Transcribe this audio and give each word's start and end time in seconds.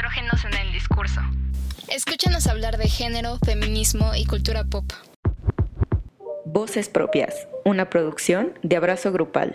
estrógenos 0.00 0.46
en 0.46 0.54
el 0.54 0.72
discurso. 0.72 1.20
Escúchanos 1.88 2.46
hablar 2.46 2.78
de 2.78 2.88
género, 2.88 3.36
feminismo 3.44 4.14
y 4.14 4.24
cultura 4.24 4.64
pop. 4.64 4.86
Voces 6.46 6.88
Propias, 6.88 7.46
una 7.66 7.90
producción 7.90 8.58
de 8.62 8.76
Abrazo 8.76 9.12
Grupal. 9.12 9.54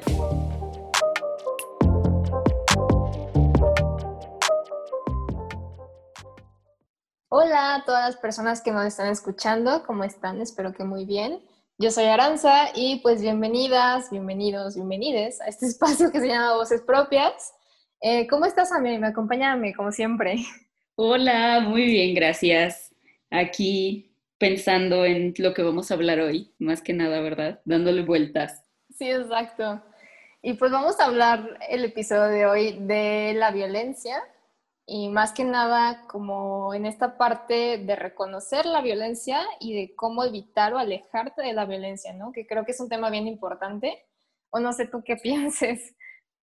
Hola 7.29 7.75
a 7.75 7.83
todas 7.85 8.05
las 8.05 8.17
personas 8.17 8.61
que 8.61 8.71
nos 8.71 8.85
están 8.85 9.07
escuchando, 9.07 9.83
¿cómo 9.83 10.03
están? 10.03 10.41
Espero 10.41 10.73
que 10.73 10.83
muy 10.83 11.05
bien. 11.05 11.43
Yo 11.79 11.89
soy 11.89 12.05
Aranza 12.05 12.69
y 12.75 12.99
pues 12.99 13.19
bienvenidas, 13.19 14.11
bienvenidos, 14.11 14.75
bienvenides 14.75 15.41
a 15.41 15.45
este 15.45 15.65
espacio 15.65 16.11
que 16.11 16.19
se 16.19 16.27
llama 16.27 16.53
Voces 16.53 16.81
Propias. 16.81 17.55
Eh, 18.01 18.27
¿Cómo 18.27 18.45
estás, 18.45 18.71
Ami? 18.71 18.97
Me 18.99 19.07
acompáñame, 19.07 19.73
como 19.73 19.91
siempre. 19.91 20.37
Hola, 20.95 21.59
muy 21.61 21.85
bien, 21.85 22.15
gracias. 22.15 22.93
Aquí 23.29 24.15
pensando 24.37 25.05
en 25.05 25.33
lo 25.37 25.53
que 25.53 25.63
vamos 25.63 25.89
a 25.89 25.95
hablar 25.95 26.19
hoy, 26.19 26.53
más 26.59 26.81
que 26.81 26.93
nada, 26.93 27.19
¿verdad? 27.21 27.61
Dándole 27.65 28.03
vueltas. 28.03 28.63
Sí, 28.97 29.09
exacto. 29.09 29.81
Y 30.41 30.53
pues 30.53 30.71
vamos 30.71 30.99
a 30.99 31.05
hablar 31.05 31.57
el 31.69 31.83
episodio 31.85 32.27
de 32.27 32.45
hoy 32.45 32.77
de 32.79 33.33
la 33.35 33.51
violencia 33.51 34.21
y 34.85 35.09
más 35.09 35.33
que 35.33 35.43
nada 35.43 36.05
como 36.07 36.73
en 36.73 36.85
esta 36.85 37.17
parte 37.17 37.79
de 37.79 37.95
reconocer 37.95 38.65
la 38.65 38.81
violencia 38.81 39.41
y 39.59 39.73
de 39.73 39.95
cómo 39.95 40.23
evitar 40.23 40.73
o 40.73 40.77
alejarte 40.77 41.41
de 41.41 41.53
la 41.53 41.65
violencia, 41.65 42.13
¿no? 42.13 42.31
Que 42.31 42.45
creo 42.45 42.65
que 42.65 42.71
es 42.71 42.79
un 42.79 42.89
tema 42.89 43.09
bien 43.09 43.27
importante. 43.27 44.05
O 44.51 44.59
no 44.59 44.71
sé 44.73 44.87
tú 44.87 45.01
qué 45.03 45.15
pienses. 45.21 45.95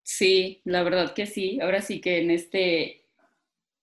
Sí, 0.02 0.60
la 0.64 0.82
verdad 0.82 1.14
que 1.14 1.26
sí. 1.26 1.60
Ahora 1.60 1.80
sí 1.80 2.00
que 2.00 2.18
en 2.18 2.30
este, 2.30 3.06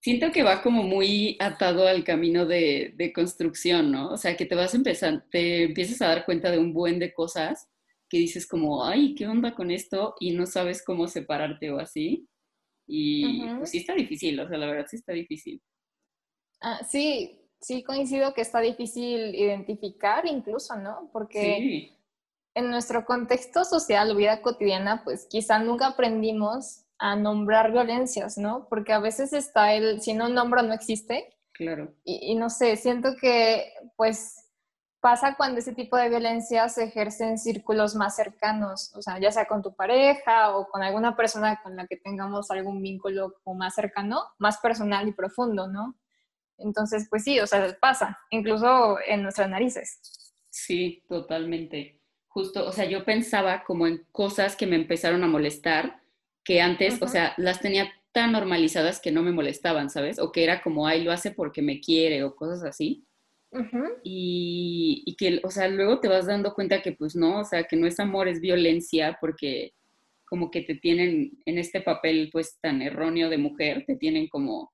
siento 0.02 0.32
que 0.32 0.44
va 0.44 0.62
como 0.62 0.84
muy 0.84 1.38
atado 1.40 1.88
al 1.88 2.04
camino 2.04 2.46
de, 2.46 2.94
de 2.96 3.14
construcción, 3.14 3.92
¿no? 3.92 4.12
O 4.12 4.18
sea, 4.18 4.36
que 4.36 4.46
te 4.46 4.56
vas 4.56 4.74
a 4.74 4.78
empezar, 4.78 5.26
te 5.32 5.64
empiezas 5.64 6.02
a 6.02 6.08
dar 6.08 6.26
cuenta 6.26 6.52
de 6.52 6.60
un 6.60 6.74
buen 6.74 7.00
de 7.00 7.14
cosas 7.14 7.70
que 8.10 8.18
dices 8.18 8.48
como, 8.48 8.86
ay, 8.86 9.14
¿qué 9.16 9.28
onda 9.28 9.54
con 9.54 9.72
esto? 9.72 10.16
Y 10.20 10.32
no 10.32 10.46
sabes 10.46 10.84
cómo 10.84 11.08
separarte 11.08 11.72
o 11.72 11.80
así. 11.80 12.28
Y 12.88 13.48
pues 13.58 13.70
sí 13.70 13.78
está 13.78 13.94
difícil, 13.94 14.40
o 14.40 14.48
sea, 14.48 14.58
la 14.58 14.66
verdad 14.66 14.88
sí 14.90 14.96
está 14.96 15.14
difícil. 15.14 15.62
Ah, 16.60 16.84
sí, 16.84 17.40
sí 17.62 17.84
coincido 17.84 18.34
que 18.34 18.42
está 18.42 18.60
difícil 18.62 19.36
identificar 19.36 20.26
incluso, 20.26 20.76
¿no? 20.76 21.10
Porque 21.14 21.94
en 22.60 22.70
nuestro 22.70 23.06
contexto 23.06 23.64
social, 23.64 24.16
vida 24.16 24.42
cotidiana, 24.42 25.04
pues 25.04 25.26
quizá 25.30 25.60
nunca 25.60 25.88
aprendimos 25.88 26.86
a 27.00 27.16
nombrar 27.16 27.72
violencias, 27.72 28.38
¿no? 28.38 28.68
Porque 28.70 28.94
a 28.94 29.00
veces 29.00 29.34
está 29.34 29.74
el, 29.74 30.02
si 30.02 30.14
no 30.14 30.30
nombro, 30.30 30.62
no 30.62 30.74
existe. 30.74 31.36
Claro. 31.54 31.94
Y, 32.04 32.32
y 32.32 32.36
no 32.36 32.50
sé, 32.50 32.76
siento 32.76 33.16
que 33.20 33.74
pues 33.96 34.50
pasa 35.00 35.36
cuando 35.36 35.60
ese 35.60 35.74
tipo 35.74 35.98
de 35.98 36.10
violencia 36.10 36.68
se 36.70 36.86
ejerce 36.86 37.24
en 37.24 37.38
círculos 37.38 37.96
más 37.96 38.16
cercanos, 38.16 38.94
o 38.96 39.02
sea, 39.02 39.20
ya 39.20 39.32
sea 39.32 39.46
con 39.46 39.62
tu 39.62 39.74
pareja 39.76 40.56
o 40.58 40.70
con 40.70 40.84
alguna 40.84 41.16
persona 41.16 41.60
con 41.64 41.76
la 41.76 41.88
que 41.88 41.98
tengamos 41.98 42.52
algún 42.52 42.82
vínculo 42.82 43.36
más 43.56 43.76
cercano, 43.76 44.24
más 44.38 44.58
personal 44.58 45.08
y 45.08 45.14
profundo, 45.14 45.68
¿no? 45.68 45.96
Entonces, 46.58 47.08
pues 47.10 47.24
sí, 47.24 47.40
o 47.40 47.48
sea, 47.48 47.76
pasa, 47.80 48.20
incluso 48.30 48.98
en 49.08 49.24
nuestras 49.24 49.50
narices. 49.50 50.00
Sí, 50.50 51.06
totalmente. 51.08 51.99
Justo, 52.30 52.66
o 52.66 52.72
sea, 52.72 52.86
yo 52.86 53.04
pensaba 53.06 53.64
como 53.64 53.86
en 53.86 54.06
cosas 54.12 54.56
que 54.56 54.68
me 54.68 54.76
empezaron 54.76 55.24
a 55.24 55.28
molestar, 55.28 56.00
que 56.44 56.62
antes, 56.62 57.02
o 57.02 57.08
sea, 57.08 57.34
las 57.38 57.60
tenía 57.60 57.92
tan 58.12 58.32
normalizadas 58.32 59.00
que 59.00 59.12
no 59.12 59.22
me 59.22 59.32
molestaban, 59.32 59.90
¿sabes? 59.90 60.20
O 60.20 60.32
que 60.32 60.44
era 60.44 60.62
como, 60.62 60.88
ay, 60.88 61.04
lo 61.04 61.12
hace 61.12 61.32
porque 61.32 61.62
me 61.62 61.80
quiere 61.80 62.24
o 62.24 62.36
cosas 62.36 62.64
así 62.64 63.06
y, 64.04 65.16
que, 65.18 65.40
o 65.44 65.50
sea, 65.50 65.68
luego 65.68 66.00
te 66.00 66.08
vas 66.08 66.28
dando 66.28 66.54
cuenta 66.54 66.82
que 66.82 66.92
pues 66.92 67.16
no, 67.16 67.40
o 67.40 67.46
sea, 67.46 67.64
que 67.64 67.76
no 67.76 67.88
es 67.88 68.00
amor, 68.00 68.28
es 68.28 68.42
violencia, 68.42 69.18
porque 69.20 69.74
como 70.26 70.52
que 70.52 70.62
te 70.62 70.76
tienen 70.76 71.40
en 71.46 71.58
este 71.58 71.82
papel 71.82 72.30
pues 72.32 72.60
tan 72.62 72.82
erróneo 72.82 73.30
de 73.30 73.38
mujer, 73.38 73.86
te 73.88 73.96
tienen 73.96 74.28
como, 74.28 74.72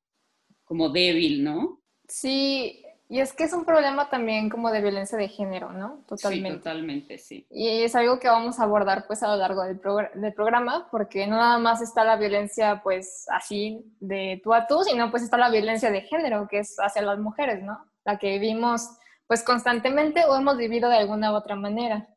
como 0.66 0.90
débil, 0.90 1.44
¿no? 1.44 1.82
Sí, 2.08 2.84
y 3.08 3.20
es 3.20 3.34
que 3.34 3.44
es 3.44 3.54
un 3.54 3.66
problema 3.66 4.10
también 4.10 4.50
como 4.50 4.72
de 4.72 4.82
violencia 4.82 5.18
de 5.18 5.28
género, 5.28 5.72
¿no? 5.72 6.04
Totalmente. 6.08 6.50
Sí, 6.50 6.58
totalmente, 6.58 7.18
sí. 7.18 7.48
Y 7.50 7.84
es 7.84 7.96
algo 7.96 8.20
que 8.20 8.28
vamos 8.28 8.60
a 8.60 8.64
abordar 8.64 9.06
pues 9.08 9.24
a 9.24 9.28
lo 9.28 9.36
largo 9.36 9.64
del, 9.64 9.80
del, 10.16 10.34
programa, 10.34 10.88
porque 10.92 11.28
no 11.28 11.38
nada 11.38 11.58
más 11.60 11.82
está 11.82 12.04
la 12.04 12.18
violencia 12.18 12.82
pues 12.84 13.26
así 13.30 13.86
de 14.00 14.42
tú 14.44 14.54
a 14.54 14.68
tú, 14.68 14.84
sino 14.84 15.12
pues 15.12 15.24
está 15.24 15.38
la 15.38 15.50
violencia 15.50 15.92
de 15.92 16.02
género, 16.02 16.48
que 16.50 16.60
es 16.60 16.76
hacia 16.80 17.02
las 17.02 17.20
mujeres, 17.20 17.62
¿no? 17.62 17.86
la 18.06 18.18
que 18.18 18.40
vivimos 18.40 18.88
pues 19.28 19.44
constantemente 19.44 20.24
o 20.26 20.36
hemos 20.36 20.58
vivido 20.58 20.88
de 20.88 20.98
alguna 20.98 21.34
u 21.34 21.36
otra 21.36 21.56
manera. 21.56 22.08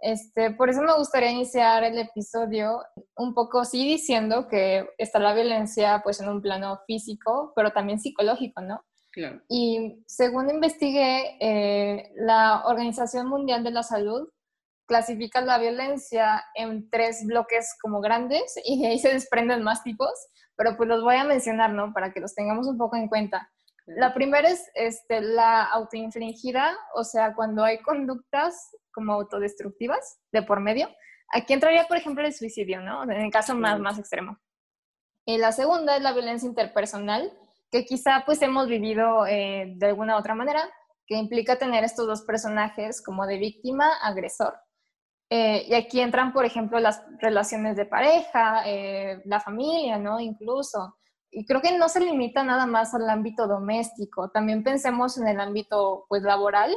Este, 0.00 0.50
por 0.52 0.68
eso 0.68 0.82
me 0.82 0.94
gustaría 0.94 1.30
iniciar 1.30 1.82
el 1.82 1.98
episodio 1.98 2.82
un 3.16 3.34
poco 3.34 3.64
sí 3.64 3.88
diciendo 3.88 4.46
que 4.48 4.88
está 4.98 5.18
la 5.18 5.34
violencia 5.34 6.00
pues 6.04 6.20
en 6.20 6.28
un 6.28 6.42
plano 6.42 6.80
físico, 6.86 7.52
pero 7.56 7.72
también 7.72 7.98
psicológico, 7.98 8.60
¿no? 8.60 8.84
Claro. 9.18 9.40
Y 9.48 10.04
según 10.06 10.48
investigué, 10.48 11.36
eh, 11.40 12.12
la 12.14 12.62
Organización 12.66 13.26
Mundial 13.28 13.64
de 13.64 13.72
la 13.72 13.82
Salud 13.82 14.28
clasifica 14.86 15.40
la 15.40 15.58
violencia 15.58 16.44
en 16.54 16.88
tres 16.88 17.26
bloques 17.26 17.76
como 17.82 18.00
grandes 18.00 18.54
y 18.64 18.80
de 18.80 18.90
ahí 18.90 18.98
se 19.00 19.12
desprenden 19.12 19.64
más 19.64 19.82
tipos, 19.82 20.12
pero 20.54 20.76
pues 20.76 20.88
los 20.88 21.02
voy 21.02 21.16
a 21.16 21.24
mencionar, 21.24 21.72
¿no? 21.72 21.92
Para 21.92 22.12
que 22.12 22.20
los 22.20 22.32
tengamos 22.32 22.68
un 22.68 22.78
poco 22.78 22.94
en 22.94 23.08
cuenta. 23.08 23.50
La 23.86 24.14
primera 24.14 24.48
es 24.48 24.70
este, 24.74 25.20
la 25.20 25.64
autoinfligida, 25.64 26.78
o 26.94 27.02
sea, 27.02 27.34
cuando 27.34 27.64
hay 27.64 27.78
conductas 27.78 28.70
como 28.92 29.14
autodestructivas 29.14 30.20
de 30.30 30.42
por 30.44 30.60
medio. 30.60 30.88
Aquí 31.32 31.54
entraría, 31.54 31.88
por 31.88 31.96
ejemplo, 31.96 32.24
el 32.24 32.32
suicidio, 32.32 32.82
¿no? 32.82 33.02
En 33.02 33.10
el 33.10 33.32
caso 33.32 33.56
más, 33.56 33.80
más 33.80 33.98
extremo. 33.98 34.38
Y 35.24 35.38
la 35.38 35.50
segunda 35.50 35.96
es 35.96 36.02
la 36.02 36.12
violencia 36.12 36.48
interpersonal, 36.48 37.32
que 37.70 37.84
quizá 37.84 38.22
pues 38.24 38.40
hemos 38.42 38.68
vivido 38.68 39.26
eh, 39.26 39.72
de 39.76 39.86
alguna 39.86 40.16
otra 40.16 40.34
manera, 40.34 40.62
que 41.06 41.16
implica 41.16 41.58
tener 41.58 41.84
estos 41.84 42.06
dos 42.06 42.22
personajes 42.22 43.02
como 43.02 43.26
de 43.26 43.38
víctima, 43.38 43.86
agresor. 44.02 44.54
Eh, 45.30 45.66
y 45.68 45.74
aquí 45.74 46.00
entran, 46.00 46.32
por 46.32 46.44
ejemplo, 46.44 46.80
las 46.80 47.02
relaciones 47.20 47.76
de 47.76 47.86
pareja, 47.86 48.62
eh, 48.66 49.20
la 49.24 49.40
familia, 49.40 49.98
¿no? 49.98 50.20
Incluso 50.20 50.98
y 51.30 51.44
creo 51.44 51.60
que 51.60 51.76
no 51.76 51.88
se 51.88 52.00
limita 52.00 52.42
nada 52.42 52.66
más 52.66 52.94
al 52.94 53.08
ámbito 53.08 53.46
doméstico, 53.46 54.30
también 54.30 54.62
pensemos 54.62 55.18
en 55.18 55.28
el 55.28 55.40
ámbito 55.40 56.06
pues 56.08 56.22
laboral, 56.22 56.74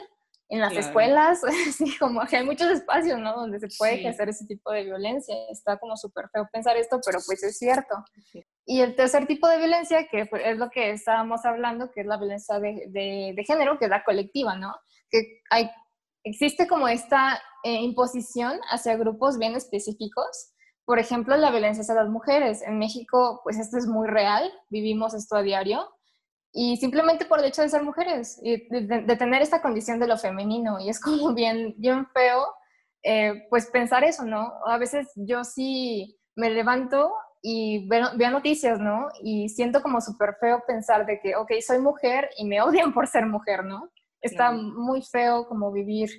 en 0.52 0.60
las 0.60 0.74
escuelas, 0.74 1.42
sí, 1.78 1.98
como 1.98 2.26
que 2.26 2.36
hay 2.38 2.46
muchos 2.46 2.70
espacios, 2.70 3.18
¿no? 3.20 3.34
Donde 3.34 3.58
se 3.58 3.70
puede 3.78 3.96
ejercer 3.96 4.28
ese 4.28 4.46
tipo 4.46 4.70
de 4.72 4.84
violencia. 4.84 5.34
Está 5.50 5.78
como 5.78 5.96
súper 5.96 6.28
feo 6.30 6.48
pensar 6.52 6.76
esto, 6.76 7.00
pero 7.06 7.20
pues 7.26 7.42
es 7.42 7.58
cierto. 7.58 7.96
Y 8.66 8.82
el 8.82 8.96
tercer 8.96 9.26
tipo 9.28 9.48
de 9.48 9.58
violencia, 9.60 10.08
que 10.08 10.30
es 10.44 10.58
lo 10.58 10.70
que 10.70 10.92
estábamos 10.92 11.46
hablando, 11.46 11.90
que 11.92 12.02
es 12.02 12.06
la 12.06 12.18
violencia 12.18 12.60
de, 12.60 12.84
de, 12.90 13.34
de 13.34 13.44
género, 13.46 13.80
que 13.80 13.86
es 13.86 13.92
la 13.92 14.04
colectiva, 14.04 14.58
¿no? 14.58 14.76
Que 15.10 15.40
hay, 15.50 15.72
existe 16.26 16.68
como 16.68 16.90
esta 16.90 17.42
eh, 17.64 17.76
imposición 17.76 18.60
hacia 18.70 18.98
grupos 18.98 19.38
bien 19.38 19.56
específicos 19.56 20.52
por 20.84 21.00
ejemplo, 21.00 21.38
la 21.38 21.52
violencia 21.52 21.84
hacia 21.84 21.96
las 21.96 22.10
mujeres. 22.10 22.62
En 22.64 22.78
México, 22.78 23.40
pues 23.46 23.58
esto 23.58 23.78
es 23.78 23.88
muy 23.88 24.10
real, 24.10 24.52
vivimos 24.70 25.14
esto 25.14 25.38
a 25.38 25.42
diario. 25.42 25.88
Y 26.54 26.78
simplemente 26.78 27.26
por 27.26 27.40
el 27.40 27.46
hecho 27.46 27.62
de 27.62 27.70
ser 27.70 27.84
mujeres, 27.84 28.40
y 28.44 28.68
de, 28.70 29.16
tener 29.16 29.42
esta 29.42 29.62
condición 29.62 30.00
de 30.00 30.08
lo 30.08 30.18
femenino. 30.18 30.80
Y 30.80 30.90
es 30.90 31.00
como 31.00 31.34
bien, 31.36 31.74
bien 31.78 32.06
feo, 32.08 32.46
eh, 33.04 33.48
pues 33.50 33.68
pensar 33.68 34.04
eso, 34.04 34.26
¿no? 34.26 34.54
A 34.68 34.78
veces 34.78 35.08
yo 35.16 35.44
sí 35.44 36.20
me 36.36 36.50
levanto 36.50 37.14
y 37.42 37.88
veo, 37.88 38.32
noticias, 38.32 38.80
¿no? 38.80 39.08
Y 39.24 39.50
siento 39.50 39.82
como 39.82 40.02
súper 40.02 40.36
feo 40.40 40.64
pensar 40.68 41.06
de 41.06 41.20
que, 41.20 41.36
ok, 41.36 41.52
soy 41.66 41.80
mujer 41.80 42.30
y 42.38 42.46
me 42.46 42.62
odian 42.62 42.94
por 42.94 43.08
ser 43.08 43.26
mujer, 43.26 43.64
¿no? 43.64 43.90
Está 44.22 44.52
muy 44.52 45.02
feo 45.02 45.48
como 45.48 45.72
vivir 45.72 46.10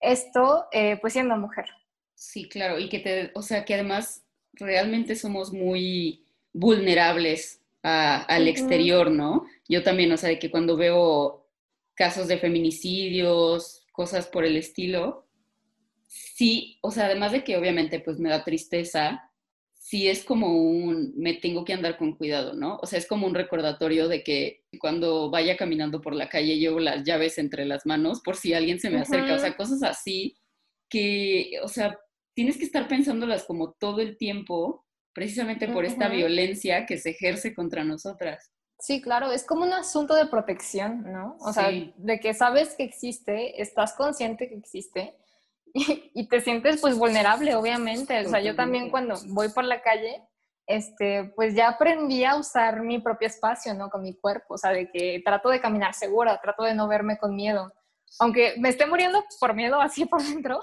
esto, 0.00 0.66
eh, 0.70 0.98
pues 1.00 1.12
siendo 1.12 1.36
mujer. 1.36 1.66
Sí, 2.14 2.48
claro, 2.48 2.78
y 2.78 2.88
que 2.88 3.00
te, 3.00 3.32
o 3.34 3.42
sea, 3.42 3.64
que 3.64 3.74
además 3.74 4.24
realmente 4.52 5.16
somos 5.16 5.52
muy 5.52 6.24
vulnerables 6.52 7.60
al 7.82 8.46
exterior, 8.46 9.10
¿no? 9.10 9.44
Yo 9.72 9.82
también, 9.82 10.12
o 10.12 10.18
sea, 10.18 10.28
de 10.28 10.38
que 10.38 10.50
cuando 10.50 10.76
veo 10.76 11.48
casos 11.94 12.28
de 12.28 12.36
feminicidios, 12.36 13.86
cosas 13.90 14.26
por 14.26 14.44
el 14.44 14.56
estilo, 14.56 15.26
sí, 16.06 16.78
o 16.82 16.90
sea, 16.90 17.06
además 17.06 17.32
de 17.32 17.42
que 17.42 17.56
obviamente 17.56 17.98
pues 17.98 18.18
me 18.18 18.28
da 18.28 18.44
tristeza, 18.44 19.30
sí 19.72 20.08
es 20.08 20.24
como 20.24 20.48
un, 20.52 21.14
me 21.16 21.32
tengo 21.32 21.64
que 21.64 21.72
andar 21.72 21.96
con 21.96 22.16
cuidado, 22.16 22.52
¿no? 22.52 22.76
O 22.82 22.86
sea, 22.86 22.98
es 22.98 23.06
como 23.06 23.26
un 23.26 23.34
recordatorio 23.34 24.08
de 24.08 24.22
que 24.22 24.66
cuando 24.78 25.30
vaya 25.30 25.56
caminando 25.56 26.02
por 26.02 26.14
la 26.14 26.28
calle 26.28 26.58
llevo 26.58 26.78
las 26.78 27.02
llaves 27.04 27.38
entre 27.38 27.64
las 27.64 27.86
manos 27.86 28.20
por 28.20 28.36
si 28.36 28.52
alguien 28.52 28.78
se 28.78 28.90
me 28.90 29.00
acerca, 29.00 29.36
o 29.36 29.38
sea, 29.38 29.56
cosas 29.56 29.82
así 29.82 30.36
que, 30.90 31.52
o 31.62 31.68
sea, 31.68 31.98
tienes 32.34 32.58
que 32.58 32.64
estar 32.64 32.88
pensándolas 32.88 33.44
como 33.44 33.72
todo 33.72 34.02
el 34.02 34.18
tiempo, 34.18 34.84
precisamente 35.14 35.66
por 35.66 35.86
esta 35.86 36.10
violencia 36.10 36.84
que 36.84 36.98
se 36.98 37.10
ejerce 37.12 37.54
contra 37.54 37.84
nosotras. 37.84 38.51
Sí, 38.82 39.00
claro, 39.00 39.30
es 39.30 39.44
como 39.44 39.64
un 39.64 39.72
asunto 39.72 40.16
de 40.16 40.26
protección, 40.26 41.04
¿no? 41.12 41.36
O 41.38 41.52
sea, 41.52 41.70
de 41.70 42.18
que 42.18 42.34
sabes 42.34 42.74
que 42.74 42.82
existe, 42.82 43.62
estás 43.62 43.92
consciente 43.92 44.48
que 44.48 44.56
existe 44.56 45.16
y, 45.72 46.28
te 46.28 46.40
sientes 46.40 46.80
pues 46.80 46.98
vulnerable, 46.98 47.54
obviamente. 47.54 48.26
O 48.26 48.28
sea, 48.28 48.40
yo 48.40 48.56
también 48.56 48.90
cuando 48.90 49.14
voy 49.28 49.50
por 49.50 49.62
la 49.62 49.82
calle, 49.82 50.20
este, 50.66 51.32
pues 51.36 51.54
ya 51.54 51.68
aprendí 51.68 52.24
a 52.24 52.34
usar 52.34 52.80
mi 52.80 52.98
propio 52.98 53.28
espacio, 53.28 53.72
¿no? 53.72 53.88
Con 53.88 54.02
mi 54.02 54.16
cuerpo, 54.16 54.54
o 54.54 54.58
sea, 54.58 54.72
de 54.72 54.90
que 54.90 55.22
trato 55.24 55.48
de 55.50 55.60
caminar 55.60 55.94
segura, 55.94 56.40
trato 56.42 56.64
de 56.64 56.74
no 56.74 56.88
verme 56.88 57.18
con 57.18 57.36
miedo. 57.36 57.72
Aunque 58.18 58.54
me 58.58 58.68
esté 58.68 58.86
muriendo 58.86 59.24
por 59.38 59.54
miedo 59.54 59.80
así 59.80 60.04
por 60.06 60.20
dentro, 60.24 60.58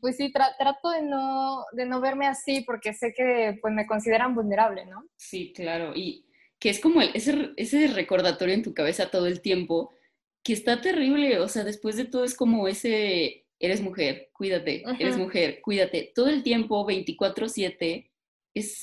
pues 0.00 0.16
sí, 0.16 0.32
trato 0.32 0.90
de 0.90 1.02
no, 1.02 1.64
de 1.70 1.86
no 1.86 2.00
verme 2.00 2.26
así 2.26 2.62
porque 2.62 2.92
sé 2.92 3.14
que 3.14 3.56
pues 3.62 3.72
me 3.72 3.86
consideran 3.86 4.34
vulnerable, 4.34 4.84
¿no? 4.84 5.04
Sí, 5.16 5.52
claro. 5.54 5.92
Y 5.94 6.26
que 6.62 6.70
es 6.70 6.78
como 6.78 7.02
ese, 7.02 7.50
ese 7.56 7.88
recordatorio 7.88 8.54
en 8.54 8.62
tu 8.62 8.72
cabeza 8.72 9.10
todo 9.10 9.26
el 9.26 9.40
tiempo, 9.40 9.90
que 10.44 10.52
está 10.52 10.80
terrible, 10.80 11.40
o 11.40 11.48
sea, 11.48 11.64
después 11.64 11.96
de 11.96 12.04
todo 12.04 12.22
es 12.22 12.36
como 12.36 12.68
ese, 12.68 13.46
eres 13.58 13.80
mujer, 13.80 14.30
cuídate, 14.32 14.84
eres 15.00 15.16
mujer, 15.16 15.58
cuídate, 15.60 16.12
todo 16.14 16.28
el 16.28 16.44
tiempo, 16.44 16.86
24/7, 16.86 18.08
es, 18.54 18.78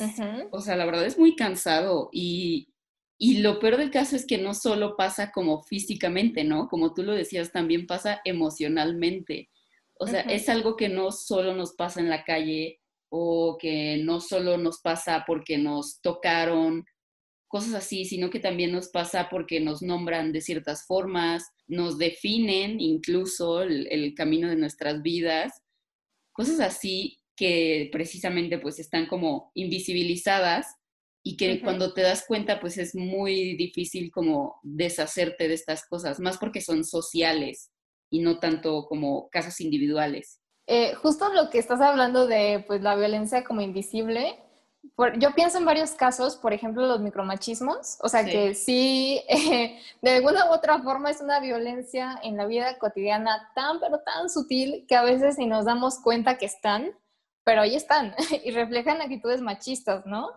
o 0.52 0.60
sea, 0.60 0.76
la 0.76 0.86
verdad 0.86 1.06
es 1.06 1.18
muy 1.18 1.38
cansado 1.38 2.10
y, 2.12 2.74
y 3.18 3.38
lo 3.38 3.60
peor 3.60 3.78
del 3.78 3.92
caso 3.92 4.18
es 4.18 4.28
que 4.28 4.38
no 4.38 4.54
solo 4.54 4.98
pasa 4.98 5.32
como 5.32 5.64
físicamente, 5.64 6.44
¿no? 6.44 6.68
Como 6.68 6.94
tú 6.94 7.04
lo 7.04 7.14
decías, 7.14 7.54
también 7.54 7.88
pasa 7.88 8.20
emocionalmente. 8.26 9.50
O 9.98 10.06
sea, 10.06 10.20
es 10.22 10.50
algo 10.50 10.76
que 10.76 10.90
no 10.90 11.14
solo 11.14 11.56
nos 11.56 11.76
pasa 11.76 12.02
en 12.02 12.10
la 12.10 12.26
calle 12.26 12.82
o 13.08 13.58
que 13.58 14.02
no 14.04 14.20
solo 14.20 14.58
nos 14.58 14.82
pasa 14.82 15.24
porque 15.26 15.58
nos 15.58 16.02
tocaron 16.02 16.86
cosas 17.50 17.74
así, 17.74 18.06
sino 18.06 18.30
que 18.30 18.40
también 18.40 18.72
nos 18.72 18.90
pasa 18.90 19.28
porque 19.30 19.60
nos 19.60 19.82
nombran 19.82 20.32
de 20.32 20.40
ciertas 20.40 20.86
formas, 20.86 21.52
nos 21.68 21.98
definen 21.98 22.80
incluso 22.80 23.64
el, 23.64 24.14
camino 24.16 24.48
de 24.50 24.56
nuestras 24.56 25.02
vidas, 25.02 25.64
cosas 26.32 26.60
así 26.60 27.20
que 27.36 27.90
precisamente 27.92 28.60
pues 28.60 28.80
están 28.80 29.08
como 29.08 29.52
invisibilizadas 29.56 30.68
y 31.24 31.38
que 31.38 31.60
cuando 31.62 31.94
te 31.94 32.02
das 32.02 32.24
cuenta 32.28 32.60
pues 32.60 32.78
es 32.78 32.94
muy 32.94 33.58
difícil 33.58 34.12
como 34.12 34.60
deshacerte 34.62 35.48
de 35.48 35.56
estas 35.56 35.88
cosas, 35.88 36.20
más 36.20 36.38
porque 36.38 36.62
son 36.62 36.86
sociales 36.86 37.72
y 38.12 38.20
no 38.20 38.40
tanto 38.40 38.86
como 38.88 39.28
casos 39.30 39.60
individuales. 39.60 40.40
Eh, 40.68 40.94
justo 40.94 41.34
lo 41.34 41.50
que 41.50 41.58
estás 41.58 41.82
hablando 41.82 42.28
de 42.28 42.64
pues 42.68 42.84
la 42.84 42.96
violencia 42.96 43.44
como 43.44 43.62
invisible, 43.62 44.38
yo 45.18 45.34
pienso 45.34 45.58
en 45.58 45.66
varios 45.66 45.92
casos, 45.92 46.36
por 46.36 46.54
ejemplo, 46.54 46.86
los 46.86 47.00
micromachismos, 47.00 47.98
o 48.02 48.10
sea 48.10 48.26
que 48.26 48.54
sí, 48.54 49.22
de 50.02 50.12
alguna 50.12 50.50
u 50.50 50.54
otra 50.54 50.80
forma 50.80 51.10
es 51.10 51.22
una 51.22 51.40
violencia 51.40 52.20
en 52.24 52.38
la 52.38 52.46
vida 52.46 52.78
cotidiana 52.78 53.52
tan, 53.56 53.80
pero 53.80 54.00
tan 54.00 54.30
sutil 54.30 54.86
que 54.88 54.96
a 54.96 55.04
veces 55.04 55.38
ni 55.38 55.48
nos 55.48 55.66
damos 55.66 56.00
cuenta 56.00 56.38
que 56.38 56.46
están, 56.46 56.92
pero 57.44 57.62
ahí 57.62 57.76
están 57.76 58.14
y 58.44 58.52
reflejan 58.52 59.02
actitudes 59.02 59.42
machistas, 59.42 60.06
¿no? 60.06 60.30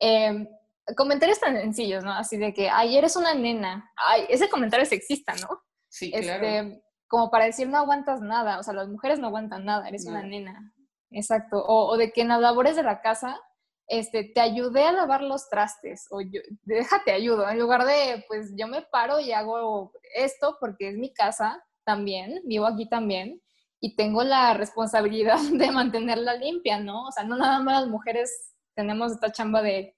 Em, 0.00 0.48
comentarios 0.96 1.38
tan 1.38 1.56
sencillos, 1.56 2.02
¿no? 2.02 2.12
Así 2.12 2.36
de 2.36 2.52
que, 2.52 2.70
ay, 2.70 2.96
eres 2.96 3.14
una 3.16 3.34
nena, 3.34 3.90
ay, 3.96 4.26
ese 4.28 4.48
comentario 4.48 4.86
sexista, 4.86 5.34
¿no? 5.34 5.62
Sí, 5.88 6.10
claro. 6.10 6.44
Este, 6.44 6.82
como 7.06 7.30
para 7.30 7.46
decir, 7.46 7.68
no 7.68 7.78
aguantas 7.78 8.20
nada, 8.20 8.58
o 8.58 8.62
sea, 8.62 8.74
las 8.74 8.88
mujeres 8.88 9.18
no 9.18 9.28
aguantan 9.28 9.64
nada, 9.64 9.88
eres 9.88 10.06
una 10.06 10.22
nena. 10.22 10.72
Exacto. 11.10 11.64
O, 11.64 11.86
o 11.90 11.96
de 11.96 12.12
que 12.12 12.20
en 12.20 12.28
las 12.28 12.40
labores 12.40 12.76
de 12.76 12.82
la 12.82 13.00
casa 13.00 13.40
este, 13.88 14.24
te 14.24 14.40
ayudé 14.40 14.84
a 14.84 14.92
lavar 14.92 15.22
los 15.22 15.48
trastes 15.48 16.06
o 16.10 16.20
yo, 16.20 16.40
déjate 16.62 17.10
ayudo, 17.12 17.48
en 17.48 17.58
lugar 17.58 17.84
de, 17.86 18.24
pues 18.28 18.52
yo 18.56 18.68
me 18.68 18.82
paro 18.82 19.18
y 19.18 19.32
hago 19.32 19.92
esto 20.14 20.56
porque 20.60 20.90
es 20.90 20.98
mi 20.98 21.12
casa 21.12 21.64
también, 21.84 22.42
vivo 22.44 22.66
aquí 22.66 22.86
también 22.88 23.40
y 23.80 23.96
tengo 23.96 24.22
la 24.22 24.54
responsabilidad 24.54 25.38
de 25.52 25.70
mantenerla 25.70 26.34
limpia, 26.34 26.78
¿no? 26.78 27.06
O 27.06 27.12
sea, 27.12 27.24
no 27.24 27.36
nada 27.36 27.60
más 27.60 27.82
las 27.82 27.90
mujeres 27.90 28.54
tenemos 28.74 29.12
esta 29.12 29.32
chamba 29.32 29.62
de, 29.62 29.96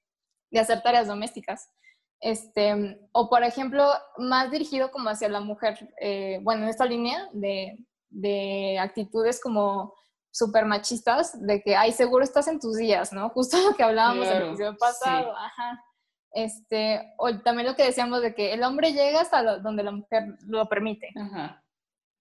de 0.50 0.60
hacer 0.60 0.82
tareas 0.82 1.08
domésticas. 1.08 1.68
Este, 2.20 2.98
o 3.12 3.30
por 3.30 3.42
ejemplo, 3.42 3.90
más 4.18 4.50
dirigido 4.50 4.90
como 4.90 5.08
hacia 5.08 5.28
la 5.28 5.40
mujer, 5.40 5.78
eh, 6.00 6.38
bueno, 6.42 6.64
en 6.64 6.68
esta 6.68 6.84
línea 6.84 7.28
de, 7.32 7.78
de 8.10 8.78
actitudes 8.78 9.40
como 9.40 9.94
súper 10.30 10.64
machistas 10.64 11.32
de 11.40 11.60
que, 11.62 11.76
ay, 11.76 11.92
seguro 11.92 12.24
estás 12.24 12.48
en 12.48 12.60
tus 12.60 12.76
días, 12.76 13.12
¿no? 13.12 13.28
Justo 13.34 13.56
lo 13.58 13.74
que 13.74 13.82
hablábamos 13.82 14.26
en 14.28 14.36
el 14.36 14.48
episodio 14.48 14.76
pasado, 14.76 15.36
ajá. 15.36 15.84
Este, 16.32 17.12
o 17.18 17.36
también 17.40 17.66
lo 17.66 17.74
que 17.74 17.84
decíamos 17.84 18.22
de 18.22 18.34
que 18.34 18.52
el 18.52 18.62
hombre 18.62 18.92
llega 18.92 19.20
hasta 19.20 19.58
donde 19.58 19.82
la 19.82 19.90
mujer 19.90 20.36
lo 20.46 20.68
permite. 20.68 21.08
Ajá. 21.16 21.64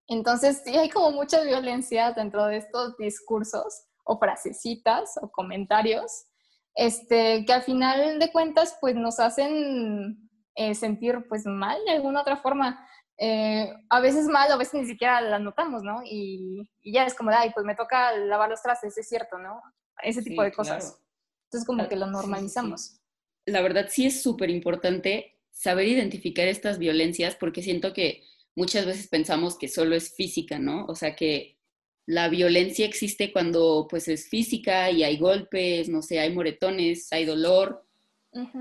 Entonces, 0.07 0.63
sí 0.65 0.75
hay 0.75 0.89
como 0.89 1.11
mucha 1.11 1.41
violencia 1.41 2.11
dentro 2.13 2.47
de 2.47 2.57
estos 2.57 2.97
discursos 2.97 3.85
o 4.03 4.17
frasecitas 4.17 5.19
o 5.21 5.29
comentarios, 5.29 6.25
este, 6.73 7.45
que 7.45 7.53
al 7.53 7.61
final 7.61 8.17
de 8.17 8.31
cuentas, 8.31 8.75
pues 8.81 8.95
nos 8.95 9.19
hacen 9.19 10.29
eh, 10.55 10.73
sentir 10.73 11.27
pues 11.29 11.45
mal 11.45 11.77
de 11.85 11.91
alguna 11.91 12.21
otra 12.21 12.37
forma. 12.37 12.85
Eh, 13.21 13.69
a 13.89 13.99
veces 13.99 14.27
mal, 14.27 14.49
a 14.49 14.55
veces 14.55 14.81
ni 14.81 14.85
siquiera 14.85 15.19
la 15.19 15.39
notamos, 15.39 15.83
¿no? 15.83 16.01
Y, 16.05 16.69
ya 16.83 17.05
es 17.05 17.13
como, 17.13 17.31
ay, 17.31 17.51
pues 17.53 17.65
me 17.65 17.75
toca 17.75 18.15
lavar 18.15 18.49
los 18.49 18.61
trastes, 18.61 18.97
es 18.97 19.09
cierto, 19.09 19.37
¿no? 19.37 19.61
Ese 20.01 20.23
tipo 20.23 20.41
de 20.41 20.53
cosas. 20.53 20.97
Entonces 21.45 21.67
como 21.67 21.87
que 21.89 21.97
lo 21.97 22.07
normalizamos. 22.07 23.01
La 23.45 23.61
verdad 23.61 23.87
sí 23.89 24.05
es 24.05 24.21
súper 24.21 24.49
importante 24.49 25.35
saber 25.51 25.87
identificar 25.87 26.47
estas 26.47 26.77
violencias 26.77 27.35
porque 27.35 27.61
siento 27.61 27.91
que 27.91 28.23
muchas 28.55 28.85
veces 28.85 29.07
pensamos 29.07 29.57
que 29.57 29.67
solo 29.67 29.95
es 29.95 30.15
física, 30.15 30.57
¿no? 30.57 30.85
O 30.85 30.95
sea 30.95 31.15
que 31.15 31.57
la 32.05 32.29
violencia 32.29 32.85
existe 32.85 33.33
cuando 33.33 33.87
pues 33.89 34.07
es 34.07 34.29
física 34.29 34.89
y 34.91 35.03
hay 35.03 35.17
golpes, 35.17 35.89
no 35.89 36.01
sé, 36.01 36.19
hay 36.19 36.33
moretones, 36.33 37.11
hay 37.11 37.25
dolor, 37.25 37.85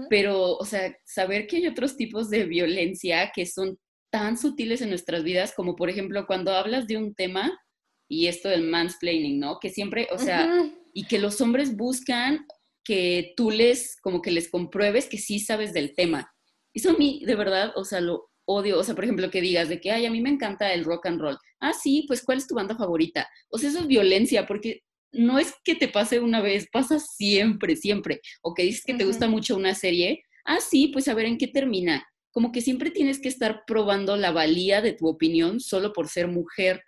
pero, 0.08 0.56
o 0.56 0.64
sea, 0.64 0.96
saber 1.04 1.46
que 1.46 1.56
hay 1.56 1.66
otros 1.66 1.96
tipos 1.96 2.30
de 2.30 2.44
violencia 2.44 3.30
que 3.34 3.46
son 3.46 3.78
tan 4.10 4.38
sutiles 4.38 4.80
en 4.80 4.90
nuestras 4.90 5.22
vidas, 5.22 5.52
como 5.54 5.76
por 5.76 5.90
ejemplo 5.90 6.26
cuando 6.26 6.52
hablas 6.52 6.86
de 6.86 6.96
un 6.96 7.14
tema 7.14 7.60
y 8.08 8.26
esto 8.26 8.48
del 8.48 8.62
mansplaining, 8.62 9.38
¿no? 9.38 9.58
Que 9.60 9.70
siempre, 9.70 10.08
o 10.12 10.18
sea, 10.18 10.48
y 10.94 11.06
que 11.06 11.18
los 11.18 11.40
hombres 11.40 11.76
buscan 11.76 12.46
que 12.84 13.34
tú 13.36 13.50
les, 13.50 13.96
como 14.00 14.22
que 14.22 14.30
les 14.30 14.50
compruebes 14.50 15.06
que 15.06 15.18
sí 15.18 15.40
sabes 15.40 15.74
del 15.74 15.94
tema. 15.94 16.32
Eso 16.72 16.90
a 16.90 16.94
mí, 16.94 17.22
de 17.26 17.34
verdad, 17.34 17.72
o 17.76 17.84
sea, 17.84 18.00
lo 18.00 18.30
odio. 18.46 18.78
O 18.78 18.84
sea, 18.84 18.94
por 18.94 19.04
ejemplo, 19.04 19.30
que 19.30 19.42
digas 19.42 19.68
de 19.68 19.80
que, 19.80 19.90
ay, 19.90 20.06
a 20.06 20.10
mí 20.10 20.22
me 20.22 20.30
encanta 20.30 20.72
el 20.72 20.84
rock 20.84 21.06
and 21.06 21.20
roll. 21.20 21.36
Ah, 21.60 21.74
sí, 21.74 22.04
pues, 22.08 22.22
¿cuál 22.22 22.38
es 22.38 22.46
tu 22.46 22.54
banda 22.54 22.76
favorita? 22.76 23.28
O 23.50 23.58
sea, 23.58 23.68
eso 23.68 23.80
es 23.80 23.86
violencia, 23.86 24.46
porque 24.46 24.80
no 25.12 25.38
es 25.38 25.54
que 25.64 25.74
te 25.74 25.88
pase 25.88 26.20
una 26.20 26.40
vez, 26.40 26.66
pasa 26.72 26.98
siempre, 26.98 27.76
siempre. 27.76 28.20
O 28.42 28.54
que 28.54 28.62
dices 28.62 28.84
que 28.86 28.94
te 28.94 29.04
gusta 29.04 29.28
mucho 29.28 29.54
una 29.54 29.74
serie. 29.74 30.22
Ah, 30.46 30.60
sí, 30.60 30.88
pues 30.88 31.08
a 31.08 31.14
ver 31.14 31.26
en 31.26 31.36
qué 31.36 31.48
termina 31.48 32.06
como 32.38 32.52
que 32.52 32.60
siempre 32.60 32.92
tienes 32.92 33.20
que 33.20 33.26
estar 33.26 33.64
probando 33.66 34.16
la 34.16 34.30
valía 34.30 34.80
de 34.80 34.92
tu 34.92 35.08
opinión 35.08 35.58
solo 35.58 35.92
por 35.92 36.06
ser 36.06 36.28
mujer. 36.28 36.84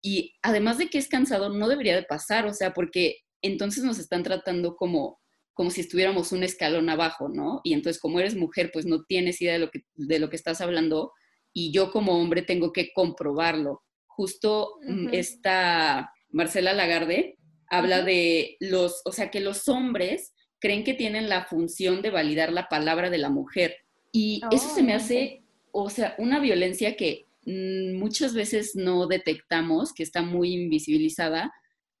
Y 0.00 0.36
además 0.42 0.78
de 0.78 0.86
que 0.86 0.98
es 0.98 1.08
cansado, 1.08 1.48
no 1.48 1.66
debería 1.66 1.96
de 1.96 2.04
pasar, 2.04 2.46
o 2.46 2.54
sea, 2.54 2.72
porque 2.72 3.16
entonces 3.42 3.82
nos 3.82 3.98
están 3.98 4.22
tratando 4.22 4.76
como, 4.76 5.18
como 5.54 5.72
si 5.72 5.80
estuviéramos 5.80 6.30
un 6.30 6.44
escalón 6.44 6.88
abajo, 6.88 7.28
¿no? 7.28 7.60
Y 7.64 7.72
entonces 7.72 8.00
como 8.00 8.20
eres 8.20 8.36
mujer, 8.36 8.70
pues 8.72 8.86
no 8.86 9.02
tienes 9.02 9.42
idea 9.42 9.54
de 9.54 9.58
lo 9.58 9.70
que, 9.70 9.80
de 9.94 10.20
lo 10.20 10.30
que 10.30 10.36
estás 10.36 10.60
hablando 10.60 11.10
y 11.52 11.72
yo 11.72 11.90
como 11.90 12.12
hombre 12.12 12.42
tengo 12.42 12.72
que 12.72 12.92
comprobarlo. 12.94 13.82
Justo 14.06 14.76
mm, 14.86 15.08
esta 15.10 16.12
Marcela 16.28 16.74
Lagarde 16.74 17.38
habla 17.70 18.04
de 18.04 18.56
los, 18.60 19.02
o 19.04 19.10
sea, 19.10 19.32
que 19.32 19.40
los 19.40 19.68
hombres 19.68 20.32
creen 20.60 20.84
que 20.84 20.94
tienen 20.94 21.28
la 21.28 21.46
función 21.46 22.02
de 22.02 22.10
validar 22.10 22.52
la 22.52 22.68
palabra 22.68 23.10
de 23.10 23.18
la 23.18 23.30
mujer 23.30 23.81
y 24.12 24.42
eso 24.52 24.68
se 24.68 24.82
me 24.82 24.92
oh, 24.92 24.96
hace, 24.96 25.42
o 25.72 25.88
sea, 25.88 26.14
una 26.18 26.38
violencia 26.38 26.96
que 26.96 27.26
mm, 27.46 27.94
muchas 27.94 28.34
veces 28.34 28.76
no 28.76 29.06
detectamos, 29.06 29.94
que 29.94 30.02
está 30.02 30.20
muy 30.20 30.52
invisibilizada, 30.52 31.52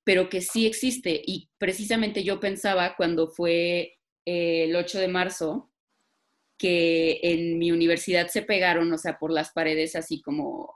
pero 0.04 0.28
que 0.28 0.42
sí 0.42 0.66
existe. 0.66 1.22
Y 1.24 1.48
precisamente 1.58 2.22
yo 2.22 2.38
pensaba 2.38 2.94
cuando 2.96 3.28
fue 3.28 3.94
eh, 4.26 4.64
el 4.64 4.76
8 4.76 4.98
de 4.98 5.08
marzo, 5.08 5.70
que 6.58 7.18
en 7.22 7.58
mi 7.58 7.72
universidad 7.72 8.28
se 8.28 8.42
pegaron, 8.42 8.92
o 8.92 8.98
sea, 8.98 9.18
por 9.18 9.32
las 9.32 9.50
paredes 9.50 9.96
así 9.96 10.20
como, 10.20 10.74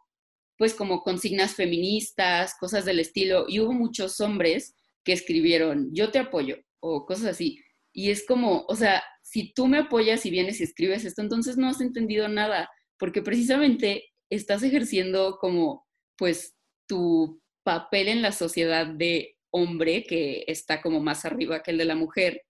pues 0.57 0.75
como 0.75 1.03
consignas 1.03 1.55
feministas, 1.55 2.57
cosas 2.59 2.87
del 2.87 2.99
estilo, 2.99 3.45
y 3.47 3.61
hubo 3.61 3.73
muchos 3.73 4.21
hombres 4.21 4.75
que 5.05 5.13
escribieron, 5.13 5.95
yo 5.95 6.11
te 6.11 6.19
apoyo, 6.19 6.57
o 6.81 7.07
cosas 7.07 7.27
así. 7.27 7.61
Y 7.97 8.11
es 8.11 8.27
como, 8.27 8.67
o 8.69 8.77
sea, 8.77 9.03
si 9.23 9.55
tú 9.55 9.69
me 9.69 9.79
apoyas 9.79 10.27
y 10.27 10.31
vienes 10.31 10.61
y 10.61 10.65
escribes 10.65 11.07
esto, 11.07 11.23
entonces 11.23 11.57
no 11.57 11.67
has 11.67 11.81
entendido 11.81 12.29
nada, 12.29 12.69
porque 12.99 13.23
precisamente 13.23 14.05
estás 14.31 14.63
ejerciendo 14.63 15.39
como, 15.41 15.87
pues, 16.19 16.55
tu 16.87 17.41
papel 17.65 18.09
en 18.09 18.21
la 18.21 18.33
sociedad 18.33 18.87
de 18.87 19.39
hombre, 19.51 20.05
que 20.05 20.45
está 20.47 20.83
como 20.83 21.01
más 21.01 21.25
arriba 21.25 21.63
que 21.63 21.71
el 21.71 21.79
de 21.79 21.87
la 21.87 21.95
mujer, 21.95 22.43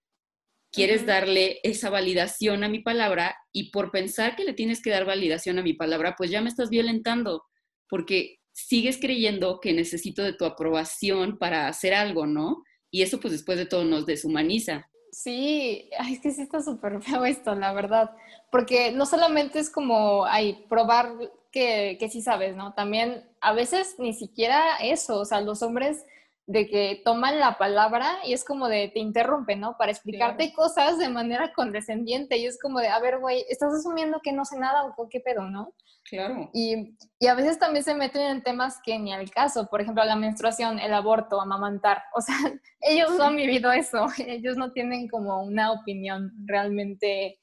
quieres 0.73 1.07
darle 1.07 1.61
esa 1.62 1.91
validación 1.91 2.65
a 2.65 2.69
mi 2.69 2.81
palabra 2.81 3.37
y 3.53 3.71
por 3.71 3.93
pensar 3.93 4.35
que 4.35 4.43
le 4.43 4.53
tienes 4.53 4.83
que 4.83 4.91
dar 4.91 5.05
validación 5.05 5.61
a 5.61 5.62
mi 5.62 5.75
palabra, 5.75 6.17
pues 6.19 6.33
ya 6.33 6.43
me 6.43 6.49
estás 6.49 6.71
violentando, 6.71 7.45
porque 7.88 8.41
sigues 8.53 8.99
creyendo 8.99 9.61
que 9.61 9.73
necesito 9.73 10.25
de 10.25 10.33
tu 10.33 10.45
aprobación 10.45 11.38
para 11.38 11.69
hacer 11.69 11.95
algo, 11.95 12.26
¿no? 12.26 12.65
Y 12.91 13.03
eso 13.03 13.21
pues 13.21 13.31
después 13.31 13.59
de 13.59 13.67
todo 13.67 13.85
nos 13.85 14.07
deshumaniza. 14.07 14.91
Sí, 15.16 15.88
es 16.11 16.20
que 16.20 16.30
sí 16.30 16.42
está 16.42 16.61
súper 16.61 17.00
feo 17.00 17.25
esto, 17.25 17.54
la 17.54 17.73
verdad, 17.73 18.11
porque 18.50 18.92
no 18.92 19.06
solamente 19.06 19.58
es 19.58 19.70
como, 19.70 20.26
ay, 20.26 20.66
probar 20.68 21.11
que, 21.50 21.96
que 21.99 22.11
sí 22.11 22.20
sabes, 22.20 22.54
¿no? 22.54 22.75
También 22.75 23.25
a 23.40 23.54
veces 23.54 23.96
ni 23.99 24.12
siquiera 24.12 24.76
eso, 24.76 25.18
o 25.20 25.25
sea, 25.25 25.40
los 25.40 25.62
hombres 25.62 26.04
de 26.47 26.69
que 26.69 27.03
toman 27.05 27.41
la 27.41 27.59
palabra 27.59 28.19
y 28.25 28.33
es 28.33 28.45
como 28.45 28.69
de 28.69 28.88
te 28.88 29.00
interrumpen, 29.00 29.61
¿no? 29.61 29.76
Para 29.76 29.91
explicarte 29.91 30.53
cosas 30.53 30.97
de 30.97 31.09
manera 31.09 31.53
condescendiente 31.53 32.37
y 32.37 32.47
es 32.47 32.59
como 32.61 32.79
de, 32.79 32.88
a 32.88 33.00
ver, 33.00 33.19
güey, 33.19 33.45
estás 33.49 33.75
asumiendo 33.75 34.21
que 34.23 34.33
no 34.33 34.45
sé 34.45 34.57
nada 34.57 34.85
o 34.97 35.09
qué 35.09 35.19
pedo, 35.19 35.43
¿no? 35.50 35.75
Claro. 36.09 36.49
Y, 36.53 36.97
y, 37.19 37.26
a 37.26 37.35
veces 37.35 37.59
también 37.59 37.85
se 37.85 37.95
meten 37.95 38.23
en 38.23 38.43
temas 38.45 38.79
que 38.85 38.97
ni 38.97 39.12
al 39.12 39.29
caso, 39.29 39.67
por 39.67 39.81
ejemplo, 39.81 40.05
la 40.05 40.15
menstruación, 40.15 40.79
el 40.79 40.95
aborto, 40.95 41.41
amamantar. 41.41 42.05
O 42.15 42.21
sea, 42.21 42.37
ellos 42.81 43.11
no 43.19 43.25
han 43.25 43.37
vivido 43.37 43.73
eso, 43.73 44.07
ellos 44.25 44.57
no 44.57 44.71
tienen 44.71 45.09
como 45.09 45.43
una 45.43 45.73
opinión 45.73 46.31
realmente, 46.45 47.41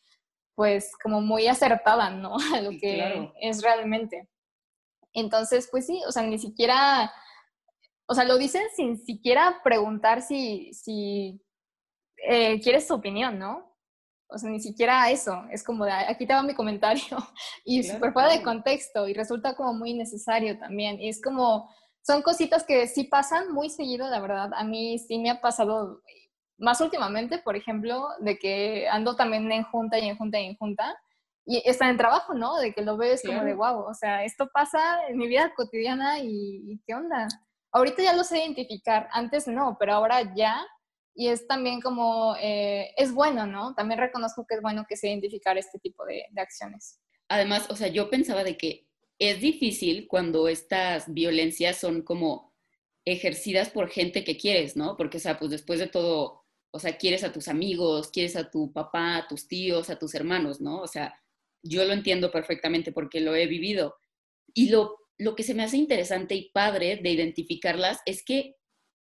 pues, 0.55 0.93
como 1.03 1.19
muy 1.19 1.47
acertada, 1.47 2.09
¿no? 2.09 2.37
A 2.55 2.61
lo 2.61 2.69
que 2.71 3.33
es 3.41 3.61
realmente. 3.61 4.29
Entonces, 5.11 5.67
pues 5.69 5.85
sí, 5.85 6.01
o 6.07 6.11
sea, 6.13 6.23
ni 6.23 6.39
siquiera 6.39 7.11
o 8.05 8.13
sea, 8.13 8.25
lo 8.25 8.37
dicen 8.37 8.63
sin 8.75 8.97
siquiera 8.97 9.61
preguntar 9.63 10.21
si, 10.21 10.73
si 10.73 11.41
eh, 12.27 12.59
quieres 12.61 12.87
su 12.87 12.93
opinión, 12.93 13.39
¿no? 13.39 13.73
O 14.27 14.37
sea, 14.37 14.49
ni 14.49 14.59
siquiera 14.59 15.09
eso. 15.11 15.43
Es 15.51 15.63
como 15.63 15.85
de, 15.85 15.91
aquí 15.91 16.25
te 16.25 16.33
va 16.33 16.43
mi 16.43 16.55
comentario 16.55 17.03
y 17.65 17.83
súper 17.83 18.13
fuera 18.13 18.29
de 18.29 18.41
contexto 18.41 19.07
y 19.07 19.13
resulta 19.13 19.55
como 19.55 19.73
muy 19.73 19.93
necesario 19.93 20.57
también. 20.57 20.99
Y 20.99 21.09
es 21.09 21.21
como, 21.21 21.69
son 22.01 22.21
cositas 22.21 22.63
que 22.63 22.87
sí 22.87 23.05
pasan 23.05 23.53
muy 23.53 23.69
seguido, 23.69 24.09
la 24.09 24.19
verdad. 24.19 24.51
A 24.55 24.63
mí 24.63 24.97
sí 24.99 25.19
me 25.19 25.29
ha 25.29 25.39
pasado 25.39 26.01
más 26.57 26.81
últimamente, 26.81 27.37
por 27.39 27.55
ejemplo, 27.55 28.07
de 28.19 28.37
que 28.37 28.87
ando 28.89 29.15
también 29.15 29.51
en 29.51 29.63
junta 29.63 29.99
y 29.99 30.09
en 30.09 30.17
junta 30.17 30.39
y 30.39 30.47
en 30.47 30.57
junta. 30.57 30.95
Y 31.45 31.61
está 31.65 31.89
en 31.89 31.97
trabajo, 31.97 32.33
¿no? 32.33 32.57
De 32.57 32.73
que 32.73 32.81
lo 32.81 32.97
ves 32.97 33.21
como 33.25 33.43
de, 33.43 33.53
wow, 33.53 33.85
o 33.85 33.93
sea, 33.93 34.23
esto 34.23 34.49
pasa 34.53 35.07
en 35.09 35.17
mi 35.17 35.27
vida 35.27 35.53
cotidiana 35.55 36.19
y 36.19 36.81
¿qué 36.85 36.95
onda? 36.95 37.27
Ahorita 37.73 38.03
ya 38.03 38.13
lo 38.13 38.23
sé 38.23 38.39
identificar, 38.39 39.09
antes 39.11 39.47
no, 39.47 39.75
pero 39.79 39.93
ahora 39.93 40.33
ya. 40.35 40.65
Y 41.15 41.27
es 41.27 41.45
también 41.45 41.81
como, 41.81 42.35
eh, 42.41 42.91
es 42.97 43.13
bueno, 43.13 43.45
¿no? 43.45 43.75
También 43.75 43.99
reconozco 43.99 44.45
que 44.47 44.55
es 44.55 44.61
bueno 44.61 44.85
que 44.87 44.97
se 44.97 45.09
identificar 45.09 45.57
este 45.57 45.77
tipo 45.79 46.05
de, 46.05 46.25
de 46.31 46.41
acciones. 46.41 46.99
Además, 47.27 47.67
o 47.69 47.75
sea, 47.75 47.87
yo 47.87 48.09
pensaba 48.09 48.43
de 48.43 48.57
que 48.57 48.87
es 49.19 49.39
difícil 49.39 50.07
cuando 50.07 50.47
estas 50.47 51.13
violencias 51.13 51.77
son 51.77 52.01
como 52.01 52.53
ejercidas 53.05 53.69
por 53.69 53.89
gente 53.89 54.23
que 54.23 54.37
quieres, 54.37 54.75
¿no? 54.75 54.95
Porque, 54.97 55.17
o 55.17 55.19
sea, 55.19 55.37
pues 55.37 55.51
después 55.51 55.79
de 55.79 55.87
todo, 55.87 56.45
o 56.71 56.79
sea, 56.79 56.97
quieres 56.97 57.23
a 57.23 57.31
tus 57.31 57.47
amigos, 57.47 58.09
quieres 58.11 58.35
a 58.35 58.49
tu 58.49 58.71
papá, 58.71 59.17
a 59.17 59.27
tus 59.27 59.47
tíos, 59.47 59.89
a 59.89 59.99
tus 59.99 60.15
hermanos, 60.15 60.61
¿no? 60.61 60.81
O 60.81 60.87
sea, 60.87 61.13
yo 61.61 61.85
lo 61.85 61.93
entiendo 61.93 62.31
perfectamente 62.31 62.91
porque 62.91 63.19
lo 63.19 63.35
he 63.35 63.45
vivido. 63.47 63.95
Y 64.53 64.69
lo 64.69 64.97
lo 65.17 65.35
que 65.35 65.43
se 65.43 65.53
me 65.53 65.63
hace 65.63 65.77
interesante 65.77 66.35
y 66.35 66.51
padre 66.51 66.99
de 67.01 67.09
identificarlas 67.11 67.99
es 68.05 68.23
que 68.23 68.55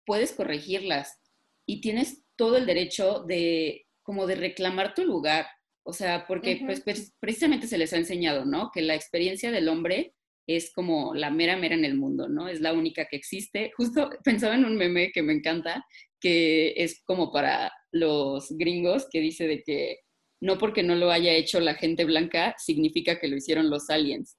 puedes 0.04 0.32
corregirlas 0.32 1.20
y 1.66 1.80
tienes 1.80 2.24
todo 2.36 2.56
el 2.56 2.66
derecho 2.66 3.24
de 3.26 3.86
como 4.02 4.26
de 4.26 4.34
reclamar 4.34 4.94
tu 4.94 5.04
lugar. 5.04 5.46
O 5.82 5.92
sea, 5.92 6.26
porque 6.26 6.60
pues, 6.64 6.82
precisamente 7.20 7.66
se 7.66 7.78
les 7.78 7.92
ha 7.92 7.96
enseñado, 7.96 8.44
¿no? 8.44 8.70
Que 8.72 8.82
la 8.82 8.94
experiencia 8.94 9.50
del 9.50 9.68
hombre 9.68 10.14
es 10.46 10.72
como 10.72 11.14
la 11.14 11.30
mera 11.30 11.56
mera 11.56 11.74
en 11.74 11.84
el 11.84 11.96
mundo, 11.96 12.28
¿no? 12.28 12.48
Es 12.48 12.60
la 12.60 12.72
única 12.72 13.06
que 13.06 13.16
existe. 13.16 13.72
Justo 13.76 14.10
pensaba 14.24 14.54
en 14.54 14.64
un 14.64 14.76
meme 14.76 15.12
que 15.12 15.22
me 15.22 15.32
encanta, 15.32 15.84
que 16.20 16.74
es 16.76 17.02
como 17.04 17.30
para 17.32 17.72
los 17.92 18.50
gringos, 18.56 19.06
que 19.10 19.20
dice 19.20 19.46
de 19.46 19.62
que 19.62 19.98
no 20.42 20.58
porque 20.58 20.82
no 20.82 20.94
lo 20.94 21.10
haya 21.10 21.34
hecho 21.34 21.60
la 21.60 21.74
gente 21.74 22.04
blanca 22.04 22.54
significa 22.58 23.20
que 23.20 23.28
lo 23.28 23.36
hicieron 23.36 23.70
los 23.70 23.90
aliens. 23.90 24.38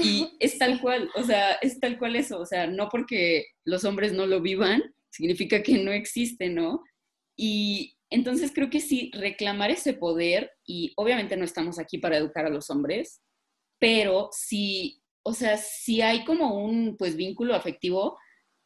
Y 0.00 0.28
es 0.40 0.58
tal 0.58 0.80
cual, 0.80 1.10
o 1.14 1.22
sea, 1.22 1.54
es 1.54 1.78
tal 1.80 1.98
cual 1.98 2.16
eso, 2.16 2.40
o 2.40 2.46
sea, 2.46 2.66
no 2.66 2.88
porque 2.88 3.46
los 3.64 3.84
hombres 3.84 4.12
no 4.12 4.26
lo 4.26 4.40
vivan, 4.40 4.82
significa 5.10 5.62
que 5.62 5.78
no 5.78 5.92
existe, 5.92 6.48
¿no? 6.48 6.82
Y 7.36 7.96
entonces 8.10 8.52
creo 8.54 8.70
que 8.70 8.80
sí, 8.80 9.10
reclamar 9.14 9.70
ese 9.70 9.94
poder, 9.94 10.50
y 10.66 10.92
obviamente 10.96 11.36
no 11.36 11.44
estamos 11.44 11.78
aquí 11.78 11.98
para 11.98 12.16
educar 12.16 12.46
a 12.46 12.50
los 12.50 12.70
hombres, 12.70 13.22
pero 13.78 14.28
si, 14.32 15.02
o 15.24 15.34
sea, 15.34 15.56
si 15.56 16.02
hay 16.02 16.24
como 16.24 16.62
un, 16.62 16.96
pues, 16.96 17.16
vínculo 17.16 17.54
afectivo, 17.54 18.18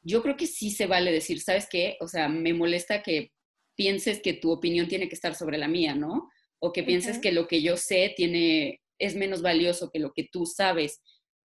yo 0.03 0.23
creo 0.23 0.37
que 0.37 0.47
sí 0.47 0.71
se 0.71 0.87
vale 0.87 1.11
decir, 1.11 1.41
¿sabes 1.41 1.67
qué? 1.71 1.97
O 2.01 2.09
sea, 2.09 2.29
me 2.29 2.55
molesta 2.55 3.03
que 3.03 3.33
pienses 3.77 4.21
que 4.21 4.35
tu 4.35 4.51
opinión 4.51 4.89
tiene 4.89 5.09
que 5.09 5.15
estar 5.15 5.35
sobre 5.35 5.59
la 5.59 5.69
mía, 5.69 5.95
¿no? 5.95 6.29
O 6.61 6.73
que 6.73 6.83
pienses 6.83 7.19
que 7.19 7.33
lo 7.33 7.47
que 7.47 7.63
yo 7.63 7.77
sé 7.77 8.15
tiene, 8.17 8.81
es 8.99 9.15
menos 9.15 9.43
valioso 9.43 9.91
que 9.91 9.99
lo 9.99 10.13
que 10.13 10.29
tú 10.31 10.47
sabes 10.47 11.01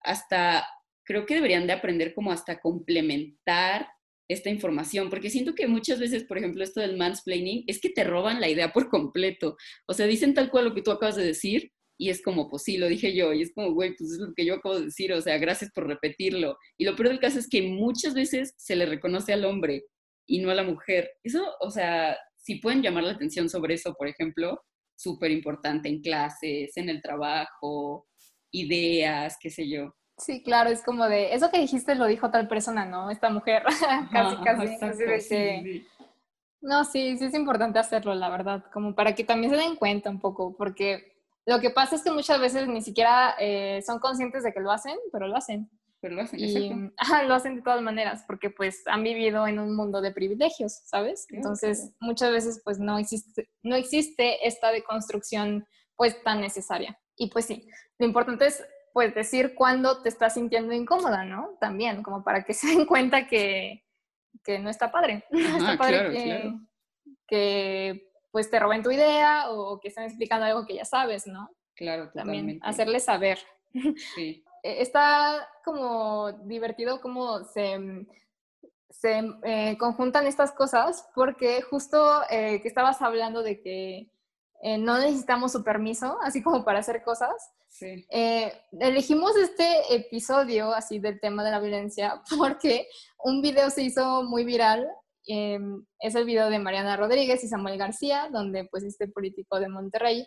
hasta 0.03 0.67
creo 1.05 1.25
que 1.27 1.35
deberían 1.35 1.67
de 1.67 1.73
aprender 1.73 2.15
como 2.15 2.33
hasta 2.33 2.61
complementar 2.61 3.89
esta 4.29 4.51
información, 4.51 5.09
porque 5.09 5.31
siento 5.31 5.55
que 5.55 5.67
muchas 5.67 5.99
veces, 5.99 6.25
por 6.25 6.37
ejemplo, 6.37 6.63
esto 6.63 6.81
del 6.81 6.99
mansplaining, 6.99 7.65
es 7.67 7.81
que 7.81 7.89
te 7.89 8.05
roban 8.05 8.41
la 8.41 8.49
idea 8.49 8.73
por 8.73 8.91
completo. 8.91 9.57
O 9.87 9.95
sea, 9.95 10.07
dicen 10.07 10.35
tal 10.35 10.51
cual 10.51 10.67
lo 10.67 10.75
que 10.75 10.83
tú 10.83 10.91
acabas 10.91 11.17
de 11.17 11.25
decir 11.25 11.73
y 11.99 12.11
es 12.11 12.23
como, 12.23 12.49
pues 12.49 12.63
sí, 12.63 12.77
lo 12.77 12.87
dije 12.87 13.15
yo, 13.15 13.33
y 13.33 13.43
es 13.43 13.53
como, 13.53 13.73
güey, 13.73 13.97
pues 13.97 14.13
es 14.13 14.19
lo 14.19 14.33
que 14.35 14.45
yo 14.45 14.55
acabo 14.55 14.79
de 14.79 14.85
decir, 14.87 15.13
o 15.13 15.21
sea, 15.21 15.37
gracias 15.39 15.73
por 15.73 15.89
repetirlo. 15.89 16.57
Y 16.79 16.85
lo 16.85 16.95
peor 16.95 17.09
del 17.09 17.19
caso 17.19 17.41
es 17.41 17.49
que 17.49 17.63
muchas 17.63 18.15
veces 18.15 18.55
se 18.57 18.77
le 18.77 18.87
reconoce 18.87 19.33
al 19.33 19.45
hombre 19.45 19.85
y 20.27 20.39
no 20.41 20.51
a 20.51 20.55
la 20.55 20.63
mujer. 20.63 21.11
Eso, 21.25 21.45
o 21.61 21.71
sea, 21.71 22.17
si 22.37 22.57
pueden 22.57 22.83
llamar 22.83 23.03
la 23.03 23.13
atención 23.13 23.49
sobre 23.49 23.75
eso, 23.75 23.95
por 23.95 24.07
ejemplo, 24.07 24.61
súper 24.97 25.33
importante 25.33 25.89
en 25.89 26.01
clases, 26.01 26.77
en 26.77 26.89
el 26.89 27.03
trabajo, 27.03 28.08
ideas, 28.51 29.37
qué 29.41 29.51
sé 29.51 29.69
yo. 29.69 29.95
Sí, 30.19 30.43
claro, 30.43 30.71
es 30.71 30.83
como 30.83 31.07
de, 31.07 31.33
eso 31.35 31.51
que 31.51 31.61
dijiste 31.61 31.95
lo 31.95 32.07
dijo 32.07 32.31
tal 32.31 32.49
persona, 32.49 32.85
¿no? 32.85 33.11
Esta 33.11 33.31
mujer, 33.31 33.63
casi, 34.13 34.37
casi. 34.43 35.87
No, 36.61 36.85
sí, 36.85 37.17
sí 37.19 37.25
es 37.25 37.35
importante 37.35 37.79
hacerlo, 37.79 38.15
la 38.15 38.29
verdad, 38.29 38.65
como 38.73 38.95
para 38.95 39.15
que 39.15 39.23
también 39.23 39.53
se 39.53 39.59
den 39.59 39.77
cuenta 39.77 40.11
un 40.11 40.19
poco, 40.19 40.57
porque 40.57 41.19
lo 41.47 41.61
que 41.61 41.71
pasa 41.71 41.95
es 41.95 42.03
que 42.03 42.11
muchas 42.11 42.41
veces 42.41 42.67
ni 42.67 42.83
siquiera 42.83 43.35
eh, 43.39 43.81
son 43.87 44.01
conscientes 44.01 44.43
de 44.43 44.53
que 44.53 44.61
lo 44.61 44.73
hacen, 44.73 44.99
pero 45.13 45.29
lo 45.29 45.37
hacen. 45.37 45.71
Pero 46.01 46.15
lo 46.15 46.23
hacen, 46.23 46.39
y, 46.41 46.71
lo 47.27 47.35
hacen 47.35 47.57
de 47.57 47.63
todas 47.63 47.81
maneras, 47.81 48.25
porque 48.27 48.51
pues 48.51 48.83
han 48.87 49.03
vivido 49.03 49.47
en 49.47 49.59
un 49.59 49.75
mundo 49.75 50.01
de 50.01 50.13
privilegios, 50.13 50.81
¿sabes? 50.85 51.27
Entonces, 51.31 51.93
muchas 52.01 52.33
veces 52.33 52.61
pues 52.65 52.79
no 52.79 52.99
existe, 52.99 53.49
no 53.63 53.77
existe 53.77 54.47
esta 54.47 54.71
deconstrucción 54.73 55.67
pues 55.97 56.23
tan 56.23 56.41
necesaria. 56.41 56.99
Y 57.17 57.31
pues 57.31 57.47
sí, 57.47 57.69
lo 57.99 58.07
importante 58.07 58.47
es 58.47 58.65
pues 58.93 59.15
decir 59.15 59.55
cuándo 59.55 60.03
te 60.03 60.09
estás 60.09 60.35
sintiendo 60.35 60.73
incómoda, 60.73 61.25
¿no? 61.25 61.57
También, 61.61 62.03
como 62.03 62.25
para 62.25 62.45
que 62.45 62.55
se 62.55 62.69
den 62.69 62.87
cuenta 62.87 63.27
que, 63.27 63.85
que 64.43 64.59
no 64.59 64.71
está 64.71 64.91
padre. 64.91 65.25
No 65.31 65.59
está 65.59 65.77
padre 65.77 66.59
que, 67.27 68.11
pues 68.31 68.51
te 68.51 68.59
roben 68.59 68.83
tu 68.83 68.91
idea 68.91 69.51
o 69.51 69.81
que 69.81 69.89
estén 69.89 70.05
explicando 70.05 70.47
algo 70.47 70.67
que 70.67 70.75
ya 70.75 70.85
sabes, 70.85 71.27
¿no? 71.27 71.51
Claro, 71.75 72.07
totalmente. 72.07 72.41
También 72.41 72.61
hacerles 72.63 73.05
saber. 73.05 73.39
Sí. 74.15 74.45
E, 74.63 74.83
está 74.83 75.47
como 75.65 76.33
divertido 76.45 77.01
cómo 77.01 77.45
se, 77.45 78.07
se 78.89 79.23
eh, 79.45 79.77
conjuntan 79.79 80.27
estas 80.27 80.53
cosas 80.53 81.09
porque 81.15 81.63
justo 81.63 82.23
eh, 82.31 82.61
que 82.63 82.69
estabas 82.69 83.03
hablando 83.03 83.43
de 83.43 83.61
que 83.61 84.11
eh, 84.61 84.77
no 84.77 84.99
necesitamos 84.99 85.53
su 85.53 85.63
permiso, 85.63 86.19
así 86.23 86.43
como 86.43 86.65
para 86.65 86.81
hacer 86.81 87.03
cosas. 87.03 87.31
Eh, 87.81 88.53
elegimos 88.81 89.37
este 89.37 89.95
episodio 89.95 90.73
así 90.73 90.99
del 90.99 91.21
tema 91.21 91.45
de 91.45 91.51
la 91.53 91.61
violencia 91.61 92.23
porque 92.39 92.89
un 93.23 93.41
video 93.41 93.71
se 93.71 93.83
hizo 93.83 94.25
muy 94.25 94.45
viral. 94.45 94.89
Em, 95.27 95.85
es 96.01 96.15
el 96.15 96.25
video 96.25 96.51
de 96.51 96.59
Mariana 96.59 96.97
Rodríguez 96.97 97.45
y 97.45 97.49
Samuel 97.49 97.79
García, 97.79 98.31
donde 98.33 98.65
pues 98.65 98.83
este 98.83 99.09
político 99.09 99.61
de 99.61 99.69
Monterrey 99.69 100.27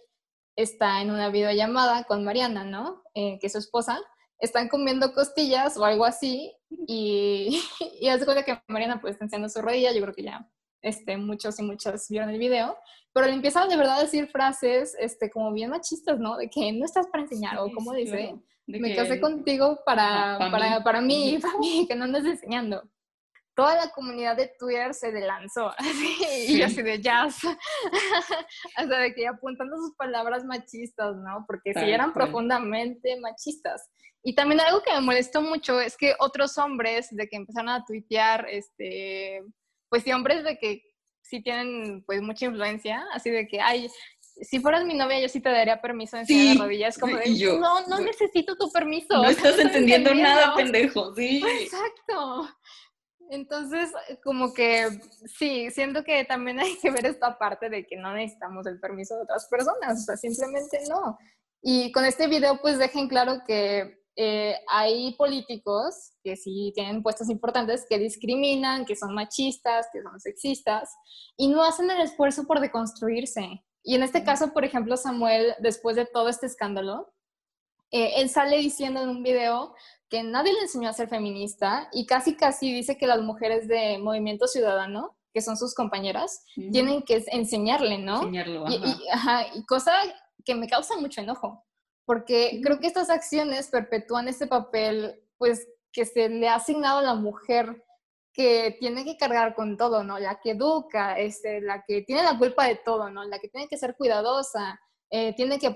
está 0.55 1.01
en 1.01 1.11
una 1.11 1.29
videollamada 1.29 2.03
con 2.03 2.23
Mariana, 2.23 2.63
¿no? 2.63 3.01
Eh, 3.15 3.38
que 3.39 3.47
es 3.47 3.53
su 3.53 3.59
esposa. 3.59 4.00
Están 4.39 4.69
comiendo 4.69 5.13
costillas 5.13 5.75
o 5.77 5.85
algo 5.85 6.05
así 6.05 6.55
y, 6.88 7.61
y 8.00 8.07
hace 8.07 8.25
cuenta 8.25 8.43
que 8.43 8.61
Mariana 8.67 9.01
pues 9.01 9.13
está 9.13 9.25
enseñando 9.25 9.50
su 9.50 9.61
rodilla, 9.61 9.91
yo 9.91 10.01
creo 10.01 10.13
que 10.13 10.23
ya 10.23 10.50
este, 10.81 11.17
muchos 11.17 11.59
y 11.59 11.63
muchas 11.63 12.07
vieron 12.09 12.29
el 12.29 12.39
video, 12.39 12.77
pero 13.13 13.27
le 13.27 13.33
empiezan 13.33 13.69
de 13.69 13.77
verdad 13.77 14.00
a 14.00 14.03
decir 14.03 14.27
frases 14.27 14.95
este, 15.00 15.29
como 15.29 15.51
bien 15.53 15.69
machistas, 15.69 16.19
¿no? 16.19 16.38
De 16.38 16.50
que 16.50 16.71
no 16.71 16.85
estás 16.85 17.07
para 17.07 17.23
enseñar, 17.23 17.57
o 17.59 17.71
como 17.71 17.93
dice, 17.93 18.35
me 18.67 18.95
casé 18.95 19.19
contigo 19.19 19.79
para, 19.85 20.38
para, 20.38 20.77
mí. 20.77 20.83
para, 20.83 21.01
mí, 21.01 21.38
para 21.41 21.57
mí, 21.57 21.85
que 21.88 21.95
no 21.95 22.05
andas 22.05 22.25
enseñando. 22.25 22.83
toda 23.53 23.75
la 23.75 23.91
comunidad 23.91 24.38
de 24.38 24.51
Twitter 24.57 24.93
se 24.93 25.11
lanzó, 25.11 25.73
y 26.47 26.57
yo 26.57 26.65
así 26.65 26.81
de 26.81 27.01
jazz, 27.01 27.43
o 27.43 28.88
sea, 28.88 29.00
de 29.00 29.13
que 29.13 29.27
apuntando 29.27 29.75
sus 29.77 29.95
palabras 29.95 30.45
machistas, 30.45 31.15
¿no? 31.17 31.43
Porque 31.45 31.73
sí 31.73 31.89
eran 31.89 32.13
profundamente 32.13 33.19
machistas. 33.19 33.89
Y 34.23 34.35
también 34.35 34.61
algo 34.61 34.83
que 34.83 34.93
me 34.93 35.01
molestó 35.01 35.41
mucho 35.41 35.81
es 35.81 35.97
que 35.97 36.13
otros 36.19 36.57
hombres, 36.59 37.07
de 37.09 37.27
que 37.27 37.38
empezaron 37.38 37.69
a 37.69 37.83
tuitear, 37.83 38.47
este, 38.50 39.43
pues 39.91 40.03
sí, 40.03 40.13
hombres 40.13 40.45
de 40.45 40.57
que 40.57 40.83
sí 41.21 41.43
tienen 41.43 42.01
pues 42.05 42.21
mucha 42.21 42.45
influencia, 42.45 43.05
así 43.13 43.29
de 43.29 43.45
que, 43.45 43.60
ay, 43.60 43.89
si 44.41 44.62
fueras 44.62 44.86
mi 44.86 44.93
novia, 44.93 45.19
yo 45.19 45.27
sí 45.27 45.41
te 45.41 45.50
daría 45.50 45.81
permiso 45.81 46.15
de 46.15 46.21
enseñar 46.21 46.53
sí, 46.53 46.60
rodillas. 46.62 46.98
Como 46.98 47.17
de, 47.17 47.38
yo, 47.38 47.60
no, 47.60 47.86
no 47.88 48.00
necesito 48.00 48.55
tu 48.55 48.71
permiso. 48.71 49.21
No 49.21 49.29
estás 49.29 49.60
entendiendo 49.60 50.15
nada, 50.15 50.55
pendejo, 50.55 51.13
sí. 51.13 51.43
Exacto. 51.45 52.50
Entonces, 53.29 53.91
como 54.24 54.53
que 54.53 54.88
sí, 55.38 55.69
siento 55.71 56.05
que 56.05 56.24
también 56.24 56.62
hay 56.62 56.77
que 56.77 56.89
ver 56.89 57.05
esta 57.05 57.38
parte 57.38 57.69
de 57.69 57.86
que 57.86 57.98
no 57.98 58.13
necesitamos 58.13 58.65
el 58.65 58.79
permiso 58.79 59.17
de 59.17 59.24
otras 59.24 59.45
personas, 59.48 60.01
o 60.01 60.05
sea, 60.05 60.15
simplemente 60.15 60.79
no. 60.89 61.17
Y 61.62 61.91
con 61.91 62.05
este 62.05 62.27
video, 62.27 62.62
pues 62.62 62.79
dejen 62.79 63.10
claro 63.10 63.41
que 63.45 64.00
eh, 64.15 64.56
hay 64.70 65.15
políticos 65.15 66.12
que 66.24 66.36
sí 66.36 66.72
tienen 66.75 67.01
puestos 67.01 67.30
importantes 67.30 67.86
que 67.89 67.98
discriminan, 67.98 68.86
que 68.86 68.96
son 68.96 69.13
machistas, 69.13 69.88
que 69.91 70.01
son 70.01 70.20
sexistas, 70.20 70.94
y 71.38 71.48
no 71.48 71.63
hacen 71.63 71.89
el 71.89 72.01
esfuerzo 72.01 72.46
por 72.46 72.60
deconstruirse. 72.60 73.63
Y 73.84 73.96
en 73.96 74.03
este 74.03 74.24
caso, 74.24 74.53
por 74.53 74.65
ejemplo, 74.65 74.98
Samuel, 74.98 75.56
después 75.60 75.96
de 75.96 76.06
todo 76.06 76.30
este 76.30 76.46
escándalo, 76.46 77.13
eh, 77.91 78.13
él 78.18 78.30
sale 78.30 78.58
diciendo 78.58 79.01
en 79.01 79.10
un 79.10 79.24
video 79.24 79.75
que 80.10 80.24
nadie 80.24 80.53
le 80.53 80.62
enseñó 80.62 80.89
a 80.89 80.94
ser 80.94 81.10
feminista 81.10 81.89
y 81.91 82.06
casi 82.06 82.36
casi 82.36 82.74
dice 82.74 82.98
que 82.98 83.08
las 83.08 83.22
mujeres 83.22 83.68
de 83.68 83.98
Movimiento 83.98 84.48
Ciudadano, 84.48 85.18
que 85.34 85.41
son 85.41 85.58
sus 85.58 85.74
compañeras, 85.74 86.44
tienen 86.72 87.01
que 87.03 87.24
enseñarle, 87.27 87.98
¿no? 87.98 88.18
Enseñarlo, 88.18 88.65
ajá. 89.12 89.48
Y, 89.56 89.65
cosa 89.65 89.94
que 90.44 90.56
me 90.56 90.68
causa 90.68 90.98
mucho 90.98 91.22
enojo, 91.22 91.63
porque 92.12 92.60
creo 92.62 92.77
que 92.82 92.88
estas 92.88 93.10
acciones 93.10 93.70
perpetúan 93.70 94.27
ese 94.27 94.46
papel, 94.46 95.24
pues, 95.38 95.65
que 95.94 96.03
se 96.03 96.27
le 96.27 96.50
ha 96.50 96.56
asignado 96.56 97.00
a 97.00 97.03
la 97.03 97.15
mujer 97.15 97.86
que 98.34 98.75
tiene 98.82 99.06
que 99.06 99.15
cargar 99.15 99.56
con 99.56 99.77
todo, 99.77 100.03
¿no? 100.03 100.20
La 100.20 100.38
que 100.41 100.51
educa, 100.51 101.18
este, 101.18 101.62
la 101.62 101.86
que 101.88 102.01
tiene 102.01 102.22
la 102.24 102.38
culpa 102.38 102.68
de 102.68 102.75
todo, 102.75 103.10
¿no? 103.10 103.24
La 103.24 103.39
que 103.39 103.48
tiene 103.48 103.70
que 103.70 103.77
ser 103.77 103.96
cuidadosa, 103.96 104.77
eh, 105.10 105.34
tiene 105.38 105.58
que 105.58 105.74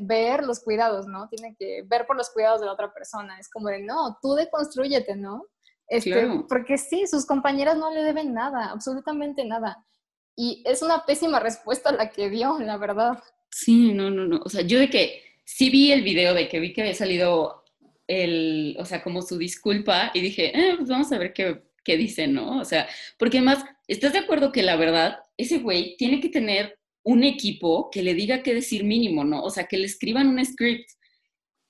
ver 0.00 0.44
los 0.44 0.60
cuidados, 0.60 1.06
¿no? 1.06 1.26
Tiene 1.30 1.56
que 1.58 1.84
ver 1.86 2.06
por 2.06 2.18
los 2.18 2.28
cuidados 2.28 2.60
de 2.60 2.66
la 2.66 2.74
otra 2.74 2.92
persona. 2.92 3.40
Es 3.40 3.48
como 3.48 3.68
de, 3.68 3.80
no, 3.80 4.18
tú 4.20 4.34
deconstruyete, 4.34 5.16
¿no? 5.16 5.46
Este, 5.86 6.28
Porque 6.50 6.76
sí, 6.76 7.06
sus 7.06 7.24
compañeras 7.24 7.78
no 7.78 7.90
le 7.90 8.02
deben 8.02 8.34
nada, 8.34 8.72
absolutamente 8.72 9.42
nada. 9.46 9.82
Y 10.36 10.62
es 10.66 10.82
una 10.82 11.06
pésima 11.06 11.40
respuesta 11.40 11.92
la 11.92 12.10
que 12.10 12.28
dio, 12.28 12.58
la 12.58 12.76
verdad. 12.76 13.22
Sí, 13.50 13.94
no, 13.94 14.10
no, 14.10 14.26
no. 14.26 14.42
O 14.44 14.50
sea, 14.50 14.60
yo 14.60 14.78
de 14.78 14.90
que 14.90 15.27
sí 15.48 15.70
vi 15.70 15.92
el 15.92 16.02
video 16.02 16.34
de 16.34 16.46
que 16.46 16.60
vi 16.60 16.74
que 16.74 16.82
había 16.82 16.94
salido 16.94 17.64
el, 18.06 18.76
o 18.78 18.84
sea, 18.84 19.02
como 19.02 19.22
su 19.22 19.38
disculpa 19.38 20.10
y 20.12 20.20
dije, 20.20 20.52
eh, 20.54 20.74
pues 20.76 20.90
vamos 20.90 21.10
a 21.10 21.16
ver 21.16 21.32
qué, 21.32 21.62
qué 21.82 21.96
dice, 21.96 22.28
¿no? 22.28 22.60
O 22.60 22.66
sea, 22.66 22.86
porque 23.18 23.38
además, 23.38 23.64
¿estás 23.86 24.12
de 24.12 24.18
acuerdo 24.18 24.52
que 24.52 24.62
la 24.62 24.76
verdad, 24.76 25.20
ese 25.38 25.58
güey 25.58 25.96
tiene 25.96 26.20
que 26.20 26.28
tener 26.28 26.78
un 27.02 27.24
equipo 27.24 27.88
que 27.90 28.02
le 28.02 28.12
diga 28.12 28.42
qué 28.42 28.52
decir 28.52 28.84
mínimo, 28.84 29.24
¿no? 29.24 29.42
O 29.42 29.48
sea, 29.48 29.64
que 29.64 29.78
le 29.78 29.86
escriban 29.86 30.28
un 30.28 30.44
script. 30.44 30.90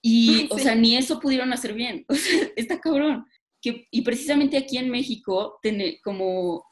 Y, 0.02 0.48
o 0.50 0.58
sea, 0.58 0.74
ni 0.74 0.96
eso 0.96 1.20
pudieron 1.20 1.52
hacer 1.52 1.72
bien. 1.72 2.04
O 2.08 2.14
sea, 2.16 2.48
está 2.56 2.80
cabrón. 2.80 3.26
Que, 3.62 3.86
y 3.92 4.02
precisamente 4.02 4.56
aquí 4.56 4.78
en 4.78 4.90
México, 4.90 5.60
tiene 5.62 6.00
como 6.00 6.64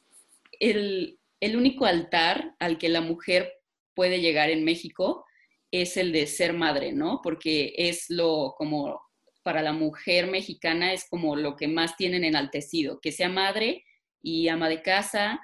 el, 0.58 1.20
el 1.38 1.56
único 1.56 1.86
altar 1.86 2.56
al 2.58 2.78
que 2.78 2.88
la 2.88 3.00
mujer 3.00 3.52
puede 3.94 4.20
llegar 4.20 4.50
en 4.50 4.64
México 4.64 5.25
es 5.70 5.96
el 5.96 6.12
de 6.12 6.26
ser 6.26 6.52
madre, 6.52 6.92
¿no? 6.92 7.20
Porque 7.22 7.74
es 7.76 8.06
lo 8.08 8.54
como 8.56 9.00
para 9.42 9.62
la 9.62 9.72
mujer 9.72 10.26
mexicana 10.26 10.92
es 10.92 11.06
como 11.08 11.36
lo 11.36 11.54
que 11.54 11.68
más 11.68 11.96
tienen 11.96 12.24
enaltecido, 12.24 12.98
que 13.00 13.12
sea 13.12 13.28
madre 13.28 13.84
y 14.20 14.48
ama 14.48 14.68
de 14.68 14.82
casa 14.82 15.40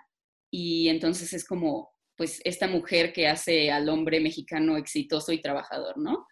y 0.51 0.89
entonces 0.89 1.33
es 1.33 1.47
como 1.47 1.93
pues 2.17 2.41
esta 2.45 2.67
mujer 2.67 3.13
que 3.13 3.29
hace 3.29 3.71
al 3.71 3.89
hombre 3.89 4.21
mexicano 4.21 4.77
exitoso 4.77 5.33
y 5.33 5.41
trabajador, 5.41 5.99
¿no? 5.99 6.27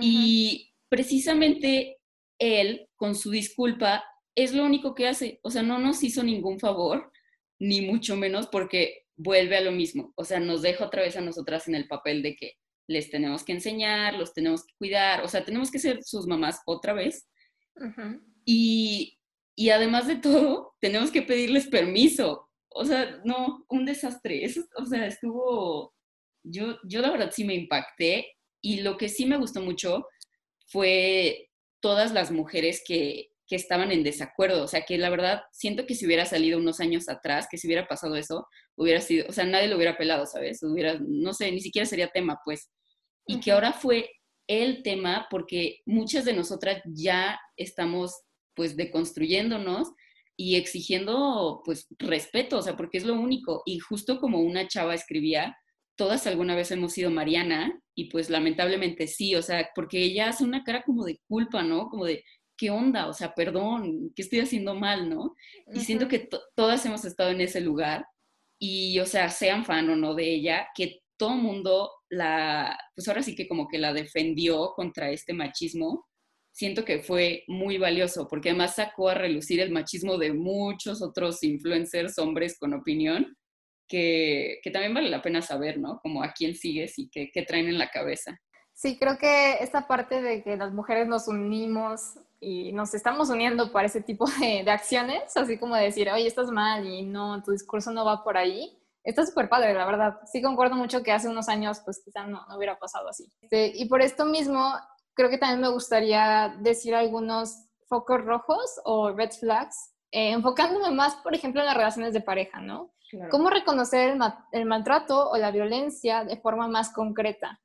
Y 0.00 0.74
precisamente 0.88 1.98
él, 2.38 2.88
con 2.96 3.14
su 3.14 3.30
disculpa, 3.30 4.04
es 4.34 4.52
lo 4.52 4.64
único 4.64 4.94
que 4.94 5.06
hace. 5.06 5.38
O 5.42 5.50
sea, 5.50 5.62
no 5.62 5.78
nos 5.78 6.02
hizo 6.02 6.22
ningún 6.22 6.58
favor, 6.58 7.12
ni 7.58 7.82
mucho 7.82 8.16
menos 8.16 8.46
porque 8.48 9.04
vuelve 9.16 9.56
a 9.56 9.60
lo 9.60 9.72
mismo. 9.72 10.12
O 10.16 10.24
sea, 10.24 10.40
nos 10.40 10.62
deja 10.62 10.86
otra 10.86 11.02
vez 11.02 11.16
a 11.16 11.20
nosotras 11.20 11.68
en 11.68 11.74
el 11.74 11.86
papel 11.86 12.22
de 12.22 12.36
que 12.36 12.54
les 12.88 13.10
tenemos 13.10 13.44
que 13.44 13.52
enseñar, 13.52 14.14
los 14.14 14.32
tenemos 14.32 14.64
que 14.64 14.74
cuidar, 14.78 15.24
o 15.24 15.28
sea, 15.28 15.44
tenemos 15.44 15.70
que 15.70 15.78
ser 15.78 16.02
sus 16.02 16.26
mamás 16.26 16.60
otra 16.66 16.92
vez. 16.92 17.28
y, 18.44 19.18
y 19.56 19.70
además 19.70 20.06
de 20.06 20.16
todo, 20.16 20.74
tenemos 20.80 21.10
que 21.10 21.22
pedirles 21.22 21.66
permiso 21.66 22.48
o 22.74 22.84
sea, 22.84 23.20
no, 23.24 23.64
un 23.68 23.84
desastre. 23.84 24.44
Eso, 24.44 24.62
o 24.76 24.86
sea, 24.86 25.06
estuvo, 25.06 25.94
yo, 26.42 26.78
yo 26.84 27.00
la 27.00 27.10
verdad 27.10 27.30
sí 27.32 27.44
me 27.44 27.54
impacté 27.54 28.36
y 28.60 28.80
lo 28.80 28.96
que 28.96 29.08
sí 29.08 29.26
me 29.26 29.36
gustó 29.36 29.60
mucho 29.60 30.06
fue 30.66 31.50
todas 31.80 32.12
las 32.12 32.30
mujeres 32.30 32.82
que, 32.86 33.31
que 33.46 33.56
estaban 33.56 33.92
en 33.92 34.02
desacuerdo. 34.02 34.64
O 34.64 34.68
sea, 34.68 34.82
que 34.82 34.98
la 34.98 35.10
verdad 35.10 35.42
siento 35.52 35.86
que 35.86 35.94
si 35.94 36.06
hubiera 36.06 36.26
salido 36.26 36.58
unos 36.58 36.80
años 36.80 37.08
atrás, 37.08 37.46
que 37.50 37.58
si 37.58 37.66
hubiera 37.66 37.86
pasado 37.86 38.16
eso, 38.16 38.46
hubiera 38.76 39.00
sido, 39.00 39.26
o 39.28 39.32
sea, 39.32 39.44
nadie 39.44 39.68
lo 39.68 39.76
hubiera 39.76 39.96
pelado, 39.96 40.26
¿sabes? 40.26 40.62
Hubiera, 40.62 40.98
no 41.00 41.32
sé, 41.32 41.50
ni 41.52 41.60
siquiera 41.60 41.86
sería 41.86 42.08
tema, 42.08 42.40
pues. 42.44 42.70
Y 43.26 43.40
que 43.40 43.52
ahora 43.52 43.72
fue 43.72 44.10
el 44.48 44.82
tema 44.82 45.26
porque 45.30 45.78
muchas 45.86 46.24
de 46.24 46.32
nosotras 46.32 46.82
ya 46.84 47.38
estamos 47.56 48.22
pues 48.54 48.76
deconstruyéndonos 48.76 49.92
y 50.36 50.56
exigiendo 50.56 51.62
pues 51.64 51.86
respeto, 51.98 52.58
o 52.58 52.62
sea, 52.62 52.76
porque 52.76 52.98
es 52.98 53.04
lo 53.04 53.14
único. 53.14 53.62
Y 53.64 53.78
justo 53.78 54.20
como 54.20 54.40
una 54.40 54.66
chava 54.66 54.94
escribía, 54.94 55.56
todas 55.96 56.26
alguna 56.26 56.54
vez 56.54 56.70
hemos 56.70 56.92
sido 56.92 57.10
Mariana 57.10 57.80
y 57.94 58.10
pues 58.10 58.30
lamentablemente 58.30 59.06
sí, 59.06 59.34
o 59.34 59.42
sea, 59.42 59.68
porque 59.74 60.02
ella 60.02 60.28
hace 60.28 60.44
una 60.44 60.64
cara 60.64 60.82
como 60.82 61.04
de 61.04 61.20
culpa, 61.28 61.62
¿no? 61.62 61.88
Como 61.88 62.06
de, 62.06 62.24
¿qué 62.62 62.70
onda? 62.70 63.08
O 63.08 63.12
sea, 63.12 63.34
perdón, 63.34 64.12
¿qué 64.14 64.22
estoy 64.22 64.38
haciendo 64.38 64.76
mal, 64.76 65.10
no? 65.10 65.34
Y 65.74 65.80
siento 65.80 66.06
que 66.06 66.28
todas 66.54 66.86
hemos 66.86 67.04
estado 67.04 67.30
en 67.30 67.40
ese 67.40 67.60
lugar 67.60 68.06
y, 68.56 69.00
o 69.00 69.04
sea, 69.04 69.30
sean 69.30 69.64
fan 69.64 69.90
o 69.90 69.96
no 69.96 70.14
de 70.14 70.32
ella, 70.32 70.68
que 70.72 71.00
todo 71.16 71.30
mundo 71.30 71.90
la, 72.08 72.78
pues 72.94 73.08
ahora 73.08 73.24
sí 73.24 73.34
que 73.34 73.48
como 73.48 73.66
que 73.66 73.78
la 73.78 73.92
defendió 73.92 74.74
contra 74.76 75.10
este 75.10 75.32
machismo 75.32 76.06
siento 76.52 76.84
que 76.84 77.00
fue 77.00 77.42
muy 77.48 77.78
valioso, 77.78 78.28
porque 78.28 78.50
además 78.50 78.76
sacó 78.76 79.08
a 79.08 79.14
relucir 79.14 79.58
el 79.58 79.72
machismo 79.72 80.16
de 80.16 80.32
muchos 80.32 81.02
otros 81.02 81.42
influencers, 81.42 82.16
hombres 82.20 82.56
con 82.60 82.74
opinión, 82.74 83.36
que, 83.88 84.60
también 84.72 84.94
vale 84.94 85.10
la 85.10 85.20
pena 85.20 85.42
saber, 85.42 85.80
¿no? 85.80 85.98
Como 86.00 86.22
a 86.22 86.30
quién 86.30 86.54
sigues 86.54 86.96
y 86.96 87.10
qué, 87.10 87.28
traen 87.44 87.66
en 87.66 87.78
la 87.78 87.90
cabeza. 87.90 88.38
Sí, 88.72 89.00
creo 89.00 89.18
que 89.18 89.54
esta 89.54 89.88
parte 89.88 90.22
de 90.22 90.44
que 90.44 90.56
las 90.56 90.72
mujeres 90.72 91.08
nos 91.08 91.26
unimos 91.26 92.20
y 92.42 92.72
nos 92.72 92.92
estamos 92.92 93.30
uniendo 93.30 93.70
para 93.70 93.86
ese 93.86 94.00
tipo 94.00 94.26
de, 94.40 94.68
acciones, 94.68 95.36
así 95.36 95.58
como 95.58 95.76
decir, 95.76 96.10
oye, 96.10 96.26
estás 96.26 96.50
mal 96.50 96.84
y 96.84 97.04
no, 97.04 97.40
tu 97.42 97.52
discurso 97.52 97.92
no 97.92 98.04
va 98.04 98.24
por 98.24 98.36
ahí, 98.36 98.76
está 99.04 99.24
súper 99.24 99.48
padre, 99.48 99.74
la 99.74 99.86
verdad. 99.86 100.18
Sí 100.26 100.42
concuerdo 100.42 100.74
mucho 100.74 101.04
que 101.04 101.12
hace 101.12 101.28
unos 101.28 101.48
años, 101.48 101.80
pues 101.84 102.02
quizá 102.04 102.26
no, 102.26 102.44
no 102.48 102.56
hubiera 102.56 102.78
pasado 102.78 103.08
así. 103.08 103.32
Este, 103.40 103.72
y 103.74 103.88
por 103.88 104.02
esto 104.02 104.24
mismo, 104.24 104.74
creo 105.14 105.30
que 105.30 105.38
también 105.38 105.60
me 105.60 105.68
gustaría 105.68 106.56
decir 106.58 106.96
algunos 106.96 107.68
focos 107.88 108.24
rojos 108.24 108.80
o 108.84 109.12
red 109.12 109.30
flags, 109.30 109.92
eh, 110.10 110.32
enfocándome 110.32 110.90
más, 110.90 111.14
por 111.16 111.34
ejemplo, 111.34 111.60
en 111.60 111.66
las 111.66 111.76
relaciones 111.76 112.12
de 112.12 112.22
pareja, 112.22 112.60
¿no? 112.60 112.92
¿Cómo 113.30 113.50
reconocer 113.50 114.18
el, 114.52 114.64
maltrato 114.64 115.30
o 115.30 115.36
la 115.36 115.50
violencia 115.50 116.24
de 116.24 116.38
forma 116.38 116.66
más 116.66 116.92
concreta? 116.92 117.60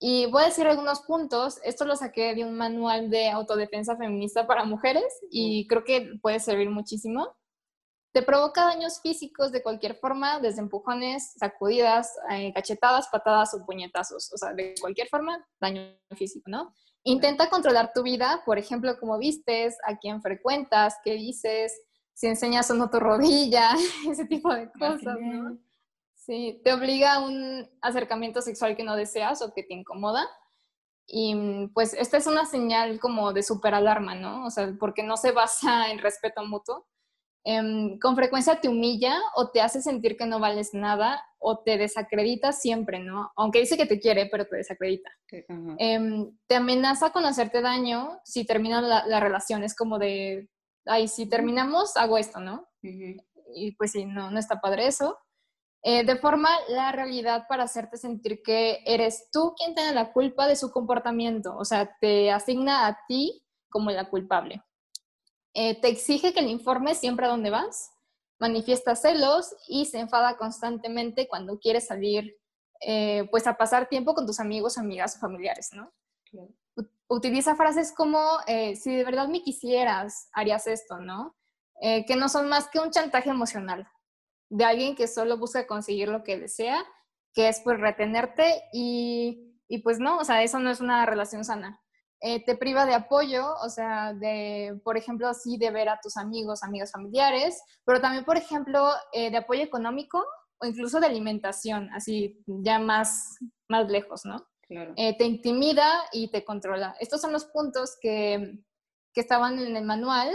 Y 0.00 0.26
voy 0.26 0.42
a 0.42 0.46
decir 0.46 0.66
algunos 0.66 1.00
puntos. 1.00 1.58
Esto 1.64 1.84
lo 1.84 1.96
saqué 1.96 2.34
de 2.34 2.44
un 2.44 2.56
manual 2.56 3.10
de 3.10 3.30
autodefensa 3.30 3.96
feminista 3.96 4.46
para 4.46 4.64
mujeres 4.64 5.04
y 5.30 5.66
creo 5.66 5.84
que 5.84 6.12
puede 6.22 6.38
servir 6.38 6.70
muchísimo. 6.70 7.36
Te 8.12 8.22
provoca 8.22 8.64
daños 8.64 9.00
físicos 9.00 9.52
de 9.52 9.62
cualquier 9.62 9.96
forma, 9.96 10.38
desde 10.40 10.60
empujones, 10.60 11.34
sacudidas, 11.36 12.12
eh, 12.30 12.52
cachetadas, 12.54 13.08
patadas 13.08 13.52
o 13.54 13.66
puñetazos. 13.66 14.32
O 14.32 14.38
sea, 14.38 14.54
de 14.54 14.74
cualquier 14.80 15.08
forma, 15.08 15.44
daño 15.60 15.82
físico, 16.16 16.48
¿no? 16.48 16.72
Intenta 17.04 17.50
controlar 17.50 17.92
tu 17.92 18.02
vida, 18.02 18.42
por 18.46 18.58
ejemplo, 18.58 18.98
cómo 18.98 19.18
vistes, 19.18 19.76
a 19.84 19.98
quién 19.98 20.22
frecuentas, 20.22 20.96
qué 21.04 21.14
dices, 21.14 21.72
si 22.14 22.26
enseñas 22.26 22.70
o 22.70 22.74
no 22.74 22.88
tu 22.88 22.98
rodilla, 22.98 23.72
ese 24.10 24.24
tipo 24.26 24.52
de 24.52 24.70
cosas, 24.72 25.18
¿no? 25.20 25.58
Sí, 26.28 26.60
te 26.62 26.74
obliga 26.74 27.14
a 27.14 27.20
un 27.20 27.66
acercamiento 27.80 28.42
sexual 28.42 28.76
que 28.76 28.84
no 28.84 28.96
deseas 28.96 29.40
o 29.40 29.54
que 29.54 29.62
te 29.62 29.72
incomoda. 29.72 30.28
Y 31.06 31.68
pues 31.72 31.94
esta 31.94 32.18
es 32.18 32.26
una 32.26 32.44
señal 32.44 33.00
como 33.00 33.32
de 33.32 33.42
super 33.42 33.72
alarma, 33.72 34.14
¿no? 34.14 34.44
O 34.44 34.50
sea, 34.50 34.70
porque 34.78 35.02
no 35.02 35.16
se 35.16 35.32
basa 35.32 35.90
en 35.90 35.98
respeto 35.98 36.44
mutuo, 36.44 36.86
em, 37.44 37.98
con 37.98 38.14
frecuencia 38.14 38.60
te 38.60 38.68
humilla 38.68 39.18
o 39.36 39.50
te 39.50 39.62
hace 39.62 39.80
sentir 39.80 40.18
que 40.18 40.26
no 40.26 40.38
vales 40.38 40.74
nada 40.74 41.24
o 41.38 41.60
te 41.60 41.78
desacredita 41.78 42.52
siempre, 42.52 42.98
¿no? 42.98 43.32
Aunque 43.34 43.60
dice 43.60 43.78
que 43.78 43.86
te 43.86 43.98
quiere, 43.98 44.26
pero 44.26 44.44
te 44.46 44.56
desacredita. 44.56 45.10
Em, 45.78 46.30
te 46.46 46.56
amenaza 46.56 47.10
con 47.10 47.24
hacerte 47.24 47.62
daño 47.62 48.20
si 48.24 48.44
termina 48.44 48.82
la, 48.82 49.06
la 49.06 49.18
relación. 49.18 49.64
Es 49.64 49.74
como 49.74 49.98
de, 49.98 50.50
ay, 50.84 51.08
si 51.08 51.26
terminamos, 51.26 51.96
hago 51.96 52.18
esto, 52.18 52.38
¿no? 52.38 52.68
Y 53.54 53.72
pues 53.76 53.92
sí, 53.92 54.04
no, 54.04 54.30
no 54.30 54.38
está 54.38 54.60
padre 54.60 54.88
eso. 54.88 55.16
Eh, 55.90 56.04
de 56.04 56.16
forma 56.16 56.50
la 56.68 56.92
realidad 56.92 57.46
para 57.48 57.62
hacerte 57.62 57.96
sentir 57.96 58.42
que 58.42 58.82
eres 58.84 59.30
tú 59.32 59.54
quien 59.56 59.74
tiene 59.74 59.94
la 59.94 60.12
culpa 60.12 60.46
de 60.46 60.54
su 60.54 60.70
comportamiento, 60.70 61.56
o 61.56 61.64
sea, 61.64 61.96
te 61.98 62.30
asigna 62.30 62.86
a 62.86 62.98
ti 63.08 63.42
como 63.70 63.90
la 63.90 64.10
culpable. 64.10 64.62
Eh, 65.54 65.80
te 65.80 65.88
exige 65.88 66.34
que 66.34 66.42
le 66.42 66.50
informes 66.50 66.98
siempre 66.98 67.24
a 67.24 67.30
dónde 67.30 67.48
vas, 67.48 67.90
manifiesta 68.38 68.96
celos 68.96 69.56
y 69.66 69.86
se 69.86 69.98
enfada 69.98 70.36
constantemente 70.36 71.26
cuando 71.26 71.58
quieres 71.58 71.86
salir 71.86 72.36
eh, 72.82 73.26
pues 73.30 73.46
a 73.46 73.56
pasar 73.56 73.88
tiempo 73.88 74.12
con 74.12 74.26
tus 74.26 74.40
amigos, 74.40 74.76
amigas 74.76 75.16
o 75.16 75.20
familiares, 75.20 75.70
¿no? 75.72 75.90
Utiliza 77.08 77.56
frases 77.56 77.94
como, 77.96 78.20
si 78.46 78.94
de 78.94 79.04
verdad 79.04 79.28
me 79.28 79.40
quisieras, 79.40 80.28
harías 80.34 80.66
esto, 80.66 80.98
¿no? 80.98 81.34
que 81.80 82.16
no 82.16 82.28
son 82.28 82.48
más 82.48 82.68
que 82.68 82.80
un 82.80 82.90
chantaje 82.90 83.30
emocional 83.30 83.88
de 84.50 84.64
alguien 84.64 84.96
que 84.96 85.06
solo 85.06 85.38
busca 85.38 85.66
conseguir 85.66 86.08
lo 86.08 86.22
que 86.22 86.38
desea, 86.38 86.84
que 87.34 87.48
es 87.48 87.60
pues 87.62 87.78
retenerte 87.78 88.62
y, 88.72 89.58
y 89.68 89.78
pues 89.78 89.98
no, 89.98 90.18
o 90.18 90.24
sea, 90.24 90.42
eso 90.42 90.58
no 90.58 90.70
es 90.70 90.80
una 90.80 91.04
relación 91.06 91.44
sana. 91.44 91.80
Eh, 92.20 92.44
te 92.44 92.56
priva 92.56 92.84
de 92.84 92.94
apoyo, 92.94 93.54
o 93.62 93.68
sea, 93.68 94.12
de, 94.12 94.80
por 94.82 94.96
ejemplo, 94.96 95.32
sí 95.34 95.56
de 95.56 95.70
ver 95.70 95.88
a 95.88 96.00
tus 96.02 96.16
amigos, 96.16 96.64
amigas 96.64 96.90
familiares, 96.90 97.62
pero 97.84 98.00
también, 98.00 98.24
por 98.24 98.36
ejemplo, 98.36 98.90
eh, 99.12 99.30
de 99.30 99.36
apoyo 99.36 99.62
económico 99.62 100.24
o 100.60 100.66
incluso 100.66 100.98
de 100.98 101.06
alimentación, 101.06 101.88
así 101.92 102.42
ya 102.46 102.80
más, 102.80 103.38
más 103.68 103.88
lejos, 103.88 104.24
¿no? 104.24 104.44
Claro. 104.62 104.94
Eh, 104.96 105.16
te 105.16 105.24
intimida 105.24 105.88
y 106.10 106.30
te 106.32 106.44
controla. 106.44 106.96
Estos 106.98 107.20
son 107.20 107.32
los 107.32 107.44
puntos 107.44 107.96
que, 108.00 108.58
que 109.14 109.20
estaban 109.20 109.58
en 109.60 109.76
el 109.76 109.84
manual 109.84 110.30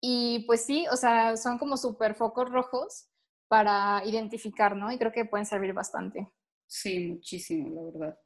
y 0.00 0.44
pues 0.46 0.64
sí, 0.64 0.86
o 0.90 0.96
sea, 0.96 1.36
son 1.36 1.58
como 1.58 1.76
súper 1.76 2.14
focos 2.14 2.50
rojos 2.50 3.10
para 3.50 4.00
identificar, 4.06 4.76
¿no? 4.76 4.92
Y 4.92 4.96
creo 4.96 5.10
que 5.10 5.24
pueden 5.24 5.44
servir 5.44 5.72
bastante. 5.72 6.28
Sí, 6.68 7.00
muchísimo, 7.00 7.68
la 7.74 7.82
verdad. 7.82 8.18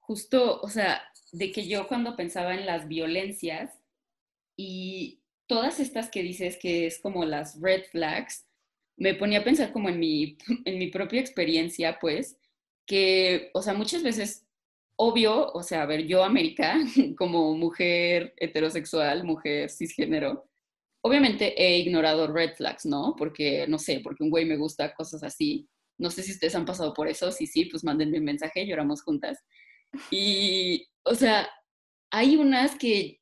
Justo, 0.00 0.62
o 0.62 0.68
sea, 0.70 1.02
de 1.30 1.52
que 1.52 1.68
yo 1.68 1.86
cuando 1.86 2.16
pensaba 2.16 2.54
en 2.54 2.64
las 2.64 2.88
violencias 2.88 3.78
y 4.56 5.20
todas 5.46 5.78
estas 5.78 6.08
que 6.10 6.22
dices 6.22 6.56
que 6.56 6.86
es 6.86 6.98
como 7.00 7.26
las 7.26 7.60
red 7.60 7.84
flags, 7.90 8.46
me 8.96 9.12
ponía 9.12 9.40
a 9.40 9.44
pensar 9.44 9.74
como 9.74 9.90
en 9.90 9.98
mi, 9.98 10.38
en 10.64 10.78
mi 10.78 10.86
propia 10.86 11.20
experiencia, 11.20 11.98
pues, 12.00 12.38
que, 12.86 13.50
o 13.52 13.60
sea, 13.60 13.74
muchas 13.74 14.02
veces, 14.02 14.46
obvio, 14.96 15.52
o 15.52 15.62
sea, 15.62 15.82
a 15.82 15.86
ver, 15.86 16.06
yo, 16.06 16.24
América, 16.24 16.78
como 17.18 17.54
mujer 17.58 18.32
heterosexual, 18.38 19.22
mujer 19.24 19.68
cisgénero, 19.68 20.48
obviamente 21.02 21.54
he 21.62 21.78
ignorado 21.78 22.32
red 22.32 22.54
flags, 22.54 22.86
¿no? 22.86 23.14
Porque, 23.16 23.66
no 23.68 23.78
sé, 23.78 24.00
porque 24.02 24.22
un 24.22 24.30
güey 24.30 24.44
me 24.44 24.56
gusta, 24.56 24.94
cosas 24.94 25.22
así. 25.22 25.68
No 25.98 26.10
sé 26.10 26.22
si 26.22 26.32
ustedes 26.32 26.54
han 26.54 26.64
pasado 26.64 26.94
por 26.94 27.08
eso, 27.08 27.30
si 27.30 27.46
sí, 27.46 27.66
pues 27.66 27.84
mándenme 27.84 28.18
un 28.18 28.24
mensaje, 28.24 28.66
lloramos 28.66 29.02
juntas. 29.02 29.38
Y, 30.10 30.86
o 31.04 31.14
sea, 31.14 31.48
hay 32.10 32.36
unas 32.36 32.76
que 32.76 33.20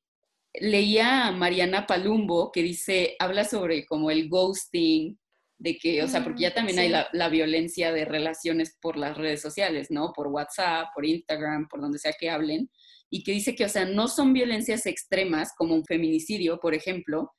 leía 0.54 1.26
a 1.26 1.32
Mariana 1.32 1.86
Palumbo 1.86 2.52
que 2.52 2.62
dice, 2.62 3.16
habla 3.18 3.44
sobre 3.44 3.86
como 3.86 4.10
el 4.10 4.28
ghosting, 4.28 5.18
de 5.58 5.76
que, 5.76 6.02
o 6.02 6.08
sea, 6.08 6.24
porque 6.24 6.42
ya 6.42 6.50
mm, 6.50 6.54
también 6.54 6.78
hay 6.78 6.88
la, 6.88 7.08
la, 7.12 7.28
violencia 7.28 7.92
de 7.92 8.06
relaciones 8.06 8.78
por 8.80 8.96
las 8.96 9.16
redes 9.16 9.42
sociales, 9.42 9.90
¿no? 9.90 10.12
Por 10.14 10.28
WhatsApp, 10.28 10.88
por 10.94 11.04
Instagram, 11.04 11.68
por 11.68 11.82
donde 11.82 11.98
sea 11.98 12.14
que 12.18 12.30
hablen, 12.30 12.70
y 13.10 13.22
que 13.22 13.32
dice 13.32 13.54
que, 13.54 13.66
o 13.66 13.68
sea, 13.68 13.84
no 13.84 14.08
son 14.08 14.32
violencias 14.32 14.86
extremas 14.86 15.52
como 15.56 15.74
un 15.74 15.84
feminicidio, 15.84 16.58
por 16.60 16.74
ejemplo, 16.74 17.32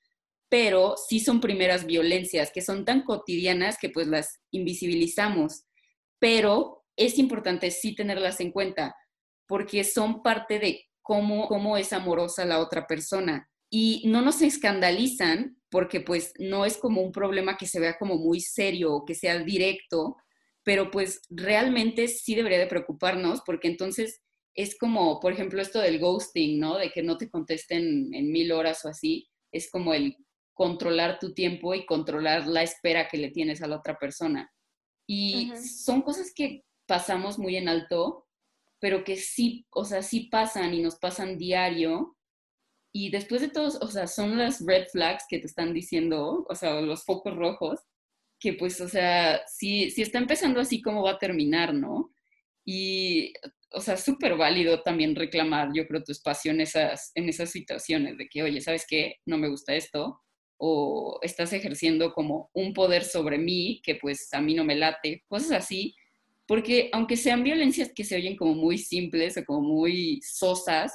pero 0.52 0.96
sí 0.98 1.22
son 1.22 1.40
primeras 1.40 1.86
violencias 1.86 2.52
que 2.52 2.60
son 2.60 2.84
tan 2.84 3.04
cotidianas 3.04 3.78
que 3.80 3.90
pues 3.90 4.08
las 4.08 4.42
invisibilizamos, 4.52 5.64
pero 6.20 6.84
es 6.98 7.18
importante 7.18 7.72
sí 7.72 7.96
tenerlas 7.96 8.42
en 8.42 8.52
cuenta 8.52 8.94
porque 9.48 9.86
son 9.86 10.22
parte 10.22 10.60
de 10.60 10.90
cómo, 11.02 11.48
cómo 11.48 11.78
es 11.78 11.94
amorosa 11.94 12.44
la 12.44 12.60
otra 12.60 12.86
persona 12.86 13.50
y 13.70 14.04
no 14.08 14.22
nos 14.22 14.42
escandalizan 14.42 15.56
porque 15.70 16.02
pues 16.02 16.34
no 16.38 16.66
es 16.66 16.76
como 16.76 17.02
un 17.02 17.14
problema 17.14 17.56
que 17.56 17.66
se 17.66 17.80
vea 17.80 17.98
como 17.98 18.18
muy 18.18 18.42
serio 18.42 18.94
o 18.94 19.06
que 19.06 19.16
sea 19.16 19.40
directo, 19.40 20.18
pero 20.64 20.92
pues 20.92 21.22
realmente 21.30 22.10
sí 22.10 22.36
debería 22.36 22.60
de 22.60 22.68
preocuparnos 22.68 23.42
porque 23.46 23.70
entonces 23.70 24.20
es 24.54 24.78
como, 24.78 25.22
por 25.22 25.32
ejemplo, 25.32 25.62
esto 25.62 25.80
del 25.80 26.00
ghosting, 26.00 26.60
¿no? 26.60 26.78
De 26.78 26.92
que 26.92 27.04
no 27.04 27.18
te 27.18 27.30
contesten 27.30 28.14
en 28.14 28.32
mil 28.34 28.52
horas 28.52 28.84
o 28.84 28.90
así, 28.90 29.30
es 29.54 29.72
como 29.72 29.94
el 29.94 30.18
controlar 30.54 31.20
tu 31.20 31.34
tiempo 31.34 31.74
y 31.74 31.86
controlar 31.86 32.48
la 32.48 32.64
espera 32.64 33.08
que 33.08 33.18
le 33.18 33.32
tienes 33.32 33.62
a 33.62 33.68
la 33.68 33.78
otra 33.78 33.98
persona. 33.98 34.52
Y 35.08 35.52
son 35.58 36.02
cosas 36.02 36.32
que 36.34 36.64
pasamos 36.88 37.38
muy 37.38 37.58
en 37.58 37.68
alto, 37.68 38.28
pero 38.80 39.04
que 39.04 39.18
sí, 39.18 39.66
o 39.72 39.86
sea, 39.86 40.02
sí 40.02 40.30
pasan 40.32 40.74
y 40.74 40.82
nos 40.82 40.96
pasan 40.96 41.38
diario. 41.38 42.18
Y 42.94 43.10
después 43.12 43.42
de 43.42 43.50
todos, 43.50 43.76
o 43.82 43.88
sea, 43.88 44.08
son 44.08 44.38
las 44.38 44.66
red 44.66 44.86
flags 44.92 45.26
que 45.30 45.40
te 45.40 45.48
están 45.48 45.74
diciendo, 45.74 46.46
o 46.50 46.56
sea, 46.56 46.82
los 46.82 47.04
focos 47.06 47.36
rojos, 47.36 47.80
que 48.40 48.54
pues, 48.54 48.82
o 48.82 48.90
sea, 48.90 49.42
si, 49.48 49.92
si 49.92 50.02
está 50.02 50.18
empezando 50.18 50.60
así, 50.60 50.82
¿cómo 50.82 51.04
va 51.04 51.12
a 51.12 51.20
terminar, 51.20 51.74
no? 51.74 52.12
Y, 52.66 53.34
o 53.74 53.80
sea, 53.80 53.98
súper 53.98 54.36
válido 54.36 54.82
también 54.82 55.16
reclamar, 55.16 55.70
yo 55.74 55.88
creo, 55.88 56.04
tu 56.04 56.12
espacio 56.12 56.52
en 56.52 56.62
esas, 56.62 57.12
en 57.16 57.30
esas 57.30 57.52
situaciones 57.52 58.18
de 58.18 58.28
que, 58.28 58.44
oye, 58.44 58.60
¿sabes 58.62 58.86
qué? 58.88 59.16
No 59.26 59.38
me 59.38 59.50
gusta 59.50 59.76
esto, 59.76 60.22
o 60.64 61.18
estás 61.24 61.54
ejerciendo 61.54 62.14
como 62.14 62.52
un 62.54 62.74
poder 62.76 63.04
sobre 63.04 63.40
mí 63.40 63.82
que 63.84 63.96
pues 63.96 64.32
a 64.32 64.42
mí 64.42 64.54
no 64.54 64.64
me 64.64 64.76
late, 64.76 65.24
cosas 65.28 65.64
así, 65.64 65.96
porque 66.46 66.92
aunque 66.94 67.18
sean 67.18 67.44
violencias 67.44 67.92
que 67.96 68.04
se 68.04 68.16
oyen 68.16 68.36
como 68.36 68.54
muy 68.54 68.78
simples 68.78 69.38
o 69.38 69.44
como 69.44 69.62
muy 69.62 70.22
sosas, 70.22 70.94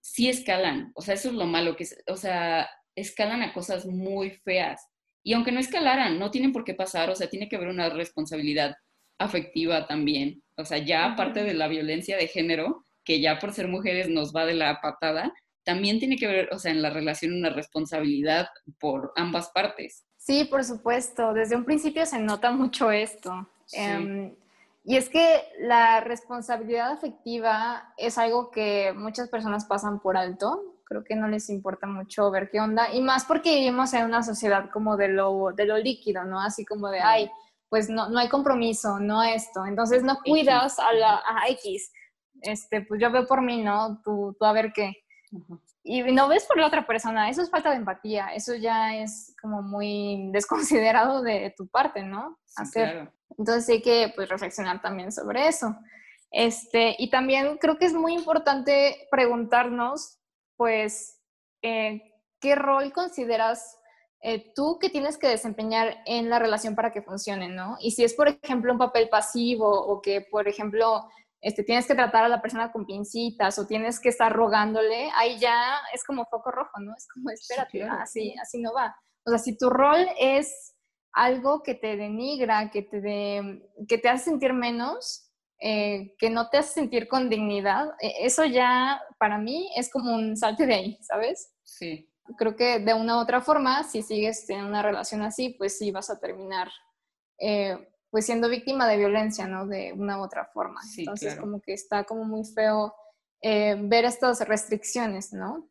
sí 0.00 0.30
escalan, 0.30 0.90
o 0.94 1.02
sea, 1.02 1.14
eso 1.14 1.28
es 1.28 1.34
lo 1.34 1.44
malo, 1.44 1.76
que, 1.76 1.86
o 2.06 2.16
sea, 2.16 2.66
escalan 2.96 3.42
a 3.42 3.52
cosas 3.52 3.84
muy 3.84 4.30
feas. 4.30 4.80
Y 5.22 5.34
aunque 5.34 5.52
no 5.52 5.60
escalaran, 5.60 6.18
no 6.18 6.30
tienen 6.30 6.52
por 6.52 6.64
qué 6.64 6.72
pasar, 6.72 7.10
o 7.10 7.14
sea, 7.14 7.28
tiene 7.28 7.50
que 7.50 7.56
haber 7.56 7.68
una 7.68 7.90
responsabilidad 7.90 8.74
afectiva 9.18 9.86
también. 9.86 10.42
O 10.56 10.64
sea, 10.64 10.78
ya 10.78 11.04
aparte 11.04 11.44
de 11.44 11.52
la 11.52 11.68
violencia 11.68 12.16
de 12.16 12.28
género, 12.28 12.86
que 13.04 13.20
ya 13.20 13.38
por 13.38 13.52
ser 13.52 13.68
mujeres 13.68 14.08
nos 14.08 14.34
va 14.34 14.46
de 14.46 14.54
la 14.54 14.80
patada, 14.80 15.34
también 15.64 15.98
tiene 15.98 16.16
que 16.16 16.26
ver, 16.26 16.48
o 16.52 16.58
sea, 16.58 16.70
en 16.70 16.82
la 16.82 16.90
relación 16.90 17.34
una 17.34 17.50
responsabilidad 17.50 18.48
por 18.78 19.12
ambas 19.16 19.50
partes. 19.50 20.04
Sí, 20.16 20.44
por 20.44 20.64
supuesto. 20.64 21.34
Desde 21.34 21.56
un 21.56 21.64
principio 21.64 22.06
se 22.06 22.18
nota 22.18 22.50
mucho 22.50 22.90
esto. 22.90 23.48
Em, 23.72 24.34
y 24.84 24.96
es 24.96 25.08
que 25.08 25.42
la 25.60 26.00
responsabilidad 26.00 26.92
afectiva 26.92 27.92
es 27.96 28.16
algo 28.18 28.50
que 28.50 28.92
muchas 28.94 29.28
personas 29.28 29.64
pasan 29.64 30.00
por 30.00 30.16
alto. 30.16 30.78
Creo 30.84 31.04
que 31.04 31.16
no 31.16 31.28
les 31.28 31.48
importa 31.50 31.86
mucho 31.86 32.30
ver 32.30 32.50
qué 32.50 32.60
onda. 32.60 32.92
Y 32.92 33.00
más 33.00 33.24
porque 33.24 33.54
vivimos 33.54 33.92
en 33.94 34.04
una 34.04 34.22
sociedad 34.22 34.70
como 34.70 34.96
de 34.96 35.08
lo, 35.08 35.52
de 35.52 35.66
lo 35.66 35.78
líquido, 35.78 36.24
¿no? 36.24 36.40
Así 36.40 36.64
como 36.64 36.88
de, 36.88 37.00
ay, 37.00 37.30
pues 37.68 37.88
no, 37.90 38.08
no 38.08 38.18
hay 38.18 38.28
compromiso, 38.28 38.98
no 39.00 39.22
esto. 39.22 39.66
Entonces 39.66 40.02
no 40.02 40.18
cuidas 40.24 40.78
a 40.78 40.92
la 40.92 41.22
a 41.26 41.48
X. 41.48 41.92
Este, 42.40 42.82
pues 42.82 43.00
yo 43.00 43.10
veo 43.10 43.26
por 43.26 43.42
mí, 43.42 43.62
¿no? 43.62 44.00
Tú, 44.02 44.36
tú 44.38 44.44
a 44.44 44.52
ver 44.52 44.72
qué. 44.74 45.03
Y 45.82 46.02
no 46.02 46.28
ves 46.28 46.46
por 46.46 46.58
la 46.58 46.66
otra 46.66 46.86
persona, 46.86 47.28
eso 47.28 47.42
es 47.42 47.50
falta 47.50 47.70
de 47.70 47.76
empatía, 47.76 48.28
eso 48.28 48.54
ya 48.54 48.96
es 48.96 49.34
como 49.40 49.62
muy 49.62 50.28
desconsiderado 50.32 51.22
de 51.22 51.54
tu 51.56 51.66
parte, 51.68 52.02
¿no? 52.02 52.38
Hacer. 52.56 53.12
Entonces 53.36 53.68
hay 53.68 53.82
que 53.82 54.12
pues, 54.14 54.28
reflexionar 54.28 54.80
también 54.80 55.12
sobre 55.12 55.48
eso. 55.48 55.76
Este, 56.30 56.96
y 56.98 57.10
también 57.10 57.58
creo 57.58 57.78
que 57.78 57.86
es 57.86 57.92
muy 57.92 58.14
importante 58.14 59.06
preguntarnos, 59.10 60.18
pues, 60.56 61.20
eh, 61.62 62.02
¿qué 62.40 62.54
rol 62.54 62.92
consideras 62.92 63.78
eh, 64.26 64.52
tú 64.54 64.78
que 64.80 64.88
tienes 64.88 65.18
que 65.18 65.28
desempeñar 65.28 65.98
en 66.06 66.30
la 66.30 66.38
relación 66.38 66.74
para 66.74 66.92
que 66.92 67.02
funcione, 67.02 67.50
¿no? 67.50 67.76
Y 67.78 67.90
si 67.90 68.04
es, 68.04 68.14
por 68.14 68.26
ejemplo, 68.26 68.72
un 68.72 68.78
papel 68.78 69.10
pasivo 69.10 69.68
o 69.68 70.00
que, 70.00 70.22
por 70.22 70.48
ejemplo, 70.48 71.06
este, 71.44 71.62
tienes 71.62 71.86
que 71.86 71.94
tratar 71.94 72.24
a 72.24 72.28
la 72.28 72.40
persona 72.40 72.72
con 72.72 72.86
pincitas 72.86 73.58
o 73.58 73.66
tienes 73.66 74.00
que 74.00 74.08
estar 74.08 74.32
rogándole, 74.32 75.10
ahí 75.14 75.38
ya 75.38 75.76
es 75.92 76.02
como 76.02 76.24
foco 76.24 76.50
rojo, 76.50 76.80
¿no? 76.80 76.94
Es 76.96 77.06
como, 77.12 77.28
espérate, 77.28 77.82
así, 77.82 78.34
así 78.40 78.62
no 78.62 78.72
va. 78.72 78.96
O 79.26 79.30
sea, 79.30 79.38
si 79.38 79.54
tu 79.58 79.68
rol 79.68 80.06
es 80.18 80.74
algo 81.12 81.62
que 81.62 81.74
te 81.74 81.98
denigra, 81.98 82.70
que 82.70 82.80
te, 82.80 83.62
que 83.86 83.98
te 83.98 84.08
hace 84.08 84.24
sentir 84.24 84.54
menos, 84.54 85.30
eh, 85.60 86.14
que 86.18 86.30
no 86.30 86.48
te 86.48 86.56
hace 86.56 86.72
sentir 86.72 87.08
con 87.08 87.28
dignidad, 87.28 87.90
e, 88.00 88.24
eso 88.24 88.46
ya 88.46 89.02
para 89.18 89.36
mí 89.36 89.70
es 89.76 89.92
como 89.92 90.14
un 90.14 90.38
salte 90.38 90.64
de 90.64 90.74
ahí, 90.74 90.98
¿sabes? 91.02 91.52
Sí, 91.62 92.10
Creo 92.38 92.56
que 92.56 92.78
de 92.78 92.94
una 92.94 93.18
u 93.18 93.20
otra 93.20 93.42
forma, 93.42 93.82
si 93.84 94.00
sigues 94.00 94.48
en 94.48 94.64
una 94.64 94.80
relación 94.80 95.20
así, 95.20 95.50
pues 95.50 95.76
sí 95.76 95.90
vas 95.90 96.08
a 96.08 96.18
terminar 96.18 96.70
eh, 97.38 97.76
pues 98.14 98.26
siendo 98.26 98.48
víctima 98.48 98.86
de 98.86 98.96
violencia, 98.96 99.48
¿no? 99.48 99.66
De 99.66 99.92
una 99.92 100.20
u 100.20 100.22
otra 100.22 100.44
forma. 100.44 100.80
Entonces 100.96 101.34
como 101.34 101.60
que 101.60 101.72
está 101.72 102.04
como 102.04 102.24
muy 102.24 102.44
feo 102.44 102.94
eh, 103.42 103.74
ver 103.76 104.04
estas 104.04 104.46
restricciones, 104.46 105.32
¿no? 105.32 105.68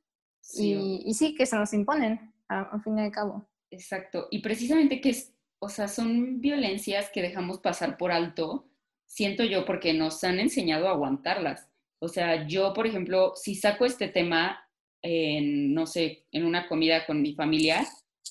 Y, 0.57 1.13
sí, 1.13 1.35
que 1.35 1.45
se 1.45 1.55
nos 1.55 1.71
imponen, 1.71 2.33
al 2.49 2.83
fin 2.83 2.99
y 2.99 3.03
al 3.03 3.11
cabo. 3.13 3.47
Exacto. 3.71 4.27
Y 4.29 4.41
precisamente 4.41 4.99
que 4.99 5.11
es, 5.11 5.33
o 5.59 5.69
sea, 5.69 5.87
son 5.87 6.41
violencias 6.41 7.09
que 7.11 7.21
dejamos 7.21 7.59
pasar 7.59 7.97
por 7.97 8.11
alto, 8.11 8.67
siento 9.05 9.45
yo, 9.45 9.63
porque 9.63 9.93
nos 9.93 10.21
han 10.25 10.37
enseñado 10.41 10.89
a 10.89 10.91
aguantarlas. 10.91 11.69
O 11.99 12.09
sea, 12.09 12.45
yo, 12.45 12.73
por 12.73 12.87
ejemplo, 12.87 13.31
si 13.37 13.55
saco 13.55 13.85
este 13.85 14.09
tema 14.09 14.67
en, 15.01 15.73
no 15.73 15.87
sé, 15.87 16.25
en 16.33 16.43
una 16.43 16.67
comida 16.67 17.05
con 17.05 17.21
mi 17.21 17.35
familia, 17.35 17.87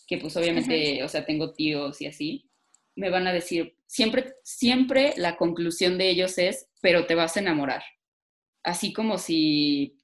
que 0.07 0.19
pues 0.19 0.37
obviamente, 0.37 1.03
o 1.03 1.09
sea, 1.09 1.25
tengo 1.25 1.55
tíos 1.55 2.03
y 2.03 2.07
así, 2.09 2.52
me 2.95 3.11
van 3.11 3.27
a 3.27 3.33
decir, 3.33 3.77
siempre, 3.87 4.35
siempre 4.43 5.15
la 5.17 5.37
conclusión 5.37 5.99
de 5.99 6.11
ellos 6.11 6.39
es, 6.39 6.69
pero 6.81 7.07
te 7.07 7.15
vas 7.15 7.37
a 7.37 7.41
enamorar. 7.41 7.83
Así 8.63 8.93
como 8.93 9.19
si, 9.19 9.97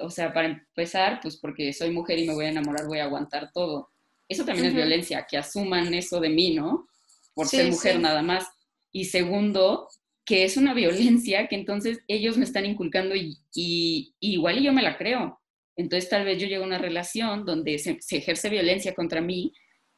o 0.00 0.10
sea, 0.10 0.32
para 0.32 0.48
empezar, 0.48 1.20
pues 1.22 1.36
porque 1.36 1.72
soy 1.72 1.90
mujer 1.90 2.18
y 2.18 2.26
me 2.26 2.34
voy 2.34 2.46
a 2.46 2.50
enamorar, 2.50 2.86
voy 2.86 2.98
a 2.98 3.04
aguantar 3.04 3.50
todo. 3.52 3.90
Eso 4.28 4.44
también 4.44 4.68
es 4.68 4.74
violencia, 4.74 5.26
que 5.28 5.36
asuman 5.36 5.92
eso 5.94 6.20
de 6.20 6.30
mí, 6.30 6.54
¿no? 6.54 6.86
Por 7.34 7.46
ser 7.46 7.70
mujer 7.70 8.00
nada 8.00 8.22
más. 8.22 8.46
Y 8.90 9.06
segundo, 9.06 9.88
que 10.24 10.44
es 10.44 10.56
una 10.56 10.74
violencia 10.74 11.48
que 11.48 11.56
entonces 11.56 12.00
ellos 12.08 12.36
me 12.36 12.44
están 12.44 12.66
inculcando 12.66 13.14
y, 13.14 13.38
y, 13.54 14.14
igual 14.20 14.58
y 14.58 14.64
yo 14.64 14.72
me 14.72 14.82
la 14.82 14.96
creo. 14.96 15.40
Entonces 15.76 16.08
tal 16.08 16.24
vez 16.24 16.40
yo 16.40 16.46
llego 16.46 16.64
a 16.64 16.66
una 16.66 16.78
relación 16.78 17.44
donde 17.44 17.78
se, 17.78 17.98
ejerce 18.10 18.48
violencia 18.48 18.94
contra 18.94 19.20
mí, 19.20 19.52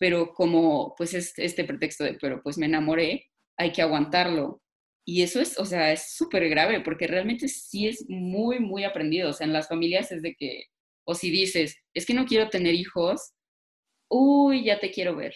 pero 0.04 0.34
como 0.34 0.94
pues 0.98 1.14
es 1.14 1.32
este 1.38 1.64
pretexto 1.64 2.04
de, 2.04 2.18
pero 2.20 2.42
pues 2.42 2.58
me 2.58 2.66
enamoré, 2.66 3.30
hay 3.56 3.72
que 3.72 3.80
aguantarlo. 3.80 4.60
Y 5.02 5.22
eso 5.22 5.40
es, 5.40 5.58
o 5.58 5.64
sea, 5.64 5.92
es 5.92 6.14
súper 6.14 6.46
grave 6.50 6.82
porque 6.82 7.06
realmente 7.06 7.48
sí 7.48 7.88
es 7.88 8.04
muy, 8.06 8.58
muy 8.58 8.84
aprendido. 8.84 9.30
O 9.30 9.32
sea, 9.32 9.46
en 9.46 9.54
las 9.54 9.66
familias 9.66 10.12
es 10.12 10.20
de 10.20 10.34
que, 10.34 10.64
o 11.06 11.14
si 11.14 11.30
dices, 11.30 11.78
es 11.94 12.04
que 12.04 12.12
no 12.12 12.26
quiero 12.26 12.50
tener 12.50 12.74
hijos, 12.74 13.32
uy, 14.10 14.64
ya 14.64 14.78
te 14.78 14.90
quiero 14.90 15.16
ver, 15.16 15.34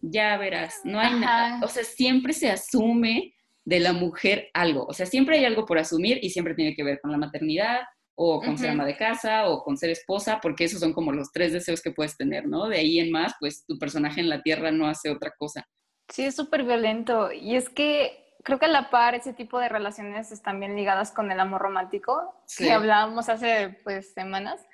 ya 0.00 0.38
verás, 0.38 0.80
no 0.84 0.98
hay 0.98 1.12
nada. 1.20 1.60
O 1.62 1.68
sea, 1.68 1.84
siempre 1.84 2.32
se 2.32 2.48
asume 2.48 3.34
de 3.66 3.80
la 3.80 3.92
mujer 3.92 4.48
algo. 4.54 4.86
O 4.86 4.94
sea, 4.94 5.04
siempre 5.04 5.36
hay 5.36 5.44
algo 5.44 5.66
por 5.66 5.76
asumir 5.76 6.18
y 6.22 6.30
siempre 6.30 6.54
tiene 6.54 6.74
que 6.74 6.82
ver 6.82 6.98
con 7.02 7.12
la 7.12 7.18
maternidad, 7.18 7.80
o 8.20 8.40
con 8.40 8.58
ser 8.58 8.70
ama 8.70 8.84
de 8.84 8.96
casa 8.96 9.46
o 9.46 9.62
con 9.62 9.76
ser 9.76 9.90
esposa, 9.90 10.40
porque 10.42 10.64
esos 10.64 10.80
son 10.80 10.92
como 10.92 11.12
los 11.12 11.30
tres 11.30 11.52
deseos 11.52 11.80
que 11.80 11.92
puedes 11.92 12.16
tener, 12.16 12.48
¿no? 12.48 12.66
De 12.66 12.78
ahí 12.78 12.98
en 12.98 13.12
más, 13.12 13.34
pues 13.38 13.64
tu 13.64 13.78
personaje 13.78 14.20
en 14.20 14.28
la 14.28 14.42
tierra 14.42 14.72
no 14.72 14.88
hace 14.88 15.08
otra 15.08 15.32
cosa. 15.38 15.64
Sí, 16.08 16.24
es 16.24 16.34
súper 16.34 16.64
violento. 16.64 17.30
Y 17.30 17.54
es 17.54 17.68
que 17.68 18.34
creo 18.42 18.58
que 18.58 18.64
a 18.64 18.68
la 18.68 18.90
par 18.90 19.14
ese 19.14 19.34
tipo 19.34 19.60
de 19.60 19.68
relaciones 19.68 20.32
están 20.32 20.58
bien 20.58 20.74
ligadas 20.74 21.12
con 21.12 21.30
el 21.30 21.38
amor 21.38 21.62
romántico, 21.62 22.42
que 22.56 22.72
hablábamos 22.72 23.28
hace 23.28 23.78
pues 23.84 24.12
semanas. 24.14 24.66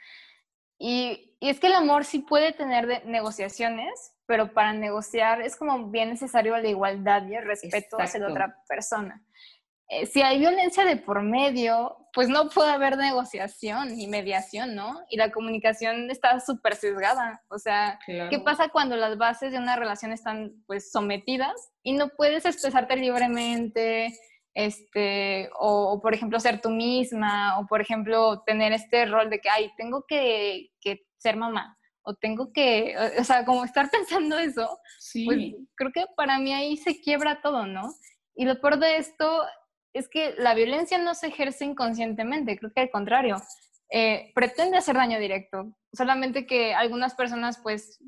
Y, 0.78 1.36
y, 1.38 1.50
es 1.50 1.60
que 1.60 1.66
el 1.66 1.74
amor 1.74 2.06
sí 2.06 2.20
puede 2.20 2.52
tener 2.54 3.04
negociaciones, 3.06 4.14
pero 4.24 4.54
para 4.54 4.72
negociar 4.72 5.42
es 5.42 5.56
como 5.56 5.90
bien 5.90 6.08
necesario 6.08 6.56
la 6.56 6.68
igualdad 6.68 7.26
y 7.26 7.34
el 7.34 7.44
respeto 7.44 7.98
hacia 8.00 8.20
la 8.20 8.30
otra 8.30 8.56
persona. 8.66 9.22
Eh, 9.88 10.06
si 10.06 10.22
hay 10.22 10.38
violencia 10.38 10.84
de 10.84 10.96
por 10.96 11.22
medio, 11.22 11.96
pues 12.14 12.28
no 12.28 12.48
puede 12.48 12.70
haber 12.70 12.96
negociación 12.96 13.96
ni 13.96 14.06
mediación, 14.06 14.74
¿no? 14.74 15.00
Y 15.10 15.16
la 15.16 15.30
comunicación 15.30 16.10
está 16.10 16.40
súper 16.40 16.76
sesgada. 16.76 17.42
O 17.48 17.58
sea, 17.58 17.98
¿qué 18.06 18.38
pasa 18.38 18.68
cuando 18.68 18.96
las 18.96 19.18
bases 19.18 19.52
de 19.52 19.58
una 19.58 19.76
relación 19.76 20.12
están 20.12 20.52
pues 20.66 20.90
sometidas 20.90 21.70
y 21.82 21.92
no 21.92 22.08
puedes 22.08 22.46
expresarte 22.46 22.96
libremente? 22.96 24.18
Este, 24.54 25.50
o, 25.58 26.00
por 26.00 26.14
ejemplo 26.14 26.38
ser 26.38 26.60
tú 26.60 26.70
misma, 26.70 27.58
o 27.58 27.66
por 27.66 27.80
ejemplo 27.80 28.42
tener 28.46 28.72
este 28.72 29.04
rol 29.04 29.28
de 29.28 29.40
que, 29.40 29.50
ay, 29.50 29.72
tengo 29.76 30.04
que, 30.06 30.70
que 30.80 31.04
ser 31.18 31.36
mamá, 31.36 31.76
o 32.02 32.14
tengo 32.14 32.52
que, 32.52 32.94
o 33.18 33.24
sea, 33.24 33.44
como 33.44 33.64
estar 33.64 33.90
pensando 33.90 34.38
eso, 34.38 34.78
pues 35.24 35.54
creo 35.74 35.90
que 35.92 36.04
para 36.16 36.38
mí 36.38 36.54
ahí 36.54 36.76
se 36.76 37.00
quiebra 37.00 37.40
todo, 37.42 37.66
¿no? 37.66 37.92
Y 38.36 38.44
lo 38.44 38.60
peor 38.60 38.78
de 38.78 38.96
esto 38.96 39.44
es 39.94 40.08
que 40.08 40.34
la 40.36 40.54
violencia 40.54 40.98
no 40.98 41.14
se 41.14 41.28
ejerce 41.28 41.64
inconscientemente, 41.64 42.58
creo 42.58 42.72
que 42.72 42.80
al 42.82 42.90
contrario, 42.90 43.40
eh, 43.90 44.32
pretende 44.34 44.76
hacer 44.76 44.96
daño 44.96 45.18
directo, 45.18 45.74
solamente 45.92 46.46
que 46.46 46.74
algunas 46.74 47.14
personas 47.14 47.58
pues 47.62 48.00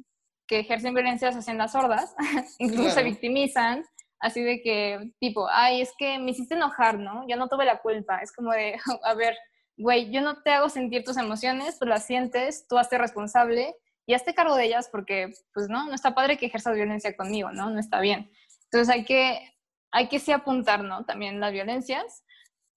que 0.49 0.61
ejercen 0.61 0.95
violencia 0.95 1.33
se 1.33 1.39
hacen 1.39 1.59
las 1.59 1.73
sordas, 1.73 2.15
incluso 2.59 2.91
se 2.91 3.05
victimizan, 3.05 3.85
así 4.19 4.43
de 4.43 4.61
que 4.63 5.13
tipo, 5.21 5.49
ay, 5.49 5.81
es 5.81 5.93
que 5.97 6.19
me 6.19 6.33
hiciste 6.33 6.55
enojar, 6.55 6.99
¿no? 6.99 7.27
Yo 7.29 7.37
no 7.37 7.49
tuve 7.49 7.65
la 7.65 7.79
culpa, 7.79 8.19
es 8.19 8.33
como 8.33 8.51
de, 8.53 8.77
a 9.05 9.15
ver, 9.15 9.37
güey, 9.77 10.11
yo 10.11 10.21
no 10.21 10.43
te 10.43 10.51
hago 10.51 10.69
sentir 10.69 11.05
tus 11.05 11.17
emociones, 11.17 11.79
tú 11.79 11.87
las 11.87 12.05
sientes, 12.05 12.67
tú 12.69 12.79
hazte 12.79 12.99
responsable 12.99 13.77
y 14.07 14.15
hazte 14.15 14.35
cargo 14.35 14.57
de 14.57 14.65
ellas 14.65 14.89
porque, 14.91 15.33
pues 15.55 15.69
no, 15.69 15.87
no 15.87 15.95
está 15.95 16.15
padre 16.15 16.37
que 16.37 16.47
ejerzas 16.47 16.75
violencia 16.75 17.17
conmigo, 17.17 17.53
¿no? 17.53 17.71
No 17.71 17.79
está 17.79 18.01
bien. 18.01 18.31
Entonces 18.65 18.93
hay 18.93 19.05
que 19.05 19.56
hay 19.97 20.09
que 20.09 20.19
sí 20.19 20.31
apuntar, 20.31 20.85
¿no? 20.85 21.07
También 21.07 21.41
las 21.41 21.53
violencias. 21.53 22.23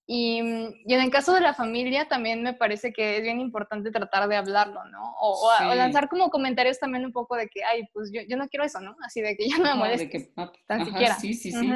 Y, 0.07 0.39
y, 0.85 0.93
en 0.93 1.01
el 1.01 1.11
caso 1.11 1.33
de 1.33 1.41
la 1.41 1.53
familia 1.53 2.07
también 2.07 2.41
me 2.41 2.53
parece 2.53 2.93
que 2.93 3.17
es 3.17 3.21
bien 3.21 3.41
importante 3.41 3.91
tratar 3.91 4.27
de 4.29 4.37
hablarlo, 4.37 4.83
¿no? 4.85 5.13
O, 5.19 5.47
o, 5.47 5.75
lanzar 5.75 6.07
como 6.07 6.29
comentarios 6.29 6.79
también 6.79 7.05
un 7.05 7.11
poco 7.11 7.35
de 7.35 7.47
que, 7.47 7.63
ay, 7.63 7.83
pues 7.93 8.09
yo, 8.11 8.21
yo 8.27 8.37
no 8.37 8.47
quiero 8.47 8.63
eso, 8.63 8.79
¿no? 8.79 8.95
Así 9.03 9.21
de 9.21 9.35
que 9.35 9.49
ya 9.49 9.57
no 9.57 9.65
me 9.65 9.75
moleste, 9.75 10.09
que, 10.09 10.31
ah, 10.37 10.51
tan 10.65 10.85
siquiera. 10.85 11.15
Sí, 11.19 11.33
sí, 11.33 11.51
sí. 11.51 11.69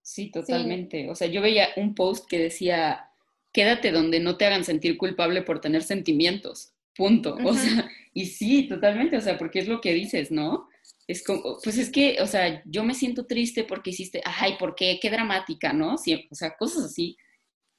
Sí, 0.00 0.30
totalmente. 0.30 1.10
O 1.10 1.14
sea, 1.14 1.28
yo 1.28 1.42
veía 1.42 1.68
un 1.76 1.94
post 1.94 2.26
que 2.26 2.38
decía, 2.38 3.10
quédate 3.52 3.92
donde 3.92 4.20
no 4.20 4.38
te 4.38 4.46
hagan 4.46 4.64
sentir 4.64 4.96
culpable 4.96 5.42
por 5.42 5.60
tener 5.60 5.82
sentimientos, 5.82 6.72
punto. 6.96 7.36
O 7.44 7.52
sea, 7.52 7.88
y 8.14 8.24
sí, 8.24 8.66
totalmente, 8.66 9.18
o 9.18 9.20
sea, 9.20 9.36
porque 9.36 9.58
es 9.58 9.68
lo 9.68 9.82
que 9.82 9.92
dices, 9.92 10.30
¿no? 10.30 10.67
Es 11.08 11.24
como, 11.24 11.58
pues 11.64 11.78
es 11.78 11.90
que, 11.90 12.18
o 12.20 12.26
sea, 12.26 12.62
yo 12.66 12.84
me 12.84 12.94
siento 12.94 13.26
triste 13.26 13.64
porque 13.64 13.90
hiciste, 13.90 14.20
ay, 14.24 14.56
¿por 14.58 14.74
qué? 14.74 14.98
Qué 15.00 15.10
dramática, 15.10 15.72
¿no? 15.72 15.96
Siempre, 15.96 16.28
o 16.30 16.34
sea, 16.34 16.54
cosas 16.56 16.84
así, 16.84 17.16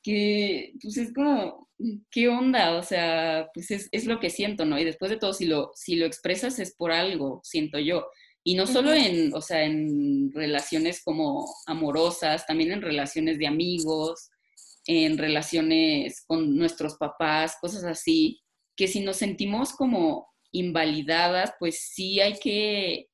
que, 0.02 0.74
pues 0.82 0.98
es 0.98 1.14
como, 1.14 1.70
¿qué 2.10 2.28
onda? 2.28 2.78
O 2.78 2.84
sea, 2.84 3.48
pues 3.54 3.70
es, 3.70 3.88
es, 3.92 4.06
lo 4.08 4.20
que 4.20 4.32
siento, 4.32 4.66
¿no? 4.66 4.80
Y 4.80 4.84
después 4.84 5.12
de 5.12 5.18
todo, 5.18 5.34
si 5.34 5.46
lo, 5.46 5.72
si 5.76 5.96
lo 5.96 6.08
expresas 6.08 6.58
es 6.58 6.76
por 6.76 6.92
algo, 6.92 7.40
siento 7.44 7.78
yo. 7.78 8.08
Y 8.44 8.56
no 8.56 8.66
solo 8.66 8.94
en, 8.94 9.32
o 9.36 9.42
sea, 9.42 9.64
en 9.64 10.32
relaciones 10.34 11.04
como 11.04 11.46
amorosas, 11.68 12.48
también 12.48 12.72
en 12.72 12.82
relaciones 12.82 13.38
de 13.38 13.46
amigos, 13.46 14.32
en 14.88 15.20
relaciones 15.20 16.24
con 16.26 16.56
nuestros 16.56 16.96
papás, 16.96 17.58
cosas 17.62 17.84
así, 17.84 18.42
que 18.76 18.88
si 18.88 19.02
nos 19.02 19.18
sentimos 19.18 19.74
como 19.74 20.28
invalidadas, 20.52 21.54
pues 21.60 21.80
sí 21.94 22.20
hay 22.22 22.40
que 22.40 23.10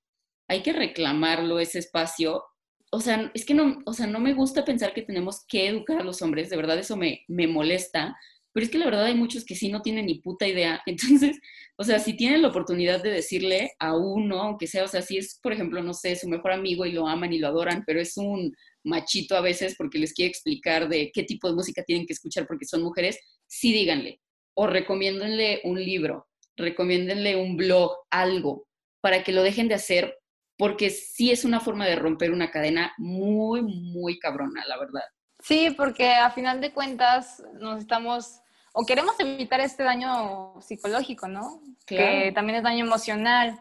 hay 0.47 0.61
que 0.63 0.73
reclamarlo 0.73 1.59
ese 1.59 1.79
espacio. 1.79 2.43
O 2.91 3.01
sea, 3.01 3.31
es 3.33 3.45
que 3.45 3.53
no, 3.53 3.81
o 3.85 3.93
sea, 3.93 4.07
no 4.07 4.19
me 4.19 4.33
gusta 4.33 4.63
pensar 4.65 4.93
que 4.93 5.01
tenemos 5.01 5.45
que 5.47 5.67
educar 5.67 5.99
a 5.99 6.03
los 6.03 6.21
hombres, 6.21 6.49
de 6.49 6.57
verdad 6.57 6.77
eso 6.77 6.95
me, 6.95 7.23
me 7.27 7.47
molesta, 7.47 8.15
pero 8.55 8.63
es 8.65 8.71
que 8.71 8.77
la 8.77 8.85
verdad 8.85 9.03
hay 9.03 9.15
muchos 9.15 9.43
que 9.43 9.53
sí 9.53 9.67
no 9.67 9.81
tienen 9.81 10.05
ni 10.05 10.21
puta 10.21 10.47
idea. 10.47 10.81
Entonces, 10.85 11.37
o 11.75 11.83
sea, 11.83 11.99
si 11.99 12.13
tienen 12.15 12.41
la 12.41 12.47
oportunidad 12.47 13.03
de 13.03 13.09
decirle 13.09 13.73
a 13.79 13.97
uno, 13.97 14.41
aunque 14.41 14.65
sea, 14.65 14.85
o 14.85 14.87
sea, 14.87 15.01
si 15.01 15.17
es, 15.17 15.39
por 15.43 15.51
ejemplo, 15.51 15.83
no 15.83 15.93
sé, 15.93 16.15
su 16.15 16.29
mejor 16.29 16.53
amigo 16.53 16.85
y 16.85 16.93
lo 16.93 17.05
aman 17.05 17.33
y 17.33 17.39
lo 17.39 17.49
adoran, 17.49 17.83
pero 17.85 17.99
es 17.99 18.15
un 18.15 18.55
machito 18.85 19.35
a 19.35 19.41
veces 19.41 19.75
porque 19.77 19.99
les 19.99 20.13
quiere 20.13 20.29
explicar 20.29 20.87
de 20.87 21.11
qué 21.13 21.23
tipo 21.23 21.49
de 21.49 21.55
música 21.55 21.83
tienen 21.83 22.05
que 22.05 22.13
escuchar 22.13 22.47
porque 22.47 22.65
son 22.65 22.81
mujeres, 22.81 23.19
sí 23.45 23.73
díganle. 23.73 24.21
O 24.53 24.67
recomiéndenle 24.67 25.59
un 25.65 25.83
libro, 25.83 26.27
recomiéndenle 26.55 27.35
un 27.35 27.57
blog, 27.57 27.91
algo, 28.09 28.67
para 29.01 29.21
que 29.21 29.33
lo 29.33 29.43
dejen 29.43 29.67
de 29.67 29.75
hacer 29.75 30.17
porque 30.57 30.89
sí 30.89 31.31
es 31.31 31.45
una 31.45 31.59
forma 31.59 31.85
de 31.85 31.95
romper 31.95 32.31
una 32.31 32.51
cadena 32.51 32.93
muy, 32.97 33.61
muy 33.61 34.19
cabrona, 34.19 34.63
la 34.65 34.77
verdad. 34.77 35.03
Sí, 35.39 35.71
porque 35.77 36.13
a 36.13 36.31
final 36.31 36.61
de 36.61 36.73
cuentas 36.73 37.43
nos 37.59 37.79
estamos, 37.79 38.39
o 38.73 38.85
queremos 38.85 39.19
evitar 39.19 39.59
este 39.59 39.83
daño 39.83 40.59
psicológico, 40.61 41.27
¿no? 41.27 41.61
Que 41.85 42.31
también 42.33 42.57
es 42.57 42.63
daño 42.63 42.85
emocional, 42.85 43.59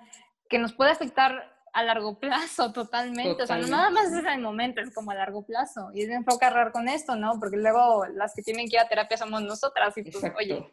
que 0.48 0.58
nos 0.58 0.72
puede 0.72 0.92
afectar 0.92 1.52
a 1.74 1.82
largo 1.82 2.18
plazo 2.18 2.72
totalmente. 2.72 3.42
O 3.42 3.46
sea, 3.46 3.58
no 3.58 3.66
nada 3.66 3.90
más 3.90 4.06
es 4.06 4.20
en 4.20 4.28
el 4.28 4.40
momento, 4.40 4.80
es 4.80 4.94
como 4.94 5.10
a 5.10 5.14
largo 5.14 5.44
plazo. 5.44 5.90
Y 5.92 6.02
es 6.02 6.06
bien 6.06 6.20
enfocar 6.20 6.72
con 6.72 6.88
esto, 6.88 7.16
¿no? 7.16 7.38
Porque 7.38 7.56
luego 7.56 8.06
las 8.06 8.34
que 8.34 8.42
tienen 8.42 8.68
que 8.68 8.76
ir 8.76 8.80
a 8.80 8.88
terapia 8.88 9.16
somos 9.16 9.42
nosotras. 9.42 9.92
Y 9.98 10.04
pues, 10.04 10.24
oye, 10.38 10.72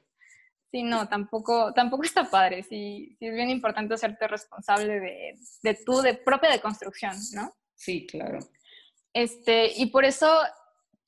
Sí, 0.71 0.83
no, 0.83 1.07
tampoco, 1.09 1.73
tampoco 1.73 2.03
está 2.03 2.29
padre. 2.29 2.63
Sí, 2.63 3.15
sí 3.19 3.27
es 3.27 3.33
bien 3.33 3.49
importante 3.49 3.93
hacerte 3.93 4.27
responsable 4.27 4.99
de, 4.99 5.35
de 5.63 5.73
tu 5.85 6.01
de 6.01 6.13
propia 6.13 6.49
deconstrucción, 6.49 7.15
¿no? 7.33 7.53
Sí, 7.75 8.07
claro. 8.07 8.39
Este, 9.13 9.73
y 9.75 9.87
por 9.87 10.05
eso 10.05 10.29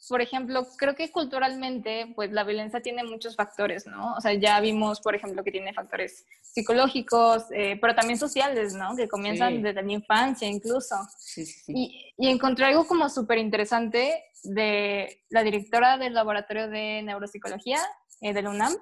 por 0.09 0.21
ejemplo, 0.21 0.67
creo 0.77 0.95
que 0.95 1.11
culturalmente, 1.11 2.11
pues 2.15 2.31
la 2.31 2.43
violencia 2.43 2.81
tiene 2.81 3.03
muchos 3.03 3.35
factores, 3.35 3.87
¿no? 3.87 4.15
O 4.15 4.21
sea, 4.21 4.33
ya 4.33 4.59
vimos, 4.59 4.99
por 4.99 5.15
ejemplo, 5.15 5.43
que 5.43 5.51
tiene 5.51 5.73
factores 5.73 6.25
psicológicos, 6.41 7.45
eh, 7.51 7.77
pero 7.79 7.95
también 7.95 8.19
sociales, 8.19 8.73
¿no? 8.73 8.95
Que 8.95 9.07
comienzan 9.07 9.61
desde 9.61 9.81
la 9.81 9.91
infancia 9.91 10.47
incluso. 10.47 10.95
Sí, 11.17 11.45
sí, 11.45 11.73
y, 11.73 12.13
y, 12.17 12.27
encontré 12.29 12.65
algo 12.65 12.85
como 12.85 13.09
súper 13.09 13.37
interesante 13.37 14.23
de 14.43 15.23
la 15.29 15.43
directora 15.43 15.97
del 15.97 16.13
laboratorio 16.13 16.67
de 16.67 17.01
neuropsicología 17.03 17.79
eh, 18.21 18.33
del 18.33 18.47
UNAM. 18.47 18.73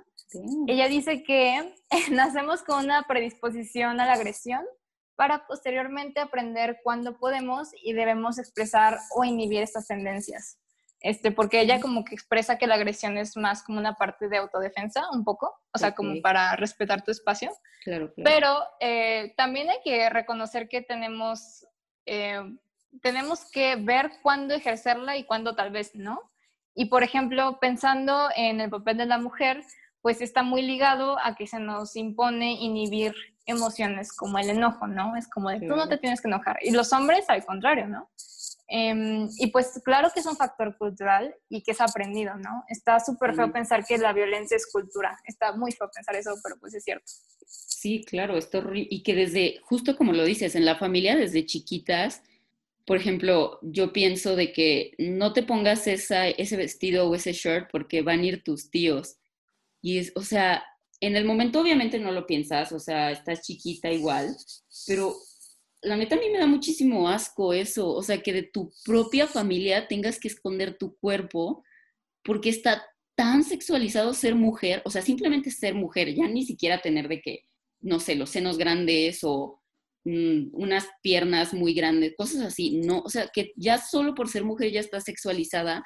Ella 0.67 0.87
dice 0.87 1.23
que 1.23 1.75
nacemos 2.11 2.63
con 2.63 2.85
una 2.85 3.03
predisposición 3.03 3.99
a 3.99 4.05
la 4.05 4.13
agresión 4.13 4.65
para 5.15 5.45
posteriormente 5.45 6.19
aprender 6.19 6.79
cuándo 6.83 7.17
podemos 7.17 7.69
y 7.83 7.93
debemos 7.93 8.39
expresar 8.39 8.97
o 9.15 9.23
inhibir 9.23 9.61
estas 9.61 9.87
tendencias. 9.87 10.57
Este, 11.01 11.31
porque 11.31 11.59
ella 11.59 11.81
como 11.81 12.05
que 12.05 12.13
expresa 12.13 12.59
que 12.59 12.67
la 12.67 12.75
agresión 12.75 13.17
es 13.17 13.35
más 13.35 13.63
como 13.63 13.79
una 13.79 13.95
parte 13.95 14.29
de 14.29 14.37
autodefensa, 14.37 15.09
un 15.11 15.23
poco, 15.23 15.55
o 15.73 15.77
sea, 15.77 15.95
como 15.95 16.21
para 16.21 16.55
respetar 16.55 17.03
tu 17.03 17.09
espacio. 17.09 17.51
Claro, 17.83 18.13
Pero 18.23 18.63
eh, 18.79 19.33
también 19.35 19.69
hay 19.71 19.79
que 19.83 20.09
reconocer 20.11 20.69
que 20.69 20.83
tenemos, 20.83 21.65
eh, 22.05 22.39
tenemos 23.01 23.45
que 23.51 23.77
ver 23.77 24.11
cuándo 24.21 24.53
ejercerla 24.53 25.17
y 25.17 25.23
cuándo 25.23 25.55
tal 25.55 25.71
vez 25.71 25.95
no. 25.95 26.21
Y 26.75 26.85
por 26.85 27.01
ejemplo, 27.01 27.59
pensando 27.59 28.29
en 28.35 28.61
el 28.61 28.69
papel 28.69 28.97
de 28.97 29.07
la 29.07 29.17
mujer, 29.17 29.63
pues 30.01 30.21
está 30.21 30.43
muy 30.43 30.61
ligado 30.61 31.17
a 31.23 31.35
que 31.35 31.47
se 31.47 31.59
nos 31.59 31.95
impone 31.95 32.53
inhibir 32.53 33.13
emociones 33.45 34.13
como 34.13 34.37
el 34.37 34.49
enojo, 34.49 34.87
¿no? 34.87 35.15
Es 35.15 35.27
como 35.27 35.49
de 35.49 35.59
tú 35.59 35.75
no 35.75 35.87
te 35.87 35.97
tienes 35.97 36.21
que 36.21 36.27
enojar. 36.27 36.57
Y 36.61 36.71
los 36.71 36.91
hombres 36.93 37.25
al 37.29 37.45
contrario, 37.45 37.87
¿no? 37.87 38.09
Em, 38.73 39.27
y 39.37 39.47
pues 39.47 39.81
claro 39.83 40.11
que 40.13 40.21
es 40.21 40.25
un 40.25 40.37
factor 40.37 40.77
cultural 40.77 41.35
y 41.49 41.61
que 41.61 41.71
es 41.71 41.81
aprendido, 41.81 42.35
¿no? 42.35 42.63
Está 42.69 43.01
súper 43.01 43.35
feo 43.35 43.51
pensar 43.51 43.85
que 43.85 43.97
la 43.97 44.13
violencia 44.13 44.55
es 44.55 44.65
cultura. 44.71 45.19
Está 45.25 45.51
muy 45.51 45.73
feo 45.73 45.89
pensar 45.93 46.15
eso, 46.15 46.33
pero 46.41 46.55
pues 46.57 46.73
es 46.73 46.83
cierto. 46.83 47.11
Sí, 47.45 48.05
claro, 48.05 48.37
esto 48.37 48.63
y 48.73 49.03
que 49.03 49.13
desde, 49.13 49.59
justo 49.63 49.97
como 49.97 50.13
lo 50.13 50.23
dices, 50.23 50.55
en 50.55 50.63
la 50.63 50.77
familia, 50.77 51.17
desde 51.17 51.45
chiquitas, 51.45 52.23
por 52.85 52.95
ejemplo, 52.95 53.59
yo 53.61 53.91
pienso 53.91 54.35
de 54.35 54.53
que 54.53 54.93
no 54.97 55.33
te 55.33 55.43
pongas 55.43 55.87
esa, 55.87 56.27
ese 56.27 56.55
vestido 56.55 57.09
o 57.09 57.15
ese 57.15 57.33
shirt 57.33 57.69
porque 57.71 58.01
van 58.03 58.21
a 58.21 58.25
ir 58.25 58.43
tus 58.43 58.69
tíos. 58.69 59.17
Y 59.81 59.97
es, 59.97 60.11
o 60.15 60.21
sea, 60.21 60.63
en 60.99 61.15
el 61.15 61.25
momento 61.25 61.59
obviamente 61.59 61.99
no 61.99 62.11
lo 62.11 62.27
piensas, 62.27 62.71
o 62.71 62.79
sea, 62.79 63.11
estás 63.11 63.41
chiquita 63.41 63.91
igual, 63.91 64.35
pero 64.85 65.15
la 65.81 65.97
neta 65.97 66.15
a 66.15 66.19
mí 66.19 66.29
me 66.31 66.37
da 66.37 66.45
muchísimo 66.45 67.09
asco 67.09 67.53
eso, 67.53 67.89
o 67.89 68.03
sea, 68.03 68.21
que 68.21 68.33
de 68.33 68.43
tu 68.43 68.71
propia 68.85 69.27
familia 69.27 69.87
tengas 69.87 70.19
que 70.19 70.27
esconder 70.27 70.77
tu 70.77 70.95
cuerpo 70.97 71.63
porque 72.23 72.49
está 72.49 72.83
tan 73.15 73.43
sexualizado 73.43 74.13
ser 74.13 74.35
mujer, 74.35 74.83
o 74.85 74.91
sea, 74.91 75.01
simplemente 75.01 75.49
ser 75.49 75.73
mujer, 75.73 76.13
ya 76.13 76.27
ni 76.27 76.45
siquiera 76.45 76.81
tener 76.81 77.07
de 77.07 77.21
que, 77.21 77.45
no 77.79 77.99
sé, 77.99 78.15
los 78.15 78.29
senos 78.29 78.59
grandes 78.59 79.23
o 79.23 79.59
mm, 80.05 80.49
unas 80.53 80.87
piernas 81.01 81.53
muy 81.53 81.73
grandes, 81.73 82.13
cosas 82.15 82.41
así, 82.41 82.77
no, 82.77 82.99
o 82.99 83.09
sea, 83.09 83.27
que 83.33 83.53
ya 83.55 83.79
solo 83.79 84.13
por 84.13 84.29
ser 84.29 84.43
mujer 84.43 84.71
ya 84.71 84.79
estás 84.79 85.03
sexualizada 85.03 85.83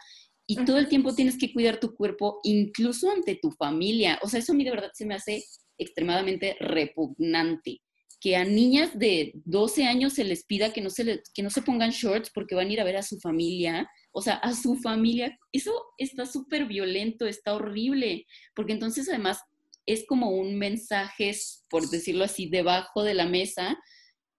y 0.47 0.63
todo 0.65 0.77
el 0.77 0.87
tiempo 0.87 1.15
tienes 1.15 1.37
que 1.37 1.51
cuidar 1.51 1.79
tu 1.79 1.95
cuerpo, 1.95 2.39
incluso 2.43 3.09
ante 3.09 3.35
tu 3.35 3.51
familia, 3.51 4.19
o 4.21 4.27
sea, 4.27 4.39
eso 4.39 4.53
a 4.53 4.55
mí 4.55 4.63
de 4.63 4.71
verdad 4.71 4.91
se 4.93 5.05
me 5.05 5.15
hace 5.15 5.43
extremadamente 5.77 6.55
repugnante 6.59 7.81
que 8.25 8.35
a 8.35 8.43
niñas 8.43 8.97
de 8.97 9.33
12 9.45 9.85
años 9.85 10.13
se 10.13 10.23
les 10.23 10.45
pida 10.45 10.73
que 10.73 10.81
no 10.81 10.89
se, 10.89 11.21
que 11.33 11.43
no 11.43 11.51
se 11.51 11.61
pongan 11.61 11.91
shorts 11.91 12.31
porque 12.33 12.55
van 12.55 12.69
a 12.69 12.73
ir 12.73 12.81
a 12.81 12.83
ver 12.83 12.97
a 12.97 13.03
su 13.03 13.19
familia, 13.19 13.87
o 14.11 14.21
sea, 14.21 14.35
a 14.35 14.55
su 14.55 14.77
familia, 14.77 15.37
eso 15.51 15.71
está 15.99 16.25
súper 16.25 16.65
violento, 16.65 17.27
está 17.27 17.53
horrible, 17.53 18.25
porque 18.55 18.73
entonces 18.73 19.07
además 19.09 19.41
es 19.85 20.05
como 20.07 20.31
un 20.31 20.57
mensaje, 20.57 21.35
por 21.69 21.87
decirlo 21.89 22.23
así, 22.23 22.47
debajo 22.47 23.03
de 23.03 23.13
la 23.13 23.27
mesa 23.27 23.77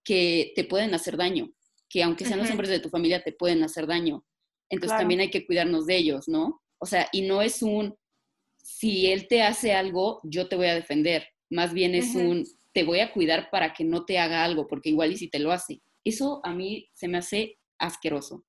que 0.03 0.53
te 0.57 0.65
pueden 0.65 0.95
hacer 0.95 1.17
daño, 1.17 1.53
que 1.89 2.03
aunque 2.03 2.25
sean 2.25 2.41
los 2.41 2.51
hombres 2.51 2.71
de 2.71 2.81
tu 2.81 2.89
familia 2.89 3.23
te 3.23 3.33
pueden 3.33 3.63
hacer 3.63 3.87
daño. 3.87 4.25
Entonces 4.69 4.99
también 4.99 5.21
hay 5.21 5.31
que 5.31 5.47
cuidarnos 5.47 5.87
de 5.87 5.97
ellos, 5.97 6.29
¿no? 6.29 6.63
O 6.79 6.87
sea, 6.87 7.09
y 7.13 7.23
no 7.23 7.43
es 7.43 7.63
un, 7.63 7.97
si 8.57 9.11
él 9.11 9.29
te 9.29 9.43
hace 9.43 9.73
algo, 9.73 10.21
yo 10.25 10.49
te 10.49 10.57
voy 10.57 10.67
a 10.67 10.75
defender, 10.75 11.29
más 11.51 11.73
bien 11.73 11.95
es 11.95 12.15
un, 12.15 12.45
te 12.73 12.85
voy 12.85 13.01
a 13.01 13.13
cuidar 13.13 13.49
para 13.51 13.73
que 13.73 13.85
no 13.85 14.05
te 14.05 14.19
haga 14.19 14.45
algo, 14.45 14.67
porque 14.67 14.91
igual 14.91 15.13
y 15.13 15.17
si 15.17 15.29
te 15.29 15.39
lo 15.39 15.53
hace. 15.53 15.81
Eso 16.05 16.41
a 16.45 16.53
mí 16.53 16.91
se 16.95 17.09
me 17.09 17.19
hace 17.19 17.59
asqueroso. 17.79 18.45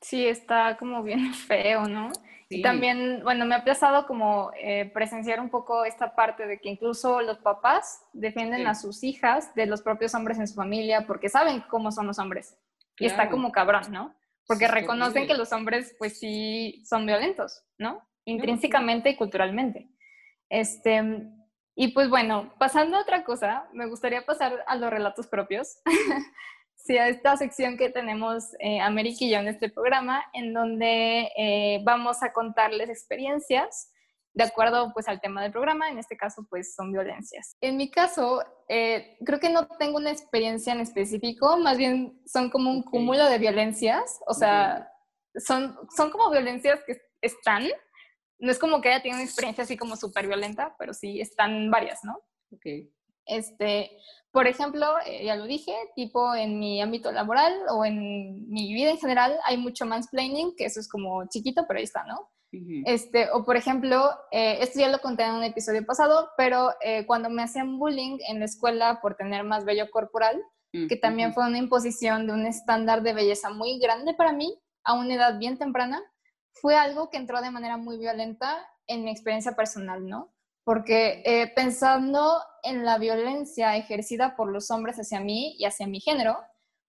Sí, 0.00 0.26
está 0.26 0.76
como 0.76 1.02
bien 1.02 1.34
feo, 1.34 1.88
¿no? 1.88 2.10
Y 2.48 2.60
también, 2.60 3.20
bueno, 3.22 3.46
me 3.46 3.54
ha 3.54 3.64
pasado 3.64 4.06
como 4.06 4.50
eh, 4.58 4.90
presenciar 4.92 5.40
un 5.40 5.48
poco 5.48 5.86
esta 5.86 6.14
parte 6.14 6.46
de 6.46 6.58
que 6.58 6.68
incluso 6.68 7.22
los 7.22 7.38
papás 7.38 8.02
defienden 8.12 8.66
a 8.66 8.74
sus 8.74 9.02
hijas 9.04 9.54
de 9.54 9.64
los 9.64 9.80
propios 9.80 10.14
hombres 10.14 10.38
en 10.38 10.46
su 10.46 10.54
familia 10.54 11.06
porque 11.06 11.30
saben 11.30 11.64
cómo 11.70 11.90
son 11.90 12.06
los 12.06 12.18
hombres. 12.18 12.58
Y 12.98 13.06
está 13.06 13.30
como 13.30 13.52
cabrón, 13.52 13.84
¿no? 13.90 14.14
Porque 14.46 14.68
reconocen 14.68 15.26
que 15.26 15.34
los 15.34 15.52
hombres, 15.52 15.94
pues 15.98 16.18
sí, 16.18 16.82
son 16.84 17.06
violentos, 17.06 17.62
¿no? 17.78 18.06
Intrínsecamente 18.24 19.10
y 19.10 19.16
culturalmente. 19.16 19.88
Este, 20.48 21.02
y 21.74 21.88
pues 21.88 22.08
bueno, 22.08 22.52
pasando 22.58 22.96
a 22.96 23.02
otra 23.02 23.24
cosa, 23.24 23.68
me 23.72 23.86
gustaría 23.86 24.26
pasar 24.26 24.64
a 24.66 24.76
los 24.76 24.90
relatos 24.90 25.26
propios. 25.26 25.78
sí, 26.76 26.98
a 26.98 27.08
esta 27.08 27.36
sección 27.36 27.76
que 27.76 27.90
tenemos 27.90 28.54
eh, 28.58 28.80
América 28.80 29.18
y 29.20 29.30
yo 29.30 29.38
en 29.38 29.48
este 29.48 29.70
programa, 29.70 30.24
en 30.32 30.52
donde 30.52 31.30
eh, 31.36 31.80
vamos 31.84 32.22
a 32.22 32.32
contarles 32.32 32.90
experiencias 32.90 33.91
de 34.34 34.44
acuerdo 34.44 34.92
pues 34.94 35.08
al 35.08 35.20
tema 35.20 35.42
del 35.42 35.52
programa, 35.52 35.90
en 35.90 35.98
este 35.98 36.16
caso 36.16 36.46
pues 36.48 36.74
son 36.74 36.92
violencias. 36.92 37.56
En 37.60 37.76
mi 37.76 37.90
caso, 37.90 38.42
eh, 38.68 39.16
creo 39.24 39.38
que 39.38 39.50
no 39.50 39.66
tengo 39.78 39.98
una 39.98 40.10
experiencia 40.10 40.72
en 40.72 40.80
específico, 40.80 41.58
más 41.58 41.76
bien 41.76 42.20
son 42.26 42.50
como 42.50 42.70
un 42.70 42.82
cúmulo 42.82 43.26
de 43.26 43.38
violencias, 43.38 44.20
o 44.26 44.34
sea, 44.34 44.90
son, 45.34 45.78
son 45.94 46.10
como 46.10 46.30
violencias 46.30 46.80
que 46.86 46.96
están, 47.20 47.68
no 48.38 48.50
es 48.50 48.58
como 48.58 48.80
que 48.80 48.88
haya 48.88 49.02
tenido 49.02 49.18
una 49.18 49.24
experiencia 49.24 49.64
así 49.64 49.76
como 49.76 49.96
súper 49.96 50.26
violenta, 50.26 50.74
pero 50.78 50.94
sí 50.94 51.20
están 51.20 51.70
varias, 51.70 52.00
¿no? 52.02 52.18
Ok. 52.52 52.90
Este, 53.24 53.90
por 54.32 54.46
ejemplo, 54.46 54.86
eh, 55.06 55.24
ya 55.24 55.36
lo 55.36 55.44
dije, 55.44 55.72
tipo 55.94 56.34
en 56.34 56.58
mi 56.58 56.82
ámbito 56.82 57.12
laboral 57.12 57.54
o 57.70 57.84
en 57.84 58.48
mi 58.48 58.72
vida 58.74 58.90
en 58.90 58.98
general 58.98 59.38
hay 59.44 59.58
mucho 59.58 59.86
mansplaining, 59.86 60.56
que 60.56 60.64
eso 60.64 60.80
es 60.80 60.88
como 60.88 61.28
chiquito, 61.28 61.64
pero 61.68 61.78
ahí 61.78 61.84
está, 61.84 62.04
¿no? 62.04 62.30
Este, 62.84 63.30
o 63.32 63.44
por 63.44 63.56
ejemplo, 63.56 64.10
eh, 64.30 64.58
esto 64.60 64.80
ya 64.80 64.88
lo 64.88 65.00
conté 65.00 65.24
en 65.24 65.32
un 65.32 65.42
episodio 65.42 65.84
pasado, 65.86 66.30
pero 66.36 66.72
eh, 66.82 67.06
cuando 67.06 67.30
me 67.30 67.42
hacían 67.42 67.78
bullying 67.78 68.18
en 68.28 68.40
la 68.40 68.44
escuela 68.44 69.00
por 69.00 69.14
tener 69.14 69.42
más 69.44 69.64
vello 69.64 69.90
corporal, 69.90 70.42
que 70.88 70.96
también 70.96 71.34
fue 71.34 71.46
una 71.46 71.58
imposición 71.58 72.26
de 72.26 72.32
un 72.32 72.46
estándar 72.46 73.02
de 73.02 73.12
belleza 73.12 73.50
muy 73.50 73.78
grande 73.78 74.14
para 74.14 74.32
mí 74.32 74.58
a 74.84 74.94
una 74.94 75.14
edad 75.14 75.38
bien 75.38 75.58
temprana, 75.58 76.02
fue 76.50 76.76
algo 76.76 77.10
que 77.10 77.18
entró 77.18 77.42
de 77.42 77.50
manera 77.50 77.76
muy 77.76 77.98
violenta 77.98 78.66
en 78.86 79.04
mi 79.04 79.10
experiencia 79.10 79.54
personal, 79.54 80.06
¿no? 80.06 80.32
Porque 80.64 81.22
eh, 81.26 81.52
pensando 81.54 82.40
en 82.62 82.84
la 82.84 82.96
violencia 82.96 83.76
ejercida 83.76 84.34
por 84.34 84.50
los 84.50 84.70
hombres 84.70 84.96
hacia 84.96 85.20
mí 85.20 85.56
y 85.58 85.66
hacia 85.66 85.86
mi 85.86 86.00
género, 86.00 86.38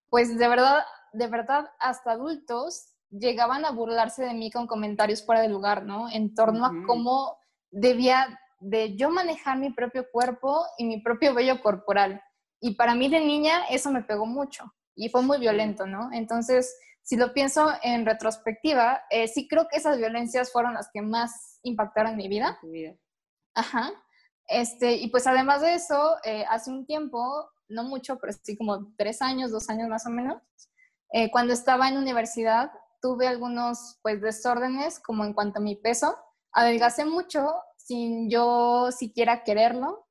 pues 0.10 0.38
de 0.38 0.47
verdad, 0.47 0.84
de 1.12 1.28
verdad, 1.28 1.69
hasta 1.80 2.12
adultos 2.12 2.92
llegaban 3.19 3.65
a 3.65 3.71
burlarse 3.71 4.23
de 4.23 4.34
mí 4.34 4.52
con 4.52 4.67
comentarios 4.67 5.26
fuera 5.26 5.41
de 5.41 5.49
lugar, 5.49 5.86
¿no? 5.86 6.10
En 6.10 6.34
torno 6.34 6.65
a 6.65 6.71
cómo 6.88 7.38
debía 7.71 8.39
de 8.60 8.95
yo 8.95 9.10
manejar 9.10 9.58
mi 9.58 9.71
propio 9.71 10.06
cuerpo 10.12 10.65
y 10.78 10.86
mi 10.86 11.02
propio 11.02 11.34
vello 11.34 11.62
corporal. 11.62 12.21
Y 12.60 12.76
para 12.76 12.95
mí 12.95 13.10
de 13.10 13.19
niña 13.19 13.65
eso 13.69 13.91
me 13.91 14.04
pegó 14.04 14.26
mucho 14.26 14.73
y 14.95 15.10
fue 15.10 15.21
muy 15.21 15.39
violento, 15.39 15.86
¿no? 15.86 16.10
Entonces, 16.13 16.76
si 17.02 17.17
lo 17.17 17.34
pienso 17.34 17.69
en 17.82 18.06
retrospectiva, 18.06 19.02
eh, 19.10 19.28
sí 19.28 19.47
creo 19.47 19.67
que 19.67 19.78
esas 19.78 19.97
violencias 19.97 20.52
fueron 20.52 20.73
las 20.73 20.89
que 20.93 21.02
más 21.02 21.60
impactaron 21.63 22.15
mi 22.15 22.28
vida. 22.28 22.58
vida. 22.63 22.95
Ajá. 23.54 23.91
Este, 24.47 24.93
y 24.95 25.10
pues 25.10 25.28
además 25.28 25.62
de 25.62 25.76
eso, 25.76 26.17
eh, 26.23 26.45
hace 26.49 26.71
un 26.71 26.86
tiempo, 26.86 27.49
no 27.67 27.84
mucho, 27.84 28.17
pero 28.19 28.34
sí 28.41 28.58
como 28.58 28.93
tres 28.97 29.21
años, 29.21 29.52
dos 29.52 29.69
años 29.69 29.89
más 29.89 30.06
o 30.06 30.10
menos, 30.10 30.42
eh, 31.12 31.29
cuando 31.31 31.54
estaba 31.54 31.90
en 31.90 31.98
universidad, 31.98 32.71
tuve 33.04 33.27
algunos 33.27 33.99
pues 34.01 34.21
desórdenes 34.21 34.97
como 34.97 35.25
en 35.25 35.33
cuanto 35.33 35.60
a 35.60 35.62
mi 35.62 35.75
peso. 35.75 36.17
Adelgacé 36.54 37.04
mucho 37.04 37.54
sin 37.75 38.29
yo 38.29 38.91
siquiera 38.91 39.43
quererlo, 39.43 40.08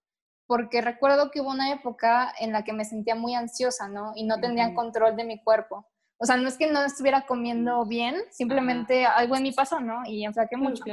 porque 0.46 0.82
recuerdo 0.82 1.30
que 1.30 1.40
hubo 1.40 1.50
una 1.50 1.72
época 1.72 2.30
en 2.38 2.52
la 2.52 2.64
que 2.64 2.74
me 2.74 2.84
sentía 2.84 3.14
muy 3.14 3.34
ansiosa, 3.34 3.88
¿no? 3.88 4.12
Y 4.14 4.24
no 4.24 4.38
tenía 4.40 4.74
control 4.74 5.16
de 5.16 5.24
mi 5.24 5.42
cuerpo. 5.42 5.88
O 6.18 6.26
sea, 6.26 6.36
no 6.36 6.46
es 6.46 6.58
que 6.58 6.70
no 6.70 6.84
estuviera 6.84 7.22
comiendo 7.22 7.84
bien, 7.86 8.14
simplemente 8.30 9.06
algo 9.06 9.36
en 9.36 9.42
mí 9.44 9.52
pasó, 9.52 9.80
¿no? 9.80 10.02
Y 10.06 10.24
enflaqué 10.26 10.58
mucho. 10.58 10.84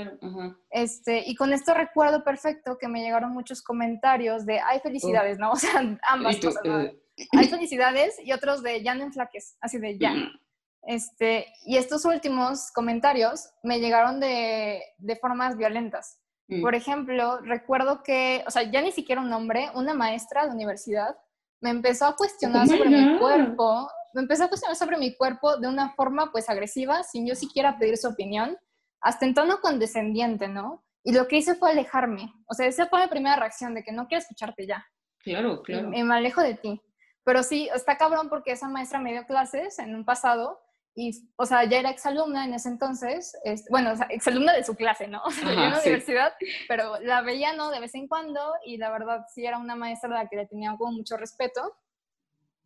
Este, 0.70 1.24
y 1.28 1.36
con 1.36 1.52
esto 1.52 1.74
recuerdo 1.74 2.24
perfecto 2.24 2.78
que 2.80 2.88
me 2.88 3.02
llegaron 3.02 3.34
muchos 3.34 3.62
comentarios 3.62 4.46
de, 4.46 4.62
ay, 4.62 4.80
felicidades, 4.80 5.38
¿no? 5.38 5.52
O 5.52 5.56
sea, 5.58 5.82
ambas 6.08 6.38
cosas, 6.38 6.64
¿no? 6.64 6.80
Eh, 6.80 6.98
hay 7.38 7.50
felicidades 7.50 8.16
y 8.24 8.32
otros 8.32 8.64
de, 8.64 8.82
ya 8.82 8.96
no 8.96 9.04
enflaques, 9.04 9.58
así 9.60 9.78
de, 9.78 9.98
ya. 10.00 10.14
Este, 10.90 11.46
y 11.68 11.78
estos 11.78 12.04
últimos 12.06 12.72
comentarios 12.72 13.52
me 13.62 13.80
llegaron 13.80 14.20
de, 14.20 14.82
de 14.98 15.16
formas 15.18 15.56
violentas. 15.56 16.20
Mm. 16.48 16.64
Por 16.64 16.74
ejemplo, 16.74 17.38
recuerdo 17.42 18.02
que, 18.02 18.44
o 18.48 18.50
sea, 18.50 18.64
ya 18.64 18.82
ni 18.82 18.92
siquiera 18.92 19.22
un 19.22 19.32
hombre, 19.32 19.70
una 19.76 19.94
maestra 19.94 20.48
de 20.48 20.52
universidad 20.52 21.16
me 21.62 21.70
empezó 21.70 22.08
a 22.08 22.16
cuestionar 22.16 22.66
Oh 22.66 22.70
sobre 22.72 22.90
mi 22.90 23.20
cuerpo, 23.20 23.88
me 24.16 24.22
empezó 24.22 24.46
a 24.46 24.48
cuestionar 24.48 24.76
sobre 24.76 24.98
mi 24.98 25.16
cuerpo 25.16 25.58
de 25.58 25.68
una 25.68 25.94
forma 25.94 26.32
pues 26.32 26.50
agresiva, 26.50 27.04
sin 27.04 27.28
yo 27.28 27.36
siquiera 27.36 27.78
pedir 27.78 27.96
su 27.96 28.08
opinión, 28.08 28.58
hasta 29.00 29.28
en 29.28 29.36
tono 29.36 29.60
condescendiente, 29.62 30.48
¿no? 30.48 30.84
Y 31.04 31.14
lo 31.14 31.28
que 31.28 31.38
hice 31.38 31.54
fue 31.54 31.70
alejarme. 31.70 32.34
O 32.48 32.56
sea, 32.56 32.66
esa 32.66 32.88
fue 32.88 33.04
mi 33.04 33.10
primera 33.10 33.36
reacción 33.36 33.76
de 33.76 33.84
que 33.84 33.92
no 33.92 34.08
quiero 34.08 34.24
escucharte 34.24 34.66
ya. 34.66 34.84
Claro, 35.20 35.62
claro. 35.62 35.90
Me, 35.90 36.04
me 36.04 36.16
alejo 36.16 36.42
de 36.42 36.56
ti. 36.56 36.82
Pero 37.24 37.44
sí, 37.44 37.70
está 37.76 37.96
cabrón 37.96 38.28
porque 38.28 38.54
esa 38.54 38.68
maestra 38.70 39.00
me 39.00 39.12
dio 39.12 39.28
clases 39.28 39.78
en 39.78 39.94
un 39.94 40.04
pasado 40.04 40.60
y, 41.02 41.12
o 41.38 41.46
sea, 41.46 41.64
ya 41.64 41.80
era 41.80 41.90
exalumna 41.92 42.44
en 42.46 42.54
ese 42.54 42.68
entonces, 42.70 43.38
es- 43.44 43.66
bueno, 43.70 43.92
o 43.94 43.96
sea, 43.96 44.08
exalumna 44.10 44.52
de 44.54 44.64
su 44.64 44.76
clase, 44.76 45.08
¿no? 45.08 45.22
O 45.26 45.32
sea, 45.32 45.44
yo 45.46 45.52
en 45.54 45.60
Ajá, 45.60 45.70
la 45.70 45.76
sí. 45.78 45.90
universidad, 45.90 46.34
pero 46.68 47.00
la 47.00 47.22
veía, 47.22 47.54
¿no? 47.54 47.70
De 47.72 47.80
vez 47.80 47.96
en 47.96 48.08
cuando 48.08 48.42
y 48.66 48.78
la 48.78 48.92
verdad 48.92 49.26
sí 49.34 49.46
era 49.46 49.58
una 49.58 49.76
maestra 49.76 50.10
a 50.10 50.24
la 50.24 50.30
que 50.30 50.36
le 50.36 50.46
tenía 50.48 50.76
como 50.78 50.92
mucho 50.92 51.16
respeto. 51.18 51.62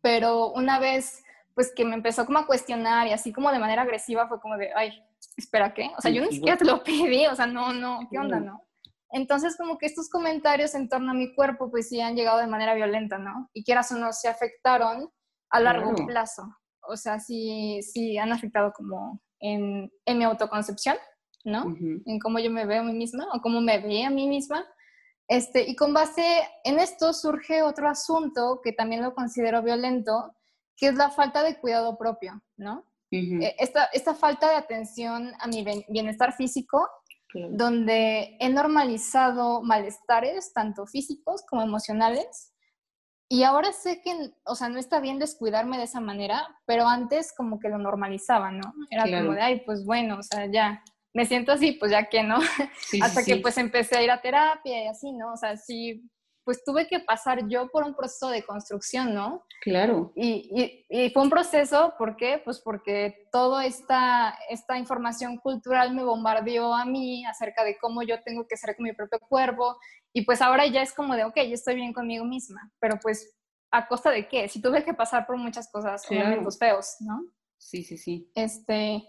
Pero 0.00 0.50
una 0.52 0.78
vez, 0.78 1.22
pues 1.54 1.72
que 1.74 1.84
me 1.84 1.94
empezó 1.94 2.26
como 2.26 2.38
a 2.40 2.46
cuestionar 2.46 3.06
y 3.06 3.12
así 3.12 3.32
como 3.32 3.50
de 3.52 3.58
manera 3.58 3.82
agresiva 3.82 4.28
fue 4.28 4.40
como 4.40 4.56
de, 4.56 4.70
ay, 4.74 4.92
espera, 5.36 5.72
¿qué? 5.72 5.90
O 5.96 6.00
sea, 6.00 6.10
yo 6.10 6.20
ni 6.22 6.32
siquiera 6.32 6.56
te 6.58 6.64
lo 6.64 6.82
pedí, 6.82 7.26
o 7.26 7.34
sea, 7.34 7.46
no, 7.46 7.72
no, 7.72 8.00
¿qué 8.10 8.18
onda, 8.18 8.40
no? 8.40 8.62
Entonces, 9.10 9.56
como 9.56 9.78
que 9.78 9.86
estos 9.86 10.10
comentarios 10.10 10.74
en 10.74 10.88
torno 10.88 11.12
a 11.12 11.14
mi 11.14 11.34
cuerpo, 11.36 11.70
pues 11.70 11.88
sí 11.88 12.00
han 12.00 12.16
llegado 12.16 12.38
de 12.38 12.48
manera 12.48 12.74
violenta, 12.74 13.16
¿no? 13.16 13.48
Y 13.52 13.62
quieras 13.64 13.92
o 13.92 13.96
no, 13.96 14.12
se 14.12 14.28
afectaron 14.28 15.08
a 15.50 15.60
largo 15.60 15.90
Claro. 15.94 16.06
plazo. 16.06 16.42
O 16.88 16.96
sea, 16.96 17.18
sí, 17.20 17.80
sí 17.82 18.18
han 18.18 18.32
afectado 18.32 18.72
como 18.72 19.20
en, 19.40 19.90
en 20.06 20.18
mi 20.18 20.24
autoconcepción, 20.24 20.96
¿no? 21.44 21.66
Ujú. 21.66 22.02
En 22.06 22.18
cómo 22.18 22.38
yo 22.38 22.50
me 22.50 22.66
veo 22.66 22.80
a 22.80 22.84
mí 22.84 22.92
misma 22.92 23.26
o 23.34 23.40
cómo 23.40 23.60
me 23.60 23.78
veía 23.78 24.08
a 24.08 24.10
mí 24.10 24.28
misma. 24.28 24.66
Este, 25.28 25.62
y 25.68 25.74
con 25.76 25.94
base 25.94 26.22
en 26.64 26.78
esto 26.78 27.12
surge 27.12 27.62
otro 27.62 27.88
asunto 27.88 28.60
que 28.62 28.72
también 28.72 29.02
lo 29.02 29.14
considero 29.14 29.62
violento, 29.62 30.34
que 30.76 30.88
es 30.88 30.94
la 30.96 31.10
falta 31.10 31.42
de 31.42 31.58
cuidado 31.60 31.96
propio, 31.96 32.42
¿no? 32.56 32.84
Ujú, 33.12 33.42
Eh, 33.42 33.54
Esta, 33.58 33.84
esta 33.92 34.14
falta 34.14 34.50
de 34.50 34.56
atención 34.56 35.32
a 35.40 35.46
mi 35.46 35.64
bien- 35.64 35.84
bienestar 35.88 36.32
físico 36.34 36.88
donde 37.50 38.36
he 38.38 38.48
normalizado 38.48 39.60
malestares, 39.62 40.52
tanto 40.52 40.86
físicos 40.86 41.42
como 41.48 41.62
emocionales. 41.62 42.52
Y 43.28 43.42
ahora 43.42 43.72
sé 43.72 44.00
que, 44.02 44.32
o 44.44 44.54
sea, 44.54 44.68
no 44.68 44.78
está 44.78 45.00
bien 45.00 45.18
descuidarme 45.18 45.78
de 45.78 45.84
esa 45.84 46.00
manera, 46.00 46.46
pero 46.66 46.86
antes 46.86 47.32
como 47.36 47.58
que 47.58 47.68
lo 47.68 47.78
normalizaba, 47.78 48.50
¿no? 48.52 48.72
Era 48.90 49.04
Claro. 49.04 49.24
como 49.26 49.34
de, 49.36 49.42
ay, 49.42 49.62
pues 49.64 49.84
bueno, 49.84 50.18
o 50.18 50.22
sea, 50.22 50.46
ya, 50.46 50.82
me 51.14 51.24
siento 51.26 51.52
así, 51.52 51.72
pues 51.72 51.90
ya 51.92 52.08
que 52.08 52.22
no. 52.22 52.40
Sí, 52.40 52.46
sí, 52.88 53.00
Hasta 53.02 53.24
que 53.24 53.34
sí. 53.34 53.40
pues 53.40 53.56
empecé 53.56 53.96
a 53.96 54.02
ir 54.02 54.10
a 54.10 54.20
terapia 54.20 54.84
y 54.84 54.86
así, 54.88 55.12
¿no? 55.12 55.32
O 55.32 55.36
sea, 55.36 55.56
sí, 55.56 56.02
pues 56.44 56.62
tuve 56.64 56.86
que 56.86 57.00
pasar 57.00 57.48
yo 57.48 57.68
por 57.68 57.84
un 57.84 57.94
proceso 57.94 58.28
de 58.28 58.44
construcción, 58.44 59.14
¿no? 59.14 59.44
Claro. 59.62 60.12
Y, 60.14 60.50
y- 60.90 61.06
y 61.06 61.10
fue 61.10 61.22
un 61.22 61.30
proceso, 61.30 61.94
¿por 61.98 62.16
qué? 62.16 62.40
Pues 62.44 62.60
porque 62.60 63.26
toda 63.32 63.64
esta, 63.66 64.38
esta 64.50 64.76
información 64.78 65.38
cultural 65.38 65.94
me 65.94 66.04
bombardeó 66.04 66.74
a 66.74 66.84
mí 66.84 67.24
acerca 67.26 67.64
de 67.64 67.78
cómo 67.78 68.02
yo 68.02 68.22
tengo 68.22 68.46
que 68.46 68.56
ser 68.56 68.76
con 68.76 68.84
mi 68.84 68.92
propio 68.92 69.18
cuerpo. 69.28 69.76
Y 70.12 70.22
pues 70.22 70.42
ahora 70.42 70.66
ya 70.66 70.82
es 70.82 70.92
como 70.92 71.16
de, 71.16 71.24
ok, 71.24 71.36
yo 71.36 71.54
estoy 71.54 71.74
bien 71.76 71.92
conmigo 71.92 72.24
misma, 72.24 72.70
pero 72.78 72.98
pues 73.02 73.36
¿a 73.70 73.88
costa 73.88 74.10
de 74.10 74.28
qué? 74.28 74.48
Si 74.48 74.60
tuve 74.62 74.84
que 74.84 74.94
pasar 74.94 75.26
por 75.26 75.36
muchas 75.36 75.68
cosas, 75.72 76.06
Claro. 76.06 76.26
momentos 76.28 76.58
feos, 76.58 76.96
¿no? 77.00 77.24
Sí, 77.58 77.82
sí, 77.82 77.96
sí. 77.96 78.30
Este, 78.34 79.02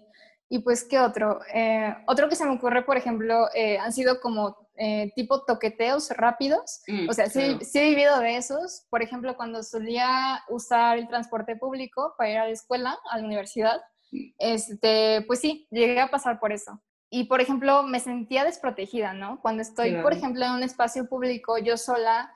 y 0.50 0.60
pues, 0.60 0.84
¿qué 0.86 1.00
otro? 1.00 1.42
Eh, 1.54 1.94
otro 2.08 2.30
que 2.30 2.36
se 2.36 2.46
me 2.46 2.56
ocurre, 2.56 2.84
por 2.84 2.96
ejemplo, 2.98 3.48
eh, 3.54 3.78
han 3.78 3.92
sido 3.92 4.20
como 4.22 4.65
eh, 4.78 5.12
tipo 5.16 5.44
toqueteos 5.46 6.10
rápidos. 6.12 6.82
Mm, 6.88 7.10
O 7.10 7.14
sea, 7.14 7.28
sí, 7.30 7.40
claro. 7.40 7.60
sí 7.62 7.80
he 7.80 7.90
vivido 7.90 8.20
de 8.20 8.38
esos. 8.38 8.86
Por 8.90 9.02
ejemplo, 9.02 9.36
cuando 9.36 9.64
solía 9.64 10.42
usar 10.50 10.98
el 10.98 11.08
transporte 11.08 11.56
público 11.56 12.14
para 12.18 12.30
ir 12.30 12.38
a 12.38 12.46
la 12.46 12.52
escuela, 12.52 12.98
a 13.12 13.18
la 13.18 13.26
universidad, 13.26 13.82
Mm. 14.12 14.18
este, 14.38 15.24
pues 15.28 15.40
sí, 15.40 15.68
llegué 15.72 16.00
a 16.00 16.12
pasar 16.12 16.40
por 16.40 16.54
eso. 16.54 16.80
Y, 17.10 17.24
por 17.26 17.42
ejemplo, 17.42 17.84
me 17.84 18.00
sentía 18.00 18.44
desprotegida, 18.44 19.14
¿no? 19.14 19.40
Cuando 19.42 19.62
estoy, 19.64 19.92
por 19.94 20.02
Claro. 20.02 20.16
ejemplo, 20.16 20.46
en 20.46 20.52
un 20.52 20.64
espacio 20.64 21.08
público, 21.10 21.58
yo 21.58 21.76
sola, 21.78 22.32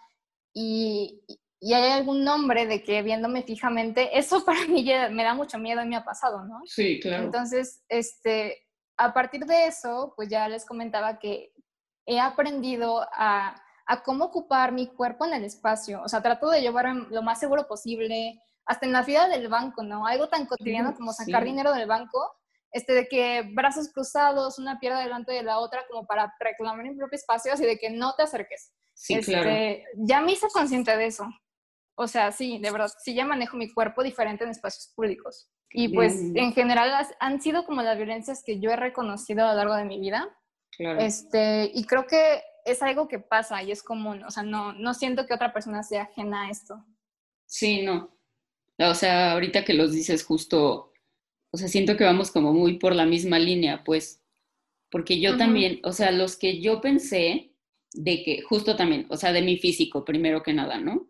y, 0.53 1.21
y 1.59 1.73
hay 1.73 1.91
algún 1.91 2.23
nombre 2.23 2.65
de 2.65 2.81
que 2.83 3.01
viéndome 3.03 3.43
fijamente, 3.43 4.17
eso 4.17 4.43
para 4.45 4.65
mí 4.67 4.83
ya 4.83 5.09
me 5.09 5.23
da 5.23 5.33
mucho 5.35 5.57
miedo 5.59 5.81
y 5.83 5.87
me 5.87 5.95
ha 5.95 6.03
pasado, 6.03 6.43
¿no? 6.45 6.61
Sí, 6.65 6.99
claro. 6.99 7.23
Entonces, 7.25 7.83
este, 7.87 8.57
a 8.97 9.13
partir 9.13 9.45
de 9.45 9.67
eso, 9.67 10.13
pues 10.15 10.27
ya 10.29 10.47
les 10.49 10.65
comentaba 10.65 11.19
que 11.19 11.53
he 12.05 12.19
aprendido 12.19 13.07
a, 13.13 13.55
a 13.85 14.03
cómo 14.03 14.25
ocupar 14.25 14.71
mi 14.71 14.87
cuerpo 14.87 15.25
en 15.25 15.33
el 15.33 15.43
espacio. 15.43 16.01
O 16.03 16.07
sea, 16.07 16.21
trato 16.21 16.49
de 16.49 16.61
llevar 16.61 16.85
lo 17.09 17.21
más 17.21 17.39
seguro 17.39 17.67
posible, 17.67 18.41
hasta 18.65 18.85
en 18.85 18.91
la 18.93 19.03
fila 19.03 19.27
del 19.27 19.47
banco, 19.47 19.83
¿no? 19.83 20.05
Algo 20.05 20.29
tan 20.29 20.45
cotidiano 20.45 20.93
como 20.95 21.11
sacar 21.13 21.41
sí. 21.43 21.49
dinero 21.49 21.73
del 21.73 21.87
banco, 21.87 22.31
este, 22.71 22.93
de 22.93 23.07
que 23.07 23.49
brazos 23.55 23.91
cruzados, 23.91 24.59
una 24.59 24.79
pierna 24.79 25.01
delante 25.01 25.31
de 25.31 25.41
la 25.41 25.57
otra, 25.57 25.81
como 25.89 26.05
para 26.05 26.31
reclamar 26.39 26.83
mi 26.85 26.95
propio 26.95 27.15
espacio, 27.17 27.51
así 27.53 27.65
de 27.65 27.79
que 27.79 27.89
no 27.89 28.13
te 28.15 28.23
acerques. 28.23 28.71
Sí, 28.93 29.15
Este, 29.15 29.31
claro. 29.31 29.49
Ya 29.95 30.21
me 30.21 30.33
hice 30.33 30.47
consciente 30.53 30.95
de 30.95 31.07
eso. 31.07 31.25
O 31.95 32.07
sea, 32.07 32.31
sí, 32.31 32.59
de 32.59 32.71
verdad, 32.71 32.91
sí 33.03 33.13
ya 33.15 33.25
manejo 33.25 33.57
mi 33.57 33.73
cuerpo 33.73 34.03
diferente 34.03 34.43
en 34.43 34.51
espacios 34.51 34.93
públicos. 34.95 35.49
Y 35.71 35.89
pues 35.93 36.15
Mm. 36.15 36.37
en 36.37 36.53
general 36.53 37.07
han 37.19 37.41
sido 37.41 37.65
como 37.65 37.81
las 37.81 37.97
violencias 37.97 38.43
que 38.45 38.59
yo 38.59 38.69
he 38.71 38.75
reconocido 38.75 39.45
a 39.45 39.51
lo 39.51 39.57
largo 39.57 39.75
de 39.75 39.85
mi 39.85 39.99
vida. 39.99 40.27
Claro. 40.77 40.99
Este, 40.99 41.71
y 41.73 41.83
creo 41.85 42.05
que 42.07 42.41
es 42.65 42.81
algo 42.81 43.07
que 43.07 43.19
pasa 43.19 43.61
y 43.63 43.71
es 43.71 43.83
común. 43.83 44.23
O 44.23 44.31
sea, 44.31 44.43
no, 44.43 44.73
no 44.73 44.93
siento 44.93 45.25
que 45.25 45.33
otra 45.33 45.53
persona 45.53 45.83
sea 45.83 46.03
ajena 46.03 46.47
a 46.47 46.49
esto. 46.49 46.85
Sí, 47.45 47.81
no. 47.81 48.15
O 48.77 48.95
sea, 48.95 49.33
ahorita 49.33 49.65
que 49.65 49.73
los 49.73 49.91
dices 49.91 50.23
justo, 50.23 50.93
o 51.51 51.57
sea, 51.57 51.67
siento 51.67 51.97
que 51.97 52.05
vamos 52.05 52.31
como 52.31 52.53
muy 52.53 52.77
por 52.77 52.95
la 52.95 53.05
misma 53.05 53.39
línea, 53.39 53.83
pues, 53.83 54.23
porque 54.89 55.19
yo 55.19 55.37
también, 55.37 55.79
o 55.83 55.91
sea, 55.91 56.11
los 56.11 56.37
que 56.37 56.61
yo 56.61 56.79
pensé 56.79 57.53
de 57.93 58.23
que, 58.23 58.41
justo 58.41 58.75
también, 58.75 59.05
o 59.09 59.17
sea, 59.17 59.33
de 59.33 59.41
mi 59.41 59.57
físico, 59.57 60.05
primero 60.05 60.41
que 60.43 60.53
nada, 60.53 60.79
¿no? 60.79 61.09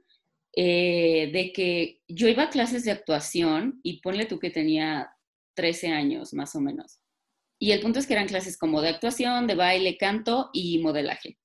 Eh, 0.55 1.29
de 1.31 1.53
que 1.53 2.01
yo 2.07 2.27
iba 2.27 2.43
a 2.43 2.49
clases 2.49 2.83
de 2.83 2.91
actuación 2.91 3.79
y 3.83 4.01
ponle 4.01 4.25
tú 4.25 4.39
que 4.39 4.49
tenía 4.49 5.11
13 5.53 5.89
años, 5.89 6.33
más 6.33 6.55
o 6.55 6.61
menos. 6.61 6.98
Y 7.59 7.71
el 7.71 7.81
punto 7.81 7.99
es 7.99 8.07
que 8.07 8.13
eran 8.13 8.27
clases 8.27 8.57
como 8.57 8.81
de 8.81 8.89
actuación, 8.89 9.45
de 9.45 9.55
baile, 9.55 9.97
canto 9.97 10.49
y 10.53 10.79
modelaje. 10.79 11.37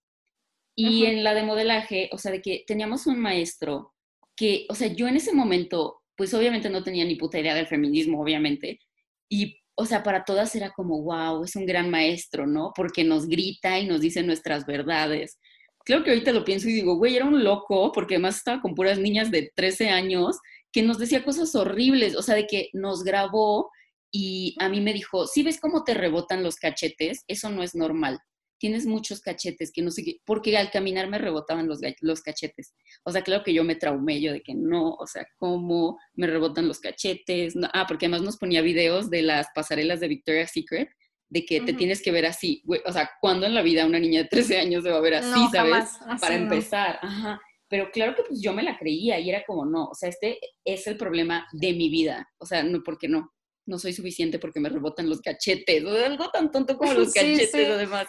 Y 0.77 1.07
en 1.07 1.23
la 1.23 1.35
de 1.35 1.43
modelaje, 1.43 2.09
o 2.12 2.19
sea, 2.19 2.33
de 2.33 2.43
que 2.43 2.65
teníamos 2.67 3.07
un 3.07 3.21
maestro 3.21 3.95
que, 4.37 4.67
o 4.69 4.75
sea, 4.75 4.89
yo 4.89 5.07
en 5.07 5.17
ese 5.17 5.33
momento, 5.33 6.03
pues 6.17 6.35
obviamente 6.35 6.71
no 6.71 6.83
tenía 6.83 7.05
ni 7.05 7.17
puta 7.17 7.39
idea 7.39 7.55
del 7.55 7.67
feminismo, 7.67 8.21
obviamente. 8.21 8.81
Y, 9.29 9.61
o 9.77 9.87
sea, 9.87 10.03
para 10.03 10.25
todas 10.25 10.55
era 10.55 10.71
como, 10.71 11.03
wow, 11.03 11.45
es 11.45 11.55
un 11.57 11.67
gran 11.67 11.91
maestro, 11.91 12.47
¿no? 12.47 12.73
Porque 12.75 13.05
nos 13.05 13.27
grita 13.27 13.79
y 13.79 13.87
nos 13.87 14.01
dice 14.01 14.23
nuestras 14.23 14.67
verdades. 14.67 15.39
Creo 15.85 16.03
que 16.03 16.11
ahorita 16.11 16.33
lo 16.33 16.45
pienso 16.45 16.69
y 16.69 16.73
digo, 16.73 16.97
güey, 16.97 17.17
era 17.17 17.27
un 17.27 17.45
loco, 17.45 17.93
porque 17.93 18.15
además 18.15 18.37
estaba 18.37 18.61
con 18.61 18.75
puras 18.75 18.99
niñas 18.99 19.31
de 19.31 19.53
13 19.55 19.91
años 19.91 20.39
que 20.73 20.83
nos 20.83 20.99
decía 20.99 21.25
cosas 21.25 21.55
horribles, 21.55 22.17
o 22.17 22.23
sea, 22.23 22.35
de 22.35 22.47
que 22.47 22.71
nos 22.73 23.05
grabó 23.05 23.71
y 24.17 24.55
a 24.61 24.69
mí 24.69 24.81
me 24.81 24.93
dijo, 24.93 25.27
si 25.27 25.43
ves 25.43 25.59
cómo 25.61 25.83
te 25.83 25.93
rebotan 25.93 26.45
los 26.45 26.55
cachetes, 26.55 27.25
eso 27.27 27.51
no 27.51 27.65
es 27.65 27.75
normal. 27.75 28.21
Tienes 28.61 28.87
muchos 28.87 29.21
cachetes 29.21 29.73
que 29.73 29.83
no 29.83 29.91
sé 29.91 30.05
qué, 30.05 30.19
porque 30.25 30.57
al 30.57 30.71
caminar 30.71 31.09
me 31.09 31.19
rebotaban 31.19 31.67
los, 31.67 31.81
los 32.01 32.23
cachetes. 32.23 32.75
O 33.03 33.11
sea, 33.11 33.23
claro 33.23 33.43
que 33.43 33.53
yo 33.53 33.65
me 33.65 33.75
traumé, 33.75 34.21
yo 34.21 34.33
de 34.33 34.41
que 34.41 34.55
no, 34.55 34.91
o 34.95 35.07
sea, 35.09 35.27
¿cómo 35.37 35.99
me 36.12 36.29
rebotan 36.29 36.69
los 36.69 36.79
cachetes? 36.79 37.57
No, 37.57 37.69
ah, 37.73 37.87
porque 37.89 38.07
además 38.07 38.23
nos 38.23 38.37
ponía 38.37 38.62
videos 38.62 39.11
de 39.11 39.23
las 39.23 39.49
pasarelas 39.53 39.99
de 39.99 40.07
Victoria's 40.07 40.53
Secret, 40.53 40.91
de 41.29 41.45
que 41.45 41.62
te 41.62 41.73
tienes 41.73 42.01
que 42.01 42.12
ver 42.12 42.27
así, 42.27 42.62
o 42.87 42.93
sea, 42.93 43.11
¿cuándo 43.21 43.47
en 43.47 43.55
la 43.55 43.62
vida 43.62 43.85
una 43.85 43.99
niña 43.99 44.23
de 44.23 44.29
13 44.29 44.61
años 44.61 44.85
se 44.85 44.91
va 44.91 44.99
a 44.99 45.01
ver 45.01 45.15
así, 45.15 45.29
No, 45.29 45.51
sabes? 45.51 45.99
así 46.07 46.21
Para 46.21 46.37
no. 46.37 46.45
empezar, 46.45 47.01
ajá. 47.03 47.41
Pero 47.69 47.91
claro 47.91 48.15
que 48.15 48.23
pues 48.23 48.41
yo 48.41 48.53
me 48.53 48.62
la 48.62 48.79
creía 48.79 49.19
y 49.19 49.29
era 49.29 49.43
como, 49.45 49.67
no, 49.67 49.87
o 49.87 49.95
sea, 49.97 50.09
este 50.09 50.39
es 50.65 50.87
el 50.87 50.97
problema 50.97 51.49
de 51.51 51.73
mi 51.73 51.89
vida, 51.89 52.29
o 52.39 52.47
sea, 52.47 52.62
no, 52.62 52.81
porque 52.85 53.09
no, 53.09 53.34
no 53.67 53.79
soy 53.79 53.93
suficiente 53.93 54.39
porque 54.39 54.61
me 54.61 54.69
rebotan 54.69 55.09
los 55.09 55.21
cachetes, 55.21 55.85
o 55.85 55.91
algo 55.91 56.31
tan 56.31 56.51
tonto 56.51 56.77
como 56.77 56.93
los 56.93 57.12
Sí, 57.12 57.19
cachetes, 57.21 57.51
sí. 57.51 57.62
además. 57.65 58.07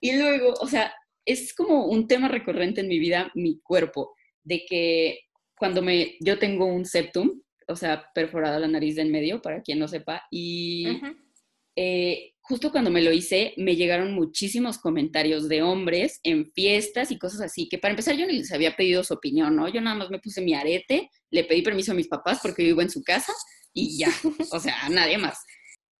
Y 0.00 0.16
luego, 0.16 0.54
o 0.60 0.66
sea, 0.66 0.92
es 1.24 1.54
como 1.54 1.86
un 1.86 2.06
tema 2.08 2.28
recurrente 2.28 2.80
en 2.80 2.88
mi 2.88 2.98
vida, 2.98 3.30
mi 3.34 3.60
cuerpo, 3.60 4.14
de 4.42 4.64
que 4.66 5.20
cuando 5.56 5.82
me, 5.82 6.16
yo 6.20 6.38
tengo 6.38 6.64
un 6.66 6.84
septum, 6.86 7.42
o 7.68 7.76
sea, 7.76 8.04
perforada 8.14 8.58
la 8.58 8.68
nariz 8.68 8.96
de 8.96 9.02
en 9.02 9.12
medio, 9.12 9.42
para 9.42 9.62
quien 9.62 9.78
no 9.78 9.86
sepa, 9.88 10.22
y 10.30 10.88
Ujú. 10.90 11.16
eh, 11.76 12.32
justo 12.40 12.72
cuando 12.72 12.90
me 12.90 13.02
lo 13.02 13.12
hice, 13.12 13.54
me 13.58 13.76
llegaron 13.76 14.12
muchísimos 14.12 14.78
comentarios 14.78 15.48
de 15.48 15.62
hombres 15.62 16.18
en 16.24 16.50
fiestas 16.52 17.10
y 17.12 17.18
cosas 17.18 17.42
así, 17.42 17.68
que 17.68 17.78
para 17.78 17.92
empezar 17.92 18.16
yo 18.16 18.26
ni 18.26 18.38
les 18.38 18.52
había 18.52 18.74
pedido 18.74 19.04
su 19.04 19.14
opinión, 19.14 19.54
¿no? 19.54 19.68
Yo 19.68 19.80
nada 19.80 19.96
más 19.96 20.10
me 20.10 20.18
puse 20.18 20.40
mi 20.40 20.54
arete, 20.54 21.10
le 21.30 21.44
pedí 21.44 21.62
permiso 21.62 21.92
a 21.92 21.94
mis 21.94 22.08
papás 22.08 22.40
porque 22.42 22.64
vivo 22.64 22.80
en 22.82 22.90
su 22.90 23.04
casa 23.04 23.32
y 23.74 23.98
ya, 23.98 24.12
o 24.52 24.60
sea, 24.60 24.88
nadie 24.88 25.18
más. 25.18 25.38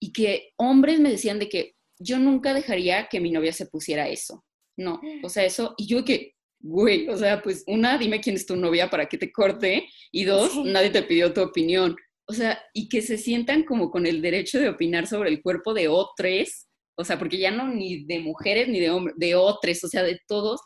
y 0.00 0.12
que 0.12 0.52
hombres 0.56 0.98
me 0.98 1.10
decían 1.10 1.38
de 1.38 1.48
que 1.48 1.74
yo 1.98 2.18
nunca 2.18 2.54
dejaría 2.54 3.08
que 3.08 3.20
mi 3.20 3.30
novia 3.30 3.52
se 3.52 3.66
pusiera 3.66 4.08
eso. 4.08 4.44
No, 4.76 5.00
o 5.22 5.28
sea, 5.28 5.44
eso, 5.44 5.74
y 5.76 5.86
yo 5.86 6.04
que, 6.04 6.32
güey, 6.58 7.08
o 7.08 7.16
sea, 7.16 7.42
pues 7.42 7.64
una, 7.66 7.98
dime 7.98 8.20
quién 8.20 8.36
es 8.36 8.46
tu 8.46 8.56
novia 8.56 8.88
para 8.88 9.06
que 9.06 9.18
te 9.18 9.30
corte, 9.30 9.86
y 10.10 10.24
dos, 10.24 10.56
nadie 10.64 10.88
te 10.88 11.02
pidió 11.02 11.34
tu 11.34 11.42
opinión. 11.42 11.96
O 12.26 12.32
sea, 12.32 12.62
y 12.72 12.88
que 12.88 13.02
se 13.02 13.18
sientan 13.18 13.64
como 13.64 13.90
con 13.90 14.06
el 14.06 14.22
derecho 14.22 14.58
de 14.58 14.70
opinar 14.70 15.06
sobre 15.06 15.28
el 15.28 15.42
cuerpo 15.42 15.74
de 15.74 15.88
otros, 15.88 16.66
o 16.96 17.04
sea, 17.04 17.18
porque 17.18 17.38
ya 17.38 17.50
no 17.50 17.68
ni 17.68 18.04
de 18.04 18.20
mujeres 18.20 18.68
ni 18.68 18.80
de 18.80 18.90
hombres, 18.90 19.16
de 19.18 19.34
otros, 19.34 19.84
o 19.84 19.88
sea, 19.88 20.02
de 20.02 20.18
todos. 20.26 20.60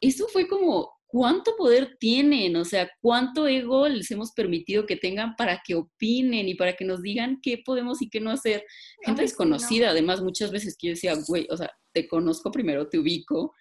Eso 0.00 0.26
fue 0.28 0.48
como, 0.48 0.90
¿cuánto 1.10 1.56
poder 1.56 1.96
tienen? 1.98 2.56
O 2.56 2.64
sea, 2.64 2.90
¿cuánto 3.00 3.46
ego 3.46 3.88
les 3.88 4.10
hemos 4.10 4.32
permitido 4.32 4.86
que 4.86 4.96
tengan 4.96 5.34
para 5.36 5.60
que 5.64 5.74
opinen 5.74 6.48
y 6.48 6.54
para 6.54 6.74
que 6.74 6.84
nos 6.84 7.02
digan 7.02 7.40
qué 7.42 7.58
podemos 7.64 8.00
y 8.00 8.08
qué 8.08 8.20
no 8.20 8.30
hacer? 8.30 8.64
Gente 9.02 9.22
desconocida, 9.22 9.90
además, 9.90 10.22
muchas 10.22 10.50
veces 10.50 10.76
que 10.78 10.88
yo 10.88 10.92
decía, 10.94 11.14
güey, 11.26 11.46
o 11.50 11.56
sea, 11.56 11.70
te 11.92 12.08
conozco 12.08 12.50
primero, 12.50 12.88
te 12.88 12.98
ubico. 12.98 13.54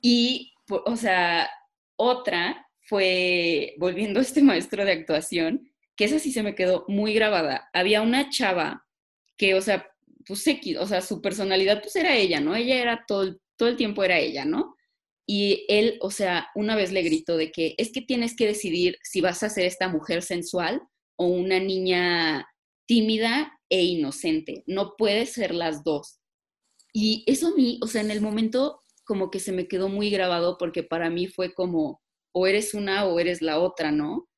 Y, 0.00 0.52
o 0.68 0.96
sea, 0.96 1.50
otra 1.96 2.66
fue, 2.82 3.74
volviendo 3.78 4.20
a 4.20 4.22
este 4.22 4.42
maestro 4.42 4.84
de 4.84 4.92
actuación, 4.92 5.70
que 5.96 6.04
esa 6.04 6.18
sí 6.18 6.32
se 6.32 6.42
me 6.42 6.54
quedó 6.54 6.84
muy 6.88 7.12
grabada. 7.12 7.68
Había 7.72 8.02
una 8.02 8.30
chava 8.30 8.86
que, 9.36 9.54
o 9.54 9.60
sea, 9.60 9.90
pues 10.26 10.44
o 10.78 10.86
sea, 10.86 11.00
su 11.00 11.20
personalidad 11.20 11.80
pues 11.82 11.96
era 11.96 12.14
ella, 12.14 12.40
¿no? 12.40 12.54
Ella 12.54 12.76
era 12.76 13.04
todo, 13.06 13.36
todo 13.56 13.68
el 13.68 13.76
tiempo 13.76 14.04
era 14.04 14.18
ella, 14.18 14.44
¿no? 14.44 14.76
Y 15.30 15.66
él, 15.68 15.98
o 16.00 16.10
sea, 16.10 16.48
una 16.54 16.74
vez 16.74 16.90
le 16.90 17.02
gritó 17.02 17.36
de 17.36 17.52
que 17.52 17.74
es 17.76 17.92
que 17.92 18.00
tienes 18.00 18.34
que 18.34 18.46
decidir 18.46 18.96
si 19.02 19.20
vas 19.20 19.42
a 19.42 19.50
ser 19.50 19.66
esta 19.66 19.88
mujer 19.88 20.22
sensual 20.22 20.80
o 21.16 21.26
una 21.26 21.60
niña 21.60 22.48
tímida 22.86 23.52
e 23.68 23.84
inocente. 23.84 24.64
No 24.66 24.94
puedes 24.96 25.32
ser 25.34 25.54
las 25.54 25.84
dos. 25.84 26.18
Y 26.94 27.24
eso 27.26 27.48
a 27.48 27.54
mí, 27.54 27.78
o 27.82 27.86
sea, 27.86 28.00
en 28.00 28.10
el 28.10 28.22
momento 28.22 28.82
como 29.04 29.30
que 29.30 29.38
se 29.38 29.52
me 29.52 29.68
quedó 29.68 29.88
muy 29.88 30.08
grabado 30.08 30.56
porque 30.58 30.82
para 30.82 31.10
mí 31.10 31.26
fue 31.26 31.52
como, 31.52 32.00
o 32.32 32.46
eres 32.46 32.72
una 32.72 33.04
o 33.04 33.20
eres 33.20 33.42
la 33.42 33.58
otra, 33.58 33.90
¿no? 33.90 34.28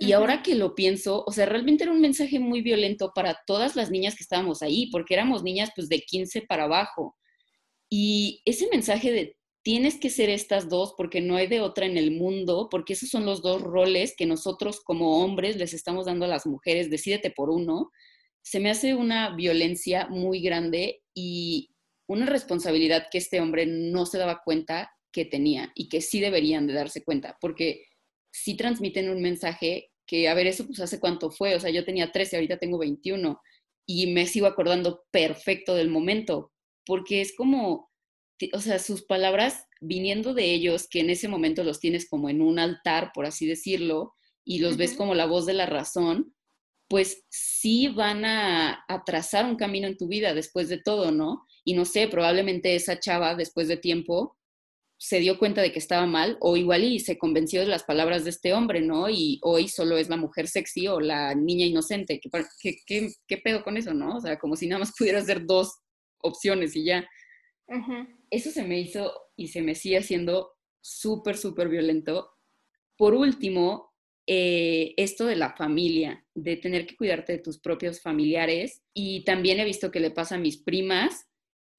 Y 0.00 0.12
ahora 0.12 0.42
que 0.42 0.54
lo 0.54 0.76
pienso, 0.76 1.24
o 1.26 1.32
sea, 1.32 1.44
realmente 1.44 1.82
era 1.82 1.92
un 1.92 2.00
mensaje 2.00 2.38
muy 2.38 2.62
violento 2.62 3.10
para 3.14 3.36
todas 3.46 3.74
las 3.74 3.90
niñas 3.90 4.14
que 4.14 4.22
estábamos 4.22 4.62
ahí, 4.62 4.88
porque 4.92 5.14
éramos 5.14 5.42
niñas 5.42 5.70
pues 5.74 5.88
de 5.88 6.00
15 6.00 6.42
para 6.42 6.64
abajo. 6.64 7.16
Y 7.90 8.40
ese 8.44 8.68
mensaje 8.70 9.10
de 9.10 9.37
tienes 9.68 9.98
que 10.00 10.08
ser 10.08 10.30
estas 10.30 10.70
dos 10.70 10.94
porque 10.96 11.20
no 11.20 11.36
hay 11.36 11.46
de 11.46 11.60
otra 11.60 11.84
en 11.84 11.98
el 11.98 12.10
mundo, 12.10 12.68
porque 12.70 12.94
esos 12.94 13.10
son 13.10 13.26
los 13.26 13.42
dos 13.42 13.60
roles 13.60 14.14
que 14.16 14.24
nosotros 14.24 14.80
como 14.80 15.22
hombres 15.22 15.56
les 15.56 15.74
estamos 15.74 16.06
dando 16.06 16.24
a 16.24 16.28
las 16.28 16.46
mujeres, 16.46 16.88
decídete 16.88 17.30
por 17.30 17.50
uno, 17.50 17.90
se 18.40 18.60
me 18.60 18.70
hace 18.70 18.94
una 18.94 19.36
violencia 19.36 20.06
muy 20.08 20.40
grande 20.40 21.02
y 21.12 21.68
una 22.08 22.24
responsabilidad 22.24 23.08
que 23.10 23.18
este 23.18 23.42
hombre 23.42 23.66
no 23.66 24.06
se 24.06 24.16
daba 24.16 24.40
cuenta 24.42 24.90
que 25.12 25.26
tenía 25.26 25.70
y 25.74 25.90
que 25.90 26.00
sí 26.00 26.18
deberían 26.18 26.66
de 26.66 26.72
darse 26.72 27.04
cuenta, 27.04 27.36
porque 27.38 27.84
sí 28.32 28.56
transmiten 28.56 29.10
un 29.10 29.20
mensaje 29.20 29.90
que, 30.06 30.30
a 30.30 30.34
ver, 30.34 30.46
eso 30.46 30.64
pues 30.64 30.80
hace 30.80 30.98
cuánto 30.98 31.30
fue, 31.30 31.54
o 31.54 31.60
sea, 31.60 31.68
yo 31.68 31.84
tenía 31.84 32.10
13, 32.10 32.36
ahorita 32.36 32.56
tengo 32.56 32.78
21 32.78 33.38
y 33.86 34.14
me 34.14 34.26
sigo 34.26 34.46
acordando 34.46 35.04
perfecto 35.10 35.74
del 35.74 35.90
momento, 35.90 36.52
porque 36.86 37.20
es 37.20 37.36
como, 37.36 37.87
o 38.52 38.60
sea, 38.60 38.78
sus 38.78 39.04
palabras 39.04 39.66
viniendo 39.80 40.34
de 40.34 40.52
ellos, 40.52 40.88
que 40.88 41.00
en 41.00 41.10
ese 41.10 41.28
momento 41.28 41.64
los 41.64 41.80
tienes 41.80 42.08
como 42.08 42.28
en 42.28 42.40
un 42.40 42.58
altar, 42.58 43.10
por 43.14 43.26
así 43.26 43.46
decirlo, 43.46 44.14
y 44.44 44.60
los 44.60 44.76
ves 44.76 44.94
como 44.94 45.14
la 45.14 45.26
voz 45.26 45.46
de 45.46 45.54
la 45.54 45.66
razón, 45.66 46.34
pues 46.88 47.24
sí 47.28 47.88
van 47.88 48.24
a, 48.24 48.84
a, 48.88 49.04
trazar 49.04 49.44
un 49.44 49.56
camino 49.56 49.86
en 49.86 49.96
tu 49.98 50.08
vida 50.08 50.32
después 50.32 50.68
de 50.68 50.80
todo, 50.80 51.10
¿no? 51.12 51.44
Y 51.64 51.74
no 51.74 51.84
sé, 51.84 52.08
probablemente 52.08 52.74
esa 52.74 52.98
chava 52.98 53.34
después 53.34 53.68
de 53.68 53.76
tiempo 53.76 54.38
se 54.98 55.20
dio 55.20 55.38
cuenta 55.38 55.62
de 55.62 55.70
que 55.70 55.78
estaba 55.78 56.06
mal 56.06 56.36
o 56.40 56.56
igual 56.56 56.82
y 56.82 56.98
se 56.98 57.18
convenció 57.18 57.60
de 57.60 57.68
las 57.68 57.84
palabras 57.84 58.24
de 58.24 58.30
este 58.30 58.52
hombre, 58.52 58.80
¿no? 58.80 59.08
Y 59.08 59.38
hoy 59.42 59.68
solo 59.68 59.96
es 59.96 60.08
la 60.08 60.16
mujer 60.16 60.48
sexy 60.48 60.88
o 60.88 60.98
la 60.98 61.34
niña 61.36 61.66
inocente. 61.66 62.20
¿Qué, 62.20 62.76
qué, 62.84 63.08
qué, 63.26 63.36
pedo 63.38 63.62
con 63.62 63.76
eso, 63.76 63.94
no? 63.94 64.16
O 64.16 64.20
sea, 64.20 64.38
como 64.38 64.56
si 64.56 64.66
nada 64.66 64.80
más 64.80 64.92
pudiera 64.98 65.22
ser 65.22 65.46
dos 65.46 65.78
opciones 66.20 66.74
y 66.74 66.84
ya. 66.84 67.08
Eso 68.30 68.50
se 68.50 68.64
me 68.64 68.78
hizo 68.80 69.12
y 69.36 69.48
se 69.48 69.62
me 69.62 69.74
sigue 69.74 69.98
haciendo 69.98 70.52
súper, 70.80 71.36
súper 71.36 71.68
violento. 71.68 72.30
Por 72.96 73.14
último, 73.14 73.92
eh, 74.26 74.94
esto 74.96 75.24
de 75.24 75.36
la 75.36 75.54
familia, 75.56 76.24
de 76.34 76.56
tener 76.56 76.86
que 76.86 76.96
cuidarte 76.96 77.32
de 77.32 77.38
tus 77.38 77.58
propios 77.58 78.00
familiares. 78.00 78.82
Y 78.92 79.24
también 79.24 79.58
he 79.60 79.64
visto 79.64 79.90
que 79.90 80.00
le 80.00 80.10
pasa 80.10 80.34
a 80.34 80.38
mis 80.38 80.58
primas 80.58 81.28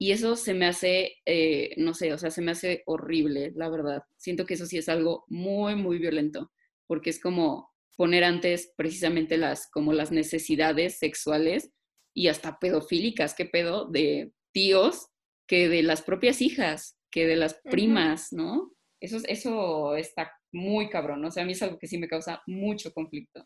y 0.02 0.12
eso 0.12 0.34
se 0.34 0.54
me 0.54 0.66
hace, 0.66 1.18
eh, 1.26 1.74
no 1.76 1.92
sé, 1.92 2.12
o 2.14 2.18
sea, 2.18 2.30
se 2.30 2.40
me 2.40 2.52
hace 2.52 2.82
horrible, 2.86 3.52
la 3.54 3.68
verdad. 3.68 4.02
Siento 4.16 4.46
que 4.46 4.54
eso 4.54 4.64
sí 4.64 4.78
es 4.78 4.88
algo 4.88 5.26
muy, 5.28 5.76
muy 5.76 5.98
violento, 5.98 6.50
porque 6.86 7.10
es 7.10 7.20
como 7.20 7.70
poner 7.96 8.24
antes 8.24 8.72
precisamente 8.76 9.36
las, 9.36 9.70
como 9.70 9.92
las 9.92 10.10
necesidades 10.10 10.98
sexuales 10.98 11.70
y 12.14 12.28
hasta 12.28 12.58
pedofílicas, 12.58 13.34
qué 13.34 13.44
pedo, 13.44 13.84
de 13.84 14.32
tíos, 14.52 15.10
que 15.50 15.68
de 15.68 15.82
las 15.82 16.00
propias 16.00 16.40
hijas, 16.42 16.96
que 17.10 17.26
de 17.26 17.34
las 17.34 17.54
primas, 17.54 18.32
¿no? 18.32 18.70
Eso, 19.00 19.18
eso 19.26 19.96
está 19.96 20.32
muy 20.52 20.88
cabrón, 20.88 21.24
o 21.24 21.30
sea, 21.32 21.42
a 21.42 21.46
mí 21.46 21.52
es 21.52 21.62
algo 21.64 21.76
que 21.76 21.88
sí 21.88 21.98
me 21.98 22.06
causa 22.06 22.40
mucho 22.46 22.94
conflicto. 22.94 23.44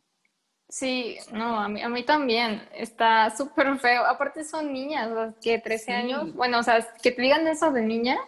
Sí, 0.69 1.17
no, 1.33 1.59
a 1.59 1.67
mí, 1.71 1.81
a 1.81 1.89
mí 1.89 2.03
también. 2.03 2.61
Está 2.75 3.31
súper 3.31 3.79
feo. 3.79 4.05
Aparte 4.05 4.45
son 4.45 4.73
niñas, 4.73 5.35
que 5.43 5.59
13 5.59 5.93
años. 5.93 6.35
Bueno, 6.35 6.59
o 6.59 6.63
sea, 6.63 6.87
que 7.03 7.11
te 7.11 7.23
digan 7.23 7.47
eso 7.47 7.71
de 7.71 7.83
niña. 7.83 8.19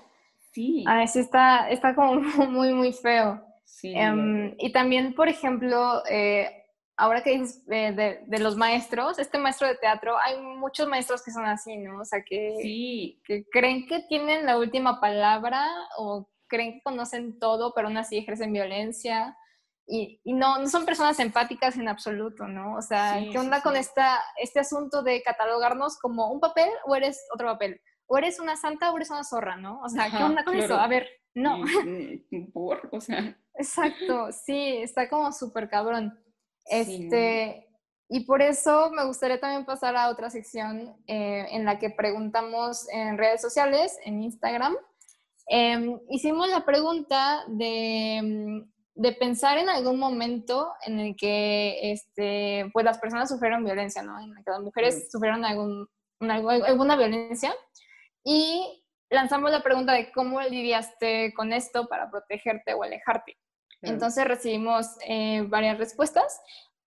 Sí. 0.53 0.85
A 0.87 0.99
veces 0.99 1.27
está, 1.27 1.69
está 1.69 1.95
como 1.95 2.21
muy, 2.49 2.73
muy 2.73 2.95
feo. 2.95 3.45
Sí. 3.65 3.93
Em, 3.95 4.55
y 4.59 4.73
también, 4.73 5.15
por 5.15 5.29
ejemplo, 5.29 6.03
eh, 6.09 6.66
ahora 6.97 7.23
que 7.23 7.39
dices 7.39 7.63
eh, 7.71 7.93
de, 7.93 8.21
de, 8.27 8.39
los 8.39 8.57
maestros, 8.57 9.19
este 9.19 9.39
maestro 9.39 9.69
de 9.69 9.77
teatro, 9.77 10.17
hay 10.19 10.41
muchos 10.41 10.89
maestros 10.89 11.23
que 11.23 11.31
son 11.31 11.45
así, 11.45 11.77
¿no? 11.77 12.01
O 12.01 12.05
sea, 12.05 12.23
que, 12.23 12.55
que 13.25 13.45
creen 13.51 13.87
que 13.87 14.01
tienen 14.09 14.47
la 14.47 14.59
última 14.59 15.01
palabra 15.01 15.67
o 15.99 16.29
creen 16.49 16.75
que 16.75 16.83
conocen 16.83 17.39
todo, 17.39 17.73
pero 17.75 17.89
aún 17.89 17.97
así 17.97 18.17
ejercen 18.17 18.53
violencia 18.53 19.37
y, 19.89 20.21
no, 20.25 20.59
no 20.59 20.69
son 20.69 20.85
personas 20.85 21.19
empáticas 21.21 21.77
en 21.77 21.89
absoluto, 21.89 22.49
¿no? 22.49 22.75
O 22.75 22.83
sea, 22.83 23.21
¿qué 23.31 23.39
onda 23.39 23.63
con 23.63 23.77
esta, 23.77 24.19
este 24.37 24.61
asunto 24.61 25.03
de 25.03 25.23
catalogarnos 25.23 25.99
como 25.99 26.33
un 26.33 26.41
papel 26.41 26.69
o 26.87 26.97
eres 26.97 27.25
otro 27.33 27.47
papel? 27.47 27.81
O 28.07 28.19
eres 28.19 28.41
una 28.41 28.57
santa 28.57 28.91
o 28.91 28.97
eres 28.97 29.11
una 29.11 29.23
zorra, 29.23 29.57
¿no? 29.57 29.81
O 29.83 29.89
sea, 29.89 30.11
¿qué 30.11 30.23
onda 30.23 30.45
con 30.45 30.57
eso? 30.57 30.75
A 30.75 30.89
ver, 30.89 31.09
no. 31.35 31.61
Por, 32.53 32.89
o 32.93 33.01
sea. 33.01 33.37
Exacto, 33.55 34.33
sí, 34.33 34.79
está 34.79 35.09
como 35.09 35.33
súper 35.33 35.69
cabrón. 35.69 36.19
Este, 36.69 37.69
y 38.09 38.25
por 38.25 38.43
eso 38.43 38.91
me 38.91 39.05
gustaría 39.05 39.41
también 39.41 39.65
pasar 39.65 39.97
a 39.97 40.09
otra 40.09 40.31
sección 40.31 40.97
eh, 41.07 41.47
en 41.51 41.65
la 41.65 41.79
que 41.79 41.91
preguntamos 41.91 42.89
en 42.91 43.19
redes 43.19 43.41
sociales, 43.41 43.97
en 44.05 44.23
Instagram. 44.23 44.77
Em, 45.49 45.99
hicimos 46.09 46.49
la 46.49 46.65
pregunta 46.65 47.45
de 47.49 48.67
de 48.97 49.13
pensar 49.13 49.59
en 49.59 49.69
algún 49.69 49.99
momento 49.99 50.73
en 50.87 50.99
el 50.99 51.17
que 51.17 51.93
este, 51.93 52.71
pues 52.73 52.85
las 52.85 52.99
personas 52.99 53.29
sufrieron 53.29 53.63
violencia, 53.63 54.03
¿no? 54.03 54.19
En 54.19 54.31
el 54.31 54.43
que 54.43 54.51
las 54.51 54.63
mujeres 54.63 55.11
sufrieron 55.13 55.45
algún, 55.45 55.87
alguna 56.19 56.97
violencia. 56.97 57.55
Y 58.25 58.83
lanzamos 59.11 59.51
la 59.51 59.63
pregunta 59.63 59.93
de 59.93 60.11
cómo 60.13 60.41
lidiaste 60.41 61.35
con 61.35 61.53
esto 61.53 61.89
para 61.89 62.11
protegerte 62.11 62.73
o 62.73 62.83
alejarte. 62.83 63.37
Entonces 63.83 64.25
recibimos 64.25 64.87
eh, 65.07 65.43
varias 65.49 65.79
respuestas. 65.79 66.41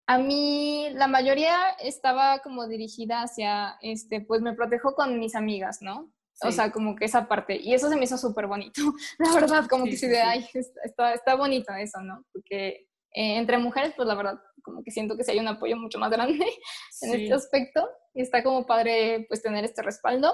A 0.07 0.17
mí 0.17 0.89
la 0.93 1.07
mayoría 1.07 1.55
estaba 1.79 2.39
como 2.39 2.67
dirigida 2.67 3.21
hacia, 3.21 3.77
este, 3.81 4.21
pues 4.21 4.41
me 4.41 4.53
protejo 4.53 4.95
con 4.95 5.19
mis 5.19 5.35
amigas, 5.35 5.81
¿no? 5.81 6.11
O 6.41 6.51
sea, 6.51 6.71
como 6.71 6.95
que 6.95 7.05
esa 7.05 7.27
parte. 7.27 7.57
Y 7.61 7.73
eso 7.73 7.89
se 7.89 7.95
me 7.95 8.05
hizo 8.05 8.17
súper 8.17 8.47
bonito. 8.47 8.81
La 9.19 9.33
verdad, 9.33 9.67
como 9.67 9.85
que 9.85 9.97
sí, 9.97 10.07
de, 10.07 10.21
ay, 10.21 10.47
está, 10.83 11.13
está 11.13 11.35
bonito 11.35 11.73
eso, 11.73 12.01
¿no? 12.01 12.25
Porque 12.31 12.87
eh, 13.13 13.37
entre 13.37 13.57
mujeres, 13.57 13.93
pues 13.95 14.07
la 14.07 14.15
verdad, 14.15 14.39
como 14.63 14.83
que 14.83 14.91
siento 14.91 15.17
que 15.17 15.23
sí 15.23 15.31
hay 15.31 15.39
un 15.39 15.47
apoyo 15.47 15.75
mucho 15.75 15.99
más 15.99 16.11
grande 16.11 16.45
en 17.01 17.13
este 17.13 17.33
aspecto. 17.33 17.89
Y 18.13 18.21
está 18.21 18.43
como 18.43 18.65
padre, 18.65 19.25
pues, 19.27 19.41
tener 19.41 19.65
este 19.65 19.81
respaldo. 19.81 20.33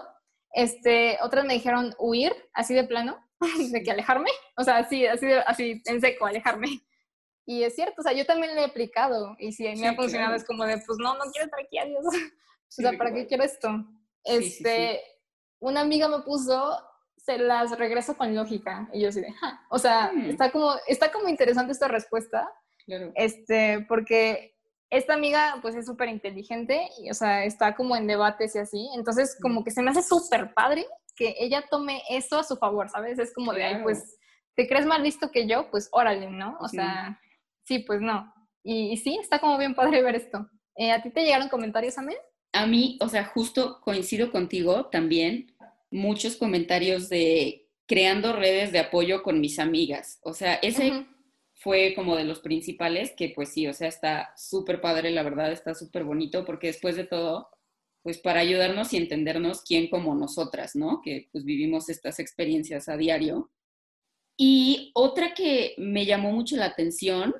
Este, 0.54 1.18
otras 1.22 1.46
me 1.46 1.54
dijeron 1.54 1.94
huir, 2.00 2.34
así 2.54 2.74
de 2.74 2.86
plano, 2.86 3.18
de 3.72 3.84
que 3.84 3.92
alejarme. 3.92 4.30
O 4.58 4.64
sea, 4.64 4.78
así, 4.78 5.06
así, 5.06 5.32
así 5.46 5.82
en 5.86 6.02
seco, 6.02 6.26
alejarme. 6.26 6.82
Y 7.46 7.64
es 7.64 7.76
cierto, 7.76 8.02
o 8.02 8.04
sea, 8.04 8.14
yo 8.14 8.26
también 8.26 8.56
lo 8.56 8.62
he 8.62 8.66
aplicado. 8.66 9.36
Y 9.40 9.52
si 9.52 9.64
me 9.76 9.88
ha 9.88 9.96
funcionado, 9.96 10.36
es 10.36 10.46
como 10.46 10.66
de, 10.66 10.78
pues 10.86 10.98
no, 11.00 11.14
no 11.14 11.32
quiero 11.32 11.46
estar 11.46 11.60
aquí, 11.60 11.78
adiós. 11.78 12.04
o 12.08 12.82
sea, 12.82 12.94
¿para 12.98 13.14
qué 13.14 13.28
quiero 13.28 13.44
esto? 13.44 13.70
Este 14.24 15.02
una 15.66 15.82
amiga 15.82 16.08
me 16.08 16.20
puso, 16.20 16.78
se 17.18 17.38
las 17.38 17.78
regreso 17.78 18.16
con 18.16 18.36
lógica. 18.36 18.90
Y 18.94 19.02
yo 19.02 19.10
así 19.10 19.22
de, 19.22 19.34
o 19.70 19.80
sea, 19.80 20.12
hmm. 20.14 20.30
está, 20.30 20.52
como, 20.52 20.76
está 20.88 21.12
como 21.12 21.28
interesante 21.30 21.72
esta 21.72 21.88
respuesta. 21.88 22.50
Este, 23.16 23.84
porque 23.88 24.56
esta 24.92 25.16
amiga 25.16 25.58
pues 25.64 25.74
es 25.74 25.88
súper 25.88 26.08
inteligente 26.10 26.88
y, 27.00 27.10
o 27.10 27.16
sea, 27.16 27.44
está 27.44 27.76
como 27.76 27.96
en 27.96 28.06
debates 28.06 28.56
y 28.56 28.60
así. 28.60 28.90
Entonces, 28.96 29.38
como 29.42 29.64
que 29.64 29.72
se 29.72 29.82
me 29.82 29.90
hace 29.90 30.04
súper 30.04 30.54
padre 30.54 30.86
que 31.16 31.36
ella 31.40 31.66
tome 31.70 32.02
eso 32.10 32.38
a 32.40 32.44
su 32.44 32.58
favor, 32.58 32.90
¿sabes? 32.90 33.20
Es 33.20 33.34
como 33.34 33.54
de, 33.54 33.64
ay, 33.64 33.84
pues, 33.84 34.18
¿te 34.56 34.68
crees 34.68 34.86
más 34.86 35.02
listo 35.02 35.32
que 35.32 35.48
yo? 35.48 35.70
Pues 35.72 35.90
órale, 35.92 36.30
¿no? 36.30 36.58
O 36.60 36.68
sea, 36.68 37.20
sí, 37.64 37.80
pues 37.80 38.02
no. 38.02 38.34
Y, 38.64 38.98
sí, 38.98 39.18
está 39.22 39.40
como 39.40 39.58
bien 39.58 39.76
padre 39.76 40.02
ver 40.02 40.16
esto. 40.16 40.50
Eh, 40.76 40.92
¿A 40.92 41.02
ti 41.02 41.10
te 41.12 41.24
llegaron 41.24 41.50
comentarios, 41.50 41.98
Amel? 41.98 42.18
A 42.52 42.66
mí, 42.66 42.98
o 43.02 43.10
sea, 43.10 43.26
justo 43.26 43.80
coincido 43.82 44.32
contigo 44.32 44.88
también, 44.88 45.56
muchos 45.92 46.36
comentarios 46.36 47.10
de 47.10 47.70
creando 47.86 48.34
redes 48.34 48.72
de 48.72 48.80
apoyo 48.80 49.24
con 49.24 49.40
mis 49.40 49.60
amigas. 49.60 50.20
O 50.24 50.34
sea, 50.34 50.56
ese 50.56 51.06
fue 51.54 51.94
como 51.96 52.16
de 52.16 52.24
los 52.24 52.40
principales, 52.40 53.12
que 53.16 53.30
pues 53.30 53.50
sí, 53.50 53.68
o 53.68 53.74
sea, 53.74 53.88
está 53.88 54.34
súper 54.36 54.82
padre, 54.82 55.12
la 55.12 55.24
verdad, 55.24 55.52
está 55.52 55.74
súper 55.74 56.04
bonito, 56.04 56.46
porque 56.46 56.68
después 56.68 56.96
de 56.96 57.06
todo, 57.06 57.50
pues 58.06 58.20
para 58.20 58.42
ayudarnos 58.42 58.94
y 58.94 58.98
entendernos 58.98 59.64
quién 59.64 59.90
como 59.90 60.14
nosotras, 60.14 60.76
¿no? 60.76 61.02
Que 61.04 61.28
pues 61.32 61.44
vivimos 61.44 61.90
estas 61.90 62.20
experiencias 62.20 62.88
a 62.88 62.98
diario. 62.98 63.52
Y 64.38 64.92
otra 64.94 65.34
que 65.34 65.74
me 65.80 66.06
llamó 66.06 66.32
mucho 66.32 66.56
la 66.56 66.68
atención, 66.68 67.34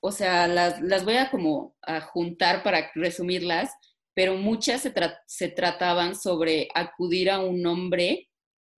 o 0.00 0.12
sea, 0.12 0.46
las, 0.46 0.80
las 0.82 1.04
voy 1.04 1.16
a 1.16 1.32
como 1.32 1.74
a 1.82 2.00
juntar 2.00 2.62
para 2.62 2.92
resumirlas, 2.94 3.72
pero 4.14 4.36
muchas 4.36 4.82
se, 4.82 4.94
se 5.26 5.48
trataban 5.48 6.14
sobre 6.14 6.68
acudir 6.76 7.28
a 7.28 7.40
un 7.40 7.66
hombre 7.66 8.30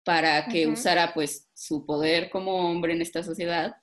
para 0.05 0.47
que 0.47 0.69
usara 0.69 1.15
pues 1.15 1.49
su 1.53 1.85
poder 1.85 2.31
como 2.31 2.71
hombre 2.71 2.93
en 2.93 3.03
esta 3.03 3.25
sociedad 3.25 3.75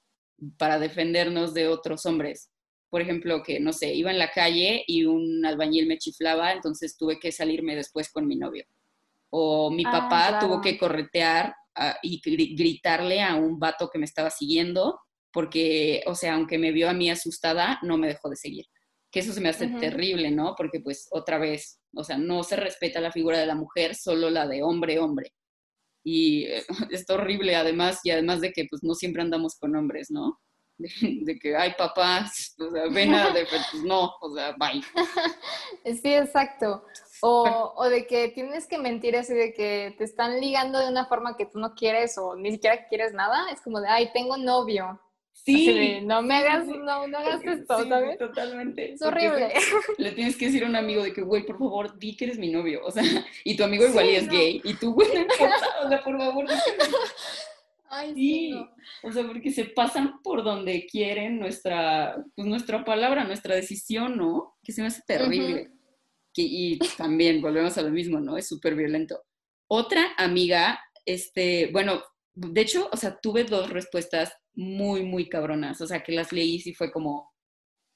para 0.58 0.80
defendernos 0.80 1.54
de 1.54 1.68
otros 1.68 2.06
hombres. 2.06 2.50
Por 2.90 3.02
ejemplo, 3.02 3.44
que 3.44 3.60
no 3.60 3.74
sé, 3.74 3.94
iba 3.94 4.12
en 4.12 4.20
la 4.20 4.32
calle 4.32 4.84
y 4.88 5.06
un 5.06 5.46
albañil 5.46 5.88
me 5.88 5.98
chiflaba, 5.98 6.54
entonces 6.54 6.98
tuve 6.98 7.20
que 7.20 7.32
salirme 7.32 7.76
después 7.76 8.12
con 8.12 8.28
mi 8.28 8.36
novio. 8.36 8.66
O 9.30 9.70
mi 9.70 9.84
ah, 9.86 9.92
papá 9.92 10.40
tuvo 10.40 10.62
que 10.62 10.78
corretear 10.78 11.54
y 12.02 12.22
gritarle 12.56 13.22
a 13.22 13.36
un 13.36 13.60
vato 13.60 13.90
que 13.92 14.00
me 14.00 14.06
estaba 14.06 14.30
siguiendo, 14.30 15.00
porque, 15.34 16.04
o 16.06 16.16
sea, 16.16 16.36
aunque 16.36 16.58
me 16.58 16.72
vio 16.72 16.90
a 16.90 16.94
mí 16.94 17.10
asustada, 17.10 17.80
no 17.82 17.98
me 17.98 18.08
dejó 18.08 18.30
de 18.30 18.38
seguir. 18.38 18.66
Que 19.12 19.20
eso 19.20 19.34
se 19.34 19.42
me 19.42 19.50
hace 19.50 19.68
terrible, 19.68 20.32
¿no? 20.32 20.56
Porque 20.58 20.80
pues 20.80 21.08
otra 21.12 21.38
vez, 21.38 21.80
o 21.94 22.04
sea, 22.04 22.18
no 22.18 22.44
se 22.44 22.56
respeta 22.56 23.02
la 23.02 23.12
figura 23.12 23.40
de 23.40 23.46
la 23.46 23.56
mujer, 23.56 23.96
solo 23.96 24.30
la 24.30 24.48
de 24.48 24.64
hombre-hombre 24.64 25.34
y 26.06 26.44
eh, 26.44 26.64
es 26.92 27.10
horrible 27.10 27.56
además, 27.56 28.00
y 28.04 28.12
además 28.12 28.40
de 28.40 28.54
que 28.54 28.66
pues 28.70 28.84
no 28.84 28.94
siempre 28.94 29.22
andamos 29.22 29.58
con 29.60 29.76
hombres, 29.76 30.10
¿no? 30.10 30.40
De, 30.78 31.40
que, 31.40 31.56
ay, 31.56 31.74
papás, 31.78 32.56
o 32.60 32.70
sea, 32.70 32.88
ven 32.88 33.14
a, 33.14 33.32
de, 33.32 33.46
pues 33.46 33.84
no, 33.84 34.14
o 34.20 34.36
sea, 34.36 34.54
bye. 34.58 34.84
Sí, 36.02 36.14
exacto. 36.14 36.84
O, 37.22 37.74
o, 37.78 37.90
de 37.90 38.06
que 38.06 38.30
tienes 38.30 38.68
que 38.68 38.78
mentir 38.78 39.16
así 39.16 39.34
de 39.34 39.54
que 39.54 39.96
te 39.98 40.04
están 40.04 40.40
ligando 40.40 40.80
de 40.80 40.90
una 40.90 41.06
forma 41.06 41.38
que 41.38 41.46
tú 41.46 41.60
no 41.60 41.76
quieres 41.76 42.18
o 42.18 42.36
ni 42.36 42.52
siquiera 42.52 42.88
quieres 42.88 43.14
nada, 43.14 43.50
es 43.52 43.62
como 43.62 43.80
de, 43.80 43.88
ay, 43.88 44.10
tengo 44.14 44.36
novio. 44.38 45.00
Sí. 45.46 46.00
no 46.02 46.24
me 46.24 46.36
hagas, 46.38 46.66
no, 46.66 47.08
no 47.08 47.18
hagas 47.18 47.44
esto, 47.44 47.84
sí, 47.84 47.90
¿sabes? 47.90 48.18
Totalmente. 48.18 48.94
Es 48.94 49.02
horrible. 49.02 49.54
Le 49.98 50.12
tienes 50.14 50.36
que 50.38 50.46
decir 50.46 50.64
a 50.64 50.68
un 50.68 50.76
amigo 50.76 51.04
de 51.04 51.14
que, 51.14 51.22
güey, 51.22 51.46
por 51.46 51.60
favor, 51.60 52.00
di 52.00 52.18
que 52.18 52.26
eres 52.26 52.40
mi 52.40 52.52
novio. 52.52 52.82
O 52.84 52.92
sea, 52.92 53.04
y 53.44 53.56
tu 53.56 53.64
amigo 53.64 53.86
igual 53.86 54.08
y 54.08 54.16
es 54.16 54.28
gay. 54.28 54.62
Y 54.64 54.74
tú, 54.74 54.94
güey, 54.94 55.08
no 55.14 55.20
importa. 55.22 55.68
O 55.84 55.90
sea, 55.90 56.04
por 56.04 56.18
favor, 56.18 56.46
Ay, 57.96 58.14
sí. 58.14 58.54
O 59.04 59.12
sea, 59.12 59.26
porque 59.26 59.52
se 59.52 59.66
pasan 59.66 60.22
por 60.22 60.43
donde 60.43 60.86
quieren 60.86 61.39
nuestra, 61.39 62.22
pues, 62.36 62.46
nuestra 62.46 62.84
palabra, 62.84 63.24
nuestra 63.24 63.56
decisión, 63.56 64.18
¿no? 64.18 64.58
Que 64.64 64.74
se 64.74 64.82
me 64.82 64.88
hace 64.88 65.02
terrible. 65.08 65.72
que, 66.34 66.41
y 66.41 66.78
también 66.98 67.41
volvemos 67.41 67.78
a 67.78 67.82
lo 67.82 67.89
mismo, 67.89 68.20
¿no? 68.20 68.38
Es 68.38 68.50
súper 68.50 68.76
violento. 68.76 69.24
Otra 69.68 70.14
amiga, 70.18 70.78
este, 71.06 71.70
bueno, 71.72 72.04
de 72.34 72.62
hecho, 72.62 72.89
o 72.91 72.98
sea, 72.98 73.18
tuve 73.22 73.46
dos 73.46 73.70
respuestas 73.70 74.34
muy, 74.54 75.04
muy 75.04 75.30
cabronas. 75.30 75.80
O 75.80 75.88
sea, 75.88 76.04
que 76.04 76.12
las 76.12 76.34
leí 76.34 76.62
y 76.66 76.74
fue 76.74 76.91
como, 76.91 77.32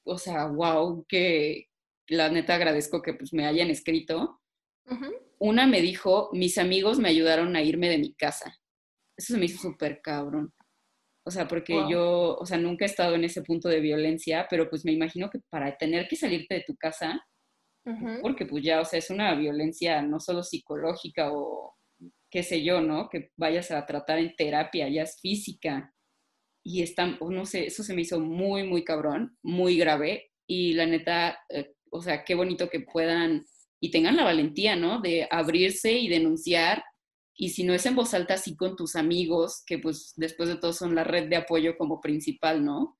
o 0.04 0.16
sea, 0.16 0.46
wow, 0.46 1.04
que 1.06 1.66
la 2.08 2.30
neta 2.30 2.54
agradezco 2.54 3.02
que 3.02 3.12
pues 3.14 3.34
me 3.34 3.46
hayan 3.46 3.68
escrito. 3.68 4.40
Una 5.38 5.66
me 5.66 5.82
dijo, 5.82 6.30
mis 6.32 6.56
amigos 6.58 6.98
me 6.98 7.10
ayudaron 7.10 7.54
a 7.54 7.62
irme 7.62 7.88
de 7.88 7.98
mi 7.98 8.14
casa. 8.14 8.58
Eso 9.20 9.34
se 9.34 9.38
me 9.38 9.44
hizo 9.44 9.60
súper 9.60 10.00
cabrón. 10.00 10.50
O 11.26 11.30
sea, 11.30 11.46
porque 11.46 11.74
yo, 11.90 12.36
o 12.36 12.46
sea, 12.46 12.56
nunca 12.56 12.84
he 12.84 12.88
estado 12.88 13.14
en 13.14 13.24
ese 13.24 13.42
punto 13.42 13.68
de 13.68 13.80
violencia, 13.80 14.46
pero 14.48 14.70
pues 14.70 14.84
me 14.86 14.92
imagino 14.92 15.28
que 15.28 15.40
para 15.50 15.76
tener 15.76 16.08
que 16.08 16.16
salirte 16.16 16.54
de 16.54 16.64
tu 16.66 16.74
casa, 16.76 17.22
porque 18.22 18.46
pues 18.46 18.64
ya, 18.64 18.80
o 18.80 18.84
sea, 18.84 18.98
es 18.98 19.10
una 19.10 19.34
violencia 19.34 20.00
no 20.00 20.20
solo 20.20 20.42
psicológica 20.42 21.30
o 21.32 21.76
qué 22.30 22.42
sé 22.42 22.62
yo, 22.62 22.80
¿no? 22.80 23.08
Que 23.10 23.30
vayas 23.36 23.70
a 23.70 23.84
tratar 23.84 24.18
en 24.18 24.34
terapia, 24.36 24.88
ya 24.88 25.02
es 25.02 25.20
física 25.20 25.92
y 26.64 26.82
están, 26.82 27.18
no 27.20 27.44
sé, 27.44 27.66
eso 27.66 27.82
se 27.82 27.94
me 27.94 28.02
hizo 28.02 28.20
muy, 28.20 28.64
muy 28.64 28.84
cabrón, 28.84 29.36
muy 29.42 29.76
grave. 29.76 30.30
Y 30.46 30.74
la 30.74 30.86
neta, 30.86 31.38
eh, 31.48 31.74
o 31.90 32.00
sea, 32.00 32.24
qué 32.24 32.34
bonito 32.34 32.70
que 32.70 32.80
puedan 32.80 33.44
y 33.82 33.90
tengan 33.90 34.16
la 34.16 34.24
valentía, 34.24 34.76
¿no? 34.76 35.00
De 35.00 35.26
abrirse 35.30 35.92
y 35.92 36.08
denunciar. 36.08 36.82
Y 37.42 37.48
si 37.48 37.64
no 37.64 37.72
es 37.72 37.86
en 37.86 37.96
voz 37.96 38.12
alta, 38.12 38.36
sí 38.36 38.54
con 38.54 38.76
tus 38.76 38.96
amigos, 38.96 39.62
que 39.64 39.78
pues 39.78 40.12
después 40.16 40.50
de 40.50 40.56
todo 40.56 40.74
son 40.74 40.94
la 40.94 41.04
red 41.04 41.26
de 41.30 41.36
apoyo 41.36 41.78
como 41.78 41.98
principal, 41.98 42.62
¿no? 42.62 42.98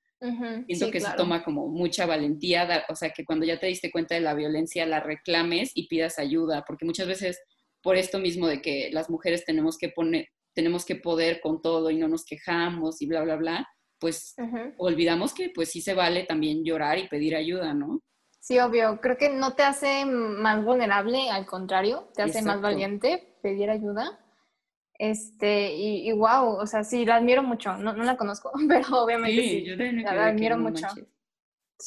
Siento 0.67 0.91
que 0.91 0.99
se 0.99 1.13
toma 1.15 1.45
como 1.45 1.69
mucha 1.69 2.07
valentía, 2.07 2.87
o 2.89 2.97
sea, 2.97 3.11
que 3.11 3.27
cuando 3.27 3.45
ya 3.45 3.61
te 3.61 3.67
diste 3.67 3.91
cuenta 3.91 4.15
de 4.15 4.23
la 4.23 4.33
violencia, 4.33 4.87
la 4.87 5.01
reclames 5.01 5.73
y 5.75 5.89
pidas 5.89 6.19
ayuda, 6.19 6.65
porque 6.67 6.87
muchas 6.87 7.07
veces 7.07 7.39
por 7.83 7.97
esto 7.97 8.19
mismo 8.19 8.47
de 8.47 8.63
que 8.63 8.89
las 8.95 9.11
mujeres 9.11 9.45
tenemos 9.45 9.77
que 9.77 9.91
poner, 9.91 10.29
tenemos 10.55 10.87
que 10.87 10.97
poder 10.97 11.43
con 11.43 11.61
todo 11.61 11.91
y 11.91 11.99
no 11.99 12.09
nos 12.09 12.25
quejamos 12.25 13.03
y 13.03 13.07
bla, 13.07 13.21
bla, 13.23 13.37
bla, 13.37 13.69
pues 13.99 14.37
olvidamos 14.79 15.35
que 15.35 15.51
pues 15.55 15.69
sí 15.69 15.83
se 15.83 15.93
vale 15.93 16.25
también 16.25 16.65
llorar 16.65 16.99
y 16.99 17.09
pedir 17.09 17.37
ayuda, 17.37 17.75
¿no? 17.75 18.01
Sí, 18.39 18.59
obvio. 18.59 19.01
Creo 19.03 19.19
que 19.19 19.29
no 19.29 19.55
te 19.55 19.65
hace 19.65 20.07
más 20.07 20.65
vulnerable, 20.65 21.29
al 21.29 21.45
contrario, 21.45 22.09
te 22.15 22.23
hace 22.23 22.41
más 22.41 22.63
valiente 22.63 23.37
pedir 23.43 23.69
ayuda. 23.69 24.19
Este, 25.01 25.75
y, 25.75 26.11
y, 26.11 26.13
wow, 26.13 26.59
o 26.59 26.67
sea, 26.67 26.85
sí, 26.85 27.07
la 27.07 27.17
admiro 27.17 27.43
mucho. 27.43 27.75
No, 27.79 27.95
no 27.95 28.05
la 28.05 28.19
conozco, 28.19 28.53
pero 28.69 29.03
obviamente 29.03 29.43
sí. 29.43 29.65
Yo 29.65 29.75
la, 29.75 30.27
admiro 30.27 30.59
mucho. 30.59 30.87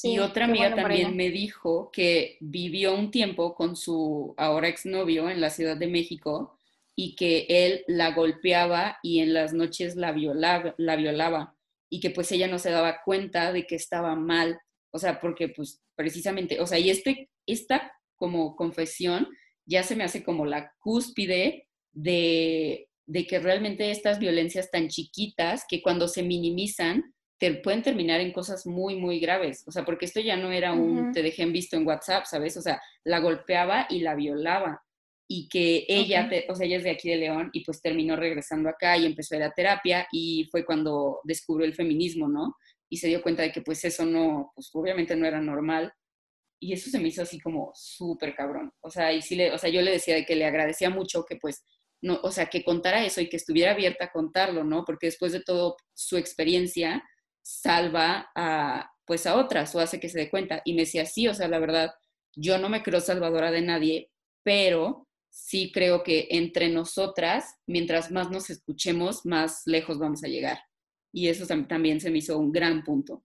y 0.01 0.17
otra 0.17 0.45
amiga 0.45 0.73
también 0.73 1.15
me 1.15 1.29
dijo 1.29 1.91
que 1.91 2.37
vivió 2.41 2.95
un 2.95 3.11
tiempo 3.11 3.53
con 3.53 3.75
su 3.75 4.33
ahora 4.35 4.67
exnovio 4.67 5.29
en 5.29 5.41
la 5.41 5.51
Ciudad 5.51 5.77
de 5.77 5.85
México 5.85 6.57
y 6.95 7.15
que 7.15 7.45
él 7.47 7.83
la 7.87 8.15
golpeaba 8.15 8.97
y 9.03 9.19
en 9.19 9.35
las 9.35 9.53
noches 9.53 9.95
la 9.95 10.11
violaba, 10.11 10.73
la 10.79 10.95
violaba 10.95 11.55
y 11.91 11.99
que 11.99 12.09
pues 12.09 12.31
ella 12.31 12.47
no 12.47 12.57
se 12.57 12.71
daba 12.71 13.03
cuenta 13.05 13.53
de 13.53 13.67
que 13.67 13.75
estaba 13.75 14.15
mal, 14.15 14.59
o 14.89 14.97
sea, 14.97 15.21
porque 15.21 15.49
pues 15.49 15.83
precisamente, 15.93 16.59
o 16.59 16.65
sea, 16.65 16.79
y 16.79 16.89
este, 16.89 17.29
esta 17.45 17.93
como 18.15 18.55
confesión 18.55 19.27
ya 19.67 19.83
se 19.83 19.95
me 19.95 20.03
hace 20.03 20.23
como 20.23 20.47
la 20.47 20.73
cúspide 20.79 21.67
de, 21.91 22.89
de 23.05 23.25
que 23.25 23.39
realmente 23.39 23.91
estas 23.91 24.19
violencias 24.19 24.71
tan 24.71 24.87
chiquitas 24.87 25.65
que 25.67 25.81
cuando 25.81 26.07
se 26.07 26.23
minimizan 26.23 27.13
te 27.39 27.55
pueden 27.55 27.81
terminar 27.81 28.21
en 28.21 28.31
cosas 28.31 28.65
muy, 28.65 28.95
muy 28.95 29.19
graves. 29.19 29.63
O 29.67 29.71
sea, 29.71 29.83
porque 29.83 30.05
esto 30.05 30.21
ya 30.21 30.37
no 30.37 30.51
era 30.51 30.71
un 30.71 31.11
te 31.11 31.21
dejé 31.21 31.43
en 31.43 31.51
visto 31.51 31.75
en 31.75 31.85
WhatsApp, 31.85 32.25
¿sabes? 32.25 32.55
O 32.55 32.61
sea, 32.61 32.81
la 33.03 33.19
golpeaba 33.19 33.87
y 33.89 33.99
la 33.99 34.15
violaba 34.15 34.81
y 35.27 35.47
que 35.49 35.85
ella, 35.87 36.29
o 36.47 36.55
sea, 36.55 36.65
ella 36.65 36.77
es 36.77 36.83
de 36.83 36.91
aquí 36.91 37.09
de 37.09 37.17
León 37.17 37.49
y 37.53 37.63
pues 37.63 37.81
terminó 37.81 38.15
regresando 38.15 38.69
acá 38.69 38.97
y 38.97 39.05
empezó 39.05 39.35
a 39.35 39.37
ir 39.39 39.43
a 39.43 39.51
terapia 39.51 40.07
y 40.11 40.47
fue 40.51 40.65
cuando 40.65 41.19
descubrió 41.23 41.65
el 41.65 41.75
feminismo, 41.75 42.27
¿no? 42.27 42.55
Y 42.89 42.97
se 42.97 43.07
dio 43.07 43.21
cuenta 43.21 43.41
de 43.41 43.51
que 43.51 43.61
pues 43.61 43.83
eso 43.83 44.05
no, 44.05 44.51
pues 44.55 44.69
obviamente 44.73 45.15
no 45.15 45.25
era 45.25 45.41
normal 45.41 45.91
y 46.63 46.71
eso 46.71 46.89
se 46.89 46.99
me 46.99 47.09
hizo 47.09 47.23
así 47.23 47.39
como 47.39 47.71
súper 47.73 48.35
cabrón. 48.35 48.71
O 48.81 48.89
sea, 48.89 49.11
y 49.11 49.21
sí 49.21 49.35
le, 49.35 49.51
o 49.51 49.57
sea, 49.57 49.69
yo 49.69 49.81
le 49.81 49.91
decía 49.91 50.15
de 50.15 50.25
que 50.25 50.35
le 50.35 50.45
agradecía 50.45 50.89
mucho 50.89 51.25
que 51.25 51.35
pues, 51.35 51.65
no, 52.03 52.19
o 52.21 52.31
sea, 52.31 52.47
que 52.47 52.65
contara 52.65 53.05
eso 53.05 53.21
y 53.21 53.29
que 53.29 53.37
estuviera 53.37 53.71
abierta 53.71 54.05
a 54.05 54.11
contarlo, 54.11 54.65
¿no? 54.65 54.83
Porque 54.83 55.07
después 55.07 55.31
de 55.31 55.41
todo 55.41 55.77
su 55.93 56.17
experiencia 56.17 57.01
salva 57.41 58.29
a, 58.35 58.91
pues 59.05 59.25
a 59.25 59.37
otras 59.37 59.73
o 59.73 59.79
hace 59.79 60.01
que 60.01 60.09
se 60.09 60.19
dé 60.19 60.29
cuenta. 60.29 60.61
Y 60.65 60.73
me 60.73 60.81
decía, 60.81 61.05
sí, 61.05 61.29
o 61.29 61.33
sea, 61.33 61.47
la 61.47 61.59
verdad, 61.59 61.93
yo 62.35 62.57
no 62.57 62.67
me 62.67 62.83
creo 62.83 62.99
salvadora 62.99 63.51
de 63.51 63.61
nadie, 63.61 64.11
pero 64.43 65.07
sí 65.29 65.71
creo 65.71 66.03
que 66.03 66.27
entre 66.31 66.69
nosotras, 66.69 67.55
mientras 67.67 68.11
más 68.11 68.29
nos 68.29 68.49
escuchemos, 68.49 69.25
más 69.25 69.61
lejos 69.65 69.97
vamos 69.97 70.25
a 70.25 70.27
llegar. 70.27 70.59
Y 71.13 71.29
eso 71.29 71.47
también 71.47 72.01
se 72.01 72.11
me 72.11 72.17
hizo 72.17 72.37
un 72.37 72.51
gran 72.51 72.83
punto. 72.83 73.23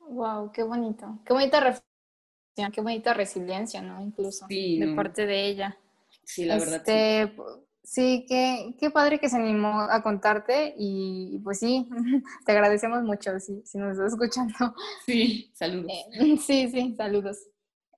Wow, 0.00 0.52
qué 0.52 0.62
bonito. 0.62 1.20
Qué 1.24 1.32
bonita 1.32 1.60
reflexión, 1.60 2.70
qué 2.70 2.80
bonita 2.82 3.14
resiliencia, 3.14 3.80
¿no? 3.80 4.02
Incluso 4.02 4.46
de 4.46 4.92
parte 4.94 5.24
de 5.24 5.46
ella. 5.46 5.78
Sí, 6.22 6.44
la 6.44 6.58
verdad. 6.58 6.76
Este, 6.76 7.34
Sí, 7.82 8.26
qué, 8.28 8.74
qué 8.78 8.90
padre 8.90 9.18
que 9.18 9.28
se 9.28 9.36
animó 9.36 9.80
a 9.80 10.02
contarte 10.02 10.74
y 10.76 11.40
pues 11.42 11.58
sí, 11.58 11.88
te 12.46 12.52
agradecemos 12.52 13.02
mucho 13.02 13.38
si, 13.40 13.62
si 13.64 13.78
nos 13.78 13.92
estás 13.92 14.12
escuchando. 14.12 14.74
Sí, 15.06 15.50
saludos. 15.54 15.90
Eh, 15.90 16.36
sí, 16.46 16.68
sí, 16.70 16.94
saludos. 16.96 17.38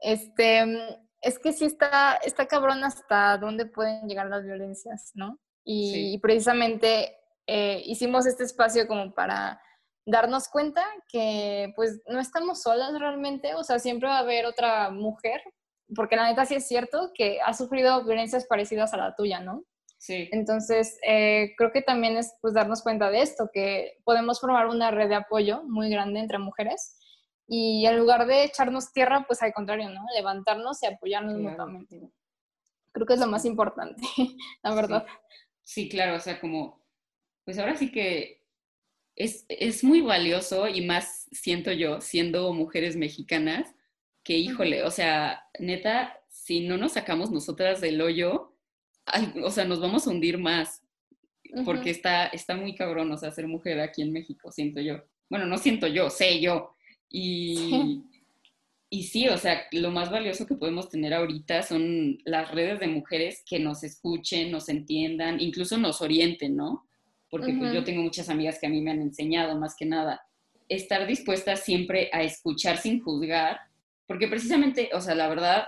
Este, 0.01 0.65
es 1.21 1.39
que 1.39 1.53
sí 1.53 1.65
está, 1.65 2.15
está 2.25 2.47
cabrón 2.47 2.85
hasta 2.85 3.37
dónde 3.39 3.67
pueden 3.67 4.09
llegar 4.09 4.27
las 4.29 4.45
violencias, 4.45 5.11
¿no? 5.15 5.39
Y, 5.65 6.19
precisamente 6.19 7.17
eh, 7.47 7.83
hicimos 7.85 8.27
este 8.27 8.45
espacio 8.45 8.89
como 8.89 9.13
para 9.15 9.61
darnos 10.07 10.49
cuenta 10.49 10.85
que 11.09 11.73
pues 11.77 12.01
no 12.07 12.19
estamos 12.19 12.63
solas 12.63 12.99
realmente, 12.99 13.55
o 13.55 13.63
sea, 13.63 13.79
siempre 13.79 14.09
va 14.09 14.17
a 14.17 14.21
haber 14.21 14.47
otra 14.47 14.91
mujer, 14.91 15.43
porque 15.95 16.17
la 16.17 16.29
neta 16.29 16.47
sí 16.47 16.55
es 16.55 16.67
cierto 16.67 17.13
que 17.15 17.41
ha 17.45 17.53
sufrido 17.53 18.05
violencias 18.05 18.47
parecidas 18.47 18.95
a 18.95 18.97
la 18.97 19.15
tuya, 19.15 19.41
¿no? 19.41 19.65
Sí. 20.01 20.31
Entonces, 20.33 20.99
eh, 21.07 21.53
creo 21.59 21.73
que 21.73 21.83
también 21.83 22.17
es 22.17 22.35
pues 22.41 22.55
darnos 22.55 22.83
cuenta 22.83 23.11
de 23.11 23.21
esto, 23.21 23.51
que 23.53 23.99
podemos 24.03 24.41
formar 24.41 24.67
una 24.67 24.91
red 24.91 25.11
de 25.11 25.17
apoyo 25.17 25.63
muy 25.65 25.91
grande 25.91 26.21
entre 26.21 26.39
mujeres 26.39 26.97
y 27.47 27.85
en 27.85 27.99
lugar 27.99 28.27
de 28.27 28.45
echarnos 28.45 28.93
tierra, 28.93 29.25
pues 29.27 29.43
al 29.43 29.53
contrario, 29.53 29.91
¿no? 29.91 30.01
Levantarnos 30.15 30.83
y 30.83 30.87
apoyarnos 30.87 31.37
mutuamente. 31.37 32.11
Creo 32.93 33.07
que 33.07 33.13
es 33.13 33.21
lo 33.21 33.27
más 33.27 33.45
importante, 33.45 34.01
la 34.63 34.75
verdad. 34.75 35.07
Sí. 35.63 35.89
claro, 35.91 36.17
o 36.17 36.21
sea, 36.21 36.41
como, 36.41 36.83
pues 37.45 37.59
ahora 37.59 37.77
sí 37.77 37.93
que 37.93 38.47
es, 39.17 39.45
es 39.49 39.85
muy 39.85 40.01
valioso 40.01 40.67
y 40.67 40.87
más 40.87 41.29
siento 41.31 41.73
yo, 41.73 42.01
siendo 42.01 42.55
mujeres 42.55 42.97
mexicanas, 42.97 43.75
que 44.23 44.39
híjole, 44.39 44.83
o 44.85 44.91
sea, 44.91 45.45
neta, 45.59 46.19
si 46.29 46.67
no 46.67 46.79
nos 46.79 46.93
sacamos 46.93 47.31
nosotras 47.31 47.83
del 47.83 48.01
hoyo, 48.01 48.50
o 49.43 49.51
sea, 49.51 49.65
nos 49.65 49.81
vamos 49.81 50.07
a 50.07 50.11
hundir 50.11 50.39
más, 50.39 50.83
porque 51.65 51.91
está, 51.91 52.27
está 52.27 52.57
muy 52.57 52.75
cabrón, 52.75 53.11
o 53.13 53.17
sea, 53.17 53.31
ser 53.31 53.47
mujer 53.47 53.81
aquí 53.81 54.03
en 54.03 54.13
México, 54.13 54.51
siento 54.53 54.81
yo. 54.81 55.03
Bueno, 55.29 55.47
no 55.47 55.59
siento 55.59 55.87
yo, 55.87 56.11
sé 56.11 56.41
yo. 56.41 56.75
Y, 57.09 58.03
y 58.91 59.05
sí, 59.05 59.29
o 59.29 59.37
sea, 59.37 59.63
lo 59.73 59.91
más 59.91 60.11
valioso 60.11 60.47
que 60.47 60.55
podemos 60.55 60.89
tener 60.89 61.15
ahorita 61.15 61.63
son 61.63 62.19
las 62.25 62.51
redes 62.51 62.81
de 62.81 62.89
mujeres 62.89 63.43
que 63.47 63.59
nos 63.59 63.85
escuchen, 63.85 64.51
nos 64.51 64.69
entiendan, 64.69 65.41
incluso 65.41 65.79
nos 65.79 66.01
orienten, 66.01 66.57
¿no? 66.57 66.87
Porque 67.31 67.53
pues, 67.53 67.73
yo 67.73 67.85
tengo 67.85 68.03
muchas 68.03 68.29
amigas 68.29 68.59
que 68.59 68.67
a 68.67 68.71
mí 68.71 68.81
me 68.81 68.91
han 68.91 69.01
enseñado 69.01 69.57
más 69.57 69.77
que 69.77 69.87
nada. 69.87 70.21
Estar 70.69 71.07
dispuesta 71.07 71.55
siempre 71.55 72.11
a 72.13 72.23
escuchar 72.23 72.77
sin 72.79 73.01
juzgar, 73.01 73.61
porque 74.07 74.27
precisamente, 74.27 74.91
o 74.93 75.01
sea, 75.01 75.15
la 75.15 75.29
verdad, 75.29 75.67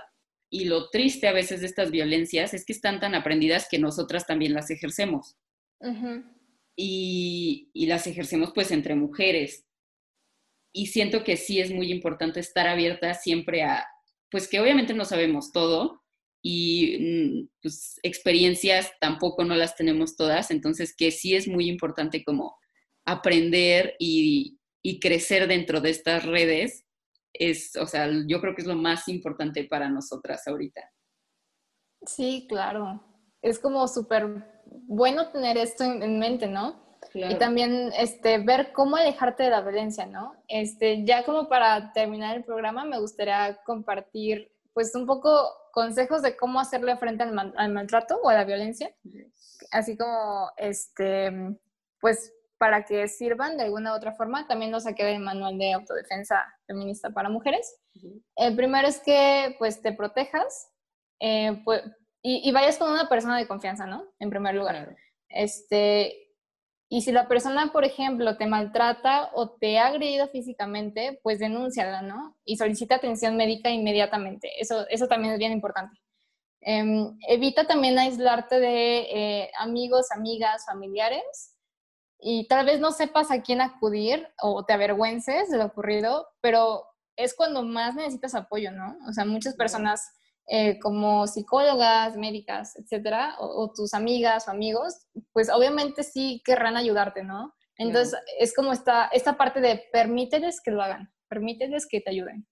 y 0.53 0.65
lo 0.65 0.91
triste 0.91 1.27
a 1.27 1.33
veces 1.33 1.61
de 1.61 1.65
estas 1.65 1.89
violencias 1.89 2.53
es 2.53 2.63
que 2.63 2.73
están 2.73 2.99
tan 2.99 3.15
aprendidas 3.15 3.67
que 3.67 3.79
nosotras 3.79 4.27
también 4.27 4.53
las 4.53 4.69
ejercemos. 4.69 5.35
y, 6.75 7.71
y, 7.73 7.87
las 7.87 8.05
ejercemos 8.05 8.51
pues 8.53 8.69
entre 8.69 8.93
mujeres. 8.93 9.65
Y 10.71 10.87
siento 10.87 11.23
que 11.23 11.37
sí 11.37 11.59
es 11.59 11.71
muy 11.71 11.91
importante 11.91 12.39
estar 12.39 12.67
abierta 12.67 13.15
siempre 13.15 13.63
a, 13.63 13.87
pues 14.29 14.47
que 14.47 14.59
obviamente 14.59 14.93
no 14.93 15.05
sabemos 15.05 15.51
todo 15.51 16.03
y 16.43 16.97
mm, 16.99 17.49
pues 17.63 17.99
experiencias 18.03 18.91
tampoco 19.01 19.43
no 19.45 19.55
las 19.55 19.75
tenemos 19.75 20.15
todas, 20.15 20.51
entonces 20.51 20.95
que 20.95 21.09
sí 21.09 21.35
es 21.35 21.47
muy 21.47 21.67
importante 21.67 22.23
como 22.23 22.55
aprender 23.05 23.95
y, 23.97 24.59
y 24.83 24.99
crecer 24.99 25.47
dentro 25.47 25.81
de 25.81 25.89
estas 25.89 26.25
redes 26.25 26.85
es, 27.33 27.75
o 27.75 27.85
sea, 27.85 28.09
yo 28.27 28.39
creo 28.39 28.55
que 28.55 28.61
es 28.61 28.67
lo 28.67 28.75
más 28.75 29.07
importante 29.07 29.65
para 29.65 29.89
nosotras 29.89 30.47
ahorita. 30.47 30.81
Sí, 32.05 32.45
claro. 32.47 33.03
Es 33.41 33.59
como 33.59 33.87
súper 33.87 34.63
bueno 34.65 35.29
tener 35.31 35.57
esto 35.57 35.83
en 35.83 36.19
mente, 36.19 36.47
¿no? 36.47 36.83
Y 37.13 37.35
también 37.35 37.91
este, 37.97 38.39
ver 38.39 38.71
cómo 38.71 38.95
alejarte 38.95 39.43
de 39.43 39.49
la 39.49 39.61
violencia, 39.61 40.05
¿no? 40.05 40.35
Este, 40.47 41.05
ya 41.05 41.23
como 41.25 41.47
para 41.47 41.91
terminar 41.93 42.37
el 42.37 42.43
programa, 42.43 42.85
me 42.85 42.99
gustaría 42.99 43.59
compartir 43.65 44.51
pues 44.73 44.95
un 44.95 45.05
poco 45.05 45.29
consejos 45.71 46.21
de 46.21 46.35
cómo 46.35 46.59
hacerle 46.59 46.97
frente 46.97 47.23
al, 47.23 47.53
al 47.55 47.71
maltrato 47.71 48.19
o 48.23 48.29
a 48.29 48.33
la 48.33 48.45
violencia. 48.45 48.95
Así 49.71 49.97
como, 49.97 50.49
este, 50.57 51.31
pues 51.99 52.33
para 52.57 52.85
que 52.85 53.07
sirvan 53.07 53.57
de 53.57 53.63
alguna 53.63 53.93
u 53.93 53.95
otra 53.95 54.13
forma. 54.13 54.47
También 54.47 54.71
lo 54.71 54.79
saqué 54.79 55.03
del 55.03 55.19
manual 55.19 55.57
de 55.57 55.73
autodefensa 55.73 56.43
feminista 56.65 57.09
para 57.09 57.29
mujeres. 57.29 57.79
El 58.35 58.55
primero 58.55 58.87
es 58.87 58.99
que 59.01 59.55
pues 59.59 59.81
te 59.81 59.93
protejas 59.93 60.71
eh, 61.19 61.61
pues, 61.63 61.83
y, 62.21 62.51
vayas 62.51 62.77
con 62.77 62.91
una 62.91 63.09
persona 63.09 63.37
de 63.37 63.47
confianza, 63.47 63.85
¿no? 63.85 64.05
En 64.19 64.29
primer 64.29 64.55
lugar. 64.55 64.95
Este, 65.27 66.31
y 66.89 67.01
si 67.01 67.11
la 67.11 67.27
persona, 67.27 67.71
por 67.73 67.83
ejemplo, 67.83 68.37
te 68.37 68.45
maltrata 68.45 69.29
o 69.33 69.51
te 69.51 69.77
ha 69.77 69.87
agredido 69.87 70.27
físicamente, 70.29 71.19
pues 71.21 71.39
denúnciala, 71.39 72.01
¿no? 72.01 72.37
Y 72.45 72.55
solicita 72.55 72.95
atención 72.95 73.35
médica 73.35 73.69
inmediatamente. 73.69 74.49
Eso, 74.57 74.87
eso 74.89 75.07
también 75.07 75.33
es 75.33 75.39
bien 75.39 75.51
importante. 75.51 75.99
Em, 76.61 77.17
evita 77.27 77.67
también 77.67 77.99
aislarte 77.99 78.59
de 78.59 78.99
eh, 79.01 79.51
amigos, 79.59 80.11
amigas, 80.11 80.65
familiares 80.65 81.52
y 82.23 82.47
tal 82.47 82.65
vez 82.65 82.79
no 82.79 82.91
sepas 82.91 83.31
a 83.31 83.41
quién 83.41 83.61
acudir 83.61 84.27
o 84.41 84.63
te 84.65 84.73
avergüences 84.73 85.49
de 85.49 85.57
lo 85.57 85.65
ocurrido, 85.65 86.27
pero 86.41 86.85
es 87.15 87.35
cuando 87.35 87.63
más 87.63 87.95
necesitas 87.95 88.33
apoyo, 88.33 88.71
¿no? 88.71 88.97
O 89.07 89.11
sea, 89.11 89.25
muchas 89.25 89.55
personas 89.55 90.01
eh, 90.47 90.79
como 90.79 91.27
psicólogas, 91.27 92.17
médicas, 92.17 92.75
etcétera, 92.77 93.35
o, 93.39 93.71
tus 93.73 93.93
amigas 93.93 94.47
o 94.47 94.51
amigos, 94.51 95.05
pues 95.31 95.49
obviamente 95.49 96.03
sí 96.03 96.41
querrán 96.45 96.77
ayudarte, 96.77 97.23
¿no? 97.23 97.53
Entonces 97.77 98.19
es 98.39 98.53
como 98.55 98.71
esta, 98.71 99.07
esta 99.07 99.37
parte 99.37 99.59
de 99.59 99.83
permíteles 99.91 100.61
que 100.61 100.71
lo 100.71 100.81
hagan, 100.81 101.11
permíteles 101.27 101.87
que 101.87 102.01
te 102.01 102.11
ayuden. 102.11 102.47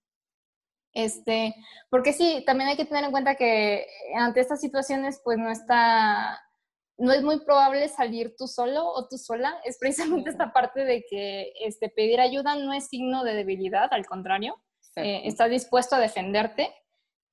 Este, 0.94 1.54
porque 1.90 2.12
sí, 2.12 2.42
también 2.46 2.68
hay 2.68 2.76
que 2.76 2.84
tener 2.84 3.04
en 3.04 3.10
cuenta 3.10 3.34
que 3.34 3.86
ante 4.16 4.40
estas 4.40 4.60
situaciones, 4.60 5.20
pues 5.24 5.38
no 5.38 5.50
está 5.50 6.38
no 6.98 7.12
es 7.12 7.22
muy 7.22 7.40
probable 7.40 7.88
salir 7.88 8.34
tú 8.36 8.46
solo 8.46 8.86
o 8.86 9.08
tú 9.08 9.18
sola. 9.18 9.60
Es 9.64 9.78
precisamente 9.78 10.30
esta 10.30 10.52
parte 10.52 10.84
de 10.84 11.04
que 11.08 11.52
este, 11.64 11.88
pedir 11.88 12.20
ayuda 12.20 12.56
no 12.56 12.72
es 12.72 12.88
signo 12.88 13.24
de 13.24 13.34
debilidad, 13.34 13.88
al 13.92 14.06
contrario, 14.06 14.56
eh, 14.96 15.22
estás 15.24 15.50
dispuesto 15.50 15.96
a 15.96 16.00
defenderte, 16.00 16.72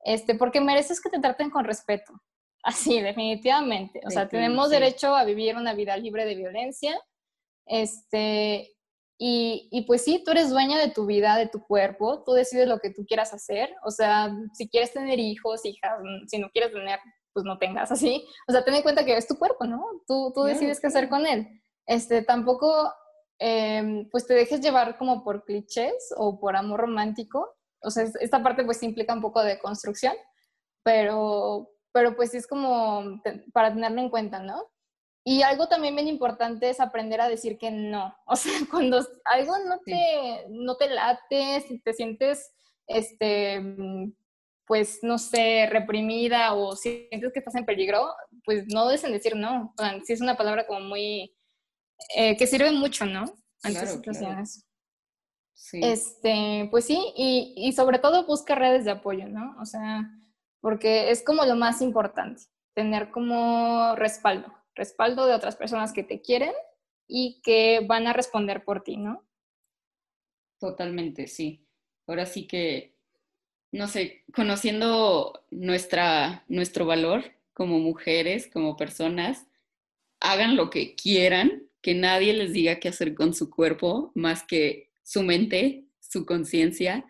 este, 0.04 0.36
porque 0.36 0.62
mereces 0.62 1.02
que 1.02 1.10
te 1.10 1.20
traten 1.20 1.50
con 1.50 1.66
respeto. 1.66 2.14
Así, 2.64 3.02
definitivamente. 3.02 4.02
O 4.06 4.10
sea, 4.10 4.28
tenemos 4.28 4.70
derecho 4.70 5.16
a 5.16 5.24
vivir 5.24 5.56
una 5.56 5.74
vida 5.74 5.96
libre 5.98 6.26
de 6.26 6.36
violencia. 6.36 7.00
Este, 7.66 8.76
y, 9.18 9.68
y, 9.72 9.82
pues 9.84 10.04
sí, 10.04 10.24
tú 10.26 10.32
eres 10.32 10.50
dueña 10.50 10.78
de 10.78 10.92
tu 10.92 11.06
vida, 11.06 11.38
de 11.38 11.48
tu 11.48 11.62
cuerpo, 11.62 12.24
tú 12.24 12.34
decides 12.34 12.68
lo 12.68 12.80
que 12.80 12.90
tú 12.90 13.06
quieras 13.06 13.34
hacer. 13.34 13.74
O 13.84 13.92
sea, 13.92 14.34
si 14.54 14.70
quieres 14.70 14.92
tener 14.94 15.20
hijos, 15.20 15.66
hijas, 15.66 16.00
si 16.28 16.38
no 16.38 16.50
quieres 16.50 16.72
tener, 16.74 17.00
pues 17.40 17.46
no 17.46 17.58
tengas 17.58 17.90
así. 17.90 18.26
O 18.50 18.52
sea, 18.52 18.66
ten 18.66 18.76
en 18.76 18.82
cuenta 18.82 19.06
que 19.06 19.16
es 19.16 19.26
tu 19.26 19.38
cuerpo, 19.38 19.66
¿no? 19.66 19.86
Tú, 20.06 20.34
tú 20.36 20.44
decides 20.44 20.82
qué 20.82 20.88
hacer 20.88 21.08
con 21.08 21.26
él. 21.26 21.48
Este, 21.86 22.22
tampoco, 22.22 22.94
em, 23.38 24.10
pues 24.10 24.28
te 24.28 24.34
dejes 24.34 24.60
llevar 24.60 24.98
como 24.98 25.24
por 25.24 25.46
clichés 25.46 26.14
o 26.18 26.38
por 26.38 26.58
amor 26.58 26.82
romántico. 26.82 27.56
O 27.82 27.90
sea, 27.90 28.06
esta 28.20 28.44
parte 28.44 28.66
pues 28.66 28.84
implica 28.84 29.14
un 29.14 29.22
poco 29.22 29.42
de 29.42 29.58
construcción, 29.58 30.14
pero, 30.84 31.70
pero 31.94 32.18
pues 32.18 32.34
es 32.34 32.46
como 32.46 33.22
para 33.54 33.74
tenerlo 33.74 34.02
en 34.02 34.10
cuenta, 34.10 34.40
¿no? 34.40 34.70
Y 35.24 35.42
algo 35.44 35.70
también 35.70 35.96
bien 35.96 36.10
importante 36.10 36.70
es 36.70 36.82
aprender 36.82 37.22
a 37.22 37.30
decir 37.30 37.58
que 37.58 37.72
no. 37.72 38.14
O 38.26 38.36
sea, 38.36 38.52
cuando 38.70 39.00
algo 39.24 39.54
no 39.60 39.80
te, 39.86 40.46
no 40.50 40.76
te 40.76 40.90
late, 40.90 41.62
si 41.62 41.80
te 41.80 41.94
sientes 41.94 42.52
este, 42.86 43.64
pues, 44.70 45.00
no 45.02 45.18
sé, 45.18 45.66
reprimida 45.66 46.54
o 46.54 46.76
sientes 46.76 47.34
que 47.34 47.40
estás 47.40 47.56
en 47.56 47.66
peligro, 47.66 48.14
pues 48.46 48.66
no 48.68 48.88
deben 48.88 49.12
decir 49.12 49.36
no. 49.36 49.74
O 49.76 49.82
sea, 49.82 50.00
sí 50.04 50.14
es 50.14 50.22
una 50.22 50.38
palabra 50.38 50.68
como 50.68 50.82
muy, 50.82 51.36
eh, 52.16 52.38
que 52.38 52.46
sirve 52.46 52.72
mucho, 52.72 53.08
¿no? 53.08 53.26
Ante 53.64 53.88
situaciones. 53.88 54.68
Sí. 55.56 55.80
Este, 55.82 56.68
pues 56.70 56.86
sí, 56.86 57.04
y, 57.18 57.56
y 57.58 57.74
sobre 57.74 57.98
todo 57.98 58.28
busca 58.28 58.54
redes 58.54 58.86
de 58.86 58.92
apoyo, 58.92 59.28
¿no? 59.28 59.58
O 59.60 59.66
sea, 59.66 60.08
porque 60.62 61.10
es 61.10 61.24
como 61.24 61.46
lo 61.46 61.56
más 61.56 61.82
importante, 61.82 62.44
tener 62.76 63.10
como 63.10 63.96
respaldo, 63.96 64.54
respaldo 64.76 65.26
de 65.26 65.34
otras 65.34 65.56
personas 65.56 65.94
que 65.94 66.04
te 66.04 66.22
quieren 66.22 66.54
y 67.08 67.42
que 67.42 67.80
van 67.88 68.06
a 68.06 68.14
responder 68.14 68.64
por 68.64 68.84
ti, 68.84 68.98
¿no? 68.98 69.28
Totalmente, 70.60 71.26
sí. 71.26 71.68
Ahora 72.06 72.28
sí 72.28 72.46
que 72.46 72.99
no 73.72 73.88
sé, 73.88 74.24
conociendo 74.34 75.44
nuestra, 75.52 76.44
nuestro 76.48 76.86
valor 76.86 77.24
como 77.54 77.80
mujeres, 77.80 78.50
como 78.52 78.78
personas, 78.78 79.46
hagan 80.20 80.56
lo 80.56 80.70
que 80.70 80.96
quieran, 80.96 81.64
que 81.82 81.94
nadie 81.94 82.34
les 82.34 82.54
diga 82.54 82.80
qué 82.80 82.90
hacer 82.90 83.16
con 83.16 83.34
su 83.34 83.50
cuerpo 83.50 84.12
más 84.16 84.44
que 84.44 84.90
su 85.04 85.24
mente, 85.24 85.86
su 86.00 86.26
conciencia, 86.26 87.06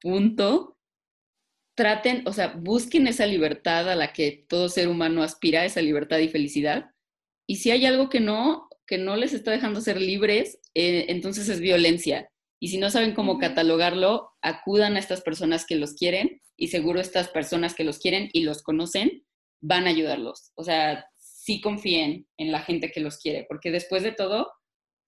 punto. 0.00 0.78
traten, 1.74 2.22
o 2.26 2.32
sea, 2.32 2.48
busquen 2.48 3.06
esa 3.06 3.26
libertad 3.26 3.88
a 3.90 3.94
la 3.94 4.12
que 4.12 4.44
todo 4.48 4.68
ser 4.68 4.88
humano 4.88 5.22
aspira, 5.22 5.64
esa 5.64 5.80
libertad 5.80 6.18
y 6.18 6.28
felicidad. 6.28 6.90
Y 7.46 7.56
si 7.56 7.70
hay 7.70 7.86
algo 7.86 8.08
que 8.10 8.20
no, 8.20 8.68
que 8.86 8.98
no 8.98 9.16
les 9.16 9.32
está 9.32 9.50
dejando 9.50 9.80
ser 9.80 10.00
libres, 10.00 10.58
eh, 10.74 11.06
entonces 11.08 11.48
es 11.48 11.60
violencia. 11.60 12.30
Y 12.62 12.68
si 12.68 12.78
no 12.78 12.90
saben 12.90 13.12
cómo 13.12 13.40
catalogarlo, 13.40 14.30
acudan 14.40 14.94
a 14.94 15.00
estas 15.00 15.20
personas 15.20 15.66
que 15.66 15.74
los 15.74 15.94
quieren 15.94 16.40
y 16.56 16.68
seguro 16.68 17.00
estas 17.00 17.28
personas 17.28 17.74
que 17.74 17.82
los 17.82 17.98
quieren 17.98 18.30
y 18.32 18.44
los 18.44 18.62
conocen 18.62 19.26
van 19.60 19.88
a 19.88 19.90
ayudarlos. 19.90 20.52
O 20.54 20.62
sea, 20.62 21.04
sí 21.16 21.60
confíen 21.60 22.28
en 22.36 22.52
la 22.52 22.60
gente 22.60 22.92
que 22.92 23.00
los 23.00 23.18
quiere, 23.18 23.46
porque 23.48 23.72
después 23.72 24.04
de 24.04 24.12
todo, 24.12 24.48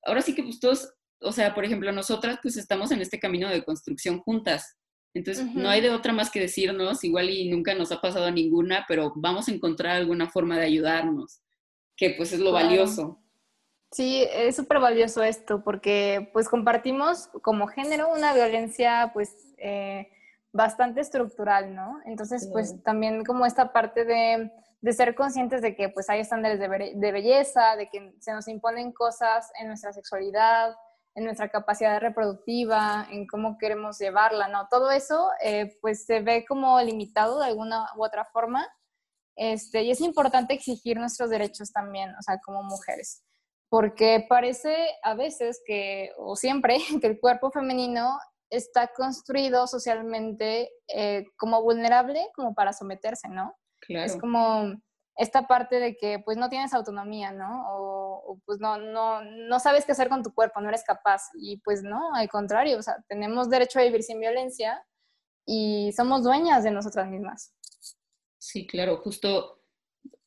ahora 0.03 0.21
sí 0.21 0.35
que 0.35 0.43
pues 0.43 0.59
todos, 0.59 0.95
o 1.21 1.31
sea, 1.31 1.55
por 1.55 1.65
ejemplo, 1.65 1.93
nosotras 1.93 2.41
pues 2.43 2.57
estamos 2.57 2.91
en 2.91 3.01
este 3.01 3.21
camino 3.21 3.49
de 3.49 3.65
construcción 3.65 4.19
juntas. 4.19 4.77
Entonces, 5.15 5.47
no 5.55 5.69
hay 5.71 5.81
de 5.81 5.91
otra 5.91 6.13
más 6.13 6.33
que 6.33 6.41
decirnos, 6.41 7.05
igual 7.05 7.31
y 7.31 7.49
nunca 7.49 7.73
nos 7.77 7.93
ha 7.93 8.01
pasado 8.01 8.33
ninguna, 8.33 8.85
pero 8.89 9.13
vamos 9.15 9.47
a 9.47 9.53
encontrar 9.53 9.95
alguna 9.95 10.29
forma 10.29 10.59
de 10.59 10.67
ayudarnos, 10.67 11.41
que 11.97 12.11
pues 12.17 12.33
es 12.33 12.41
lo 12.41 12.51
valioso. 12.51 13.24
Sí, 13.95 14.27
es 14.33 14.57
súper 14.57 14.81
valioso 14.81 15.23
esto 15.23 15.63
porque 15.63 16.29
pues 16.33 16.49
compartimos 16.49 17.29
como 17.43 17.69
género 17.69 18.13
una 18.13 18.35
violencia 18.35 19.13
pues 19.15 19.55
eh, 19.57 20.09
bastante 20.53 21.01
estructural, 21.01 21.77
¿no? 21.77 22.01
Entonces 22.05 22.49
pues 22.53 22.83
también 22.83 23.25
como 23.25 23.47
esta 23.47 23.73
parte 23.73 24.05
de, 24.05 24.51
de, 24.81 24.93
ser 24.93 25.15
conscientes 25.15 25.63
de 25.63 25.77
que 25.77 25.91
pues 25.91 26.11
hay 26.11 26.19
estándares 26.19 26.59
de, 26.59 26.93
de, 26.97 27.13
belleza, 27.13 27.77
de 27.77 27.89
que 27.89 28.17
se 28.19 28.33
nos 28.33 28.49
imponen 28.49 28.91
cosas 28.91 29.53
en 29.61 29.69
nuestra 29.69 29.93
sexualidad, 29.93 30.75
en 31.15 31.23
nuestra 31.23 31.49
capacidad 31.49 32.01
reproductiva, 32.01 33.07
en 33.13 33.29
cómo 33.29 33.59
queremos 33.59 34.01
llevarla, 34.01 34.49
¿no? 34.49 34.67
Todo 34.69 34.91
eso 34.91 35.31
eh, 35.41 35.79
pues 35.81 36.05
se 36.05 36.19
ve 36.19 36.45
como 36.49 36.81
limitado 36.81 37.39
de 37.39 37.47
alguna 37.47 37.87
u 37.97 38.05
otra 38.05 38.25
forma. 38.25 38.67
Este, 39.37 39.83
y 39.85 39.93
es 39.93 40.01
importante 40.01 40.53
exigir 40.53 40.99
nuestros 40.99 41.31
derechos 41.31 41.71
también, 41.71 42.11
o 42.17 42.23
sea, 42.23 42.41
como 42.45 42.65
mujeres 42.65 43.23
porque 43.75 44.25
parece 44.29 44.73
a 45.03 45.15
veces 45.15 45.61
que, 45.67 46.13
o 46.17 46.37
siempre, 46.37 46.79
que 47.03 47.09
el 47.09 47.19
cuerpo 47.19 47.51
femenino 47.51 48.21
está 48.49 48.93
construido 48.97 49.67
socialmente 49.67 50.71
eh, 50.87 51.25
como 51.37 51.61
vulnerable, 51.61 52.25
como 52.37 52.55
para 52.55 52.73
someterse, 52.73 53.29
¿no? 53.29 53.57
Claro. 53.81 54.07
Es 54.07 54.17
como 54.17 54.81
esta 55.17 55.49
parte 55.49 55.81
de 55.81 55.97
que 55.97 56.21
pues 56.21 56.37
no 56.37 56.49
tienes 56.49 56.73
autonomía, 56.73 57.33
¿no? 57.33 57.65
O, 57.69 58.41
pues 58.47 58.61
no, 58.61 58.79
no, 58.79 59.25
no 59.25 59.59
sabes 59.59 59.85
qué 59.85 59.91
hacer 59.91 60.09
con 60.09 60.23
tu 60.23 60.33
cuerpo, 60.33 60.61
no 60.61 60.69
eres 60.69 60.85
capaz. 60.85 61.23
Y 61.35 61.57
pues 61.65 61.83
no, 61.83 62.15
al 62.15 62.29
contrario, 62.29 62.79
o 62.79 62.83
sea, 62.83 63.03
tenemos 63.09 63.51
derecho 63.51 63.81
a 63.81 63.83
vivir 63.83 64.05
sin 64.05 64.21
violencia 64.21 64.87
y 65.45 65.91
somos 65.97 66.23
dueñas 66.23 66.63
de 66.63 66.71
nosotras 66.71 67.09
mismas. 67.09 67.53
Sí, 68.39 68.69
claro, 68.69 68.99
justo, 68.99 69.65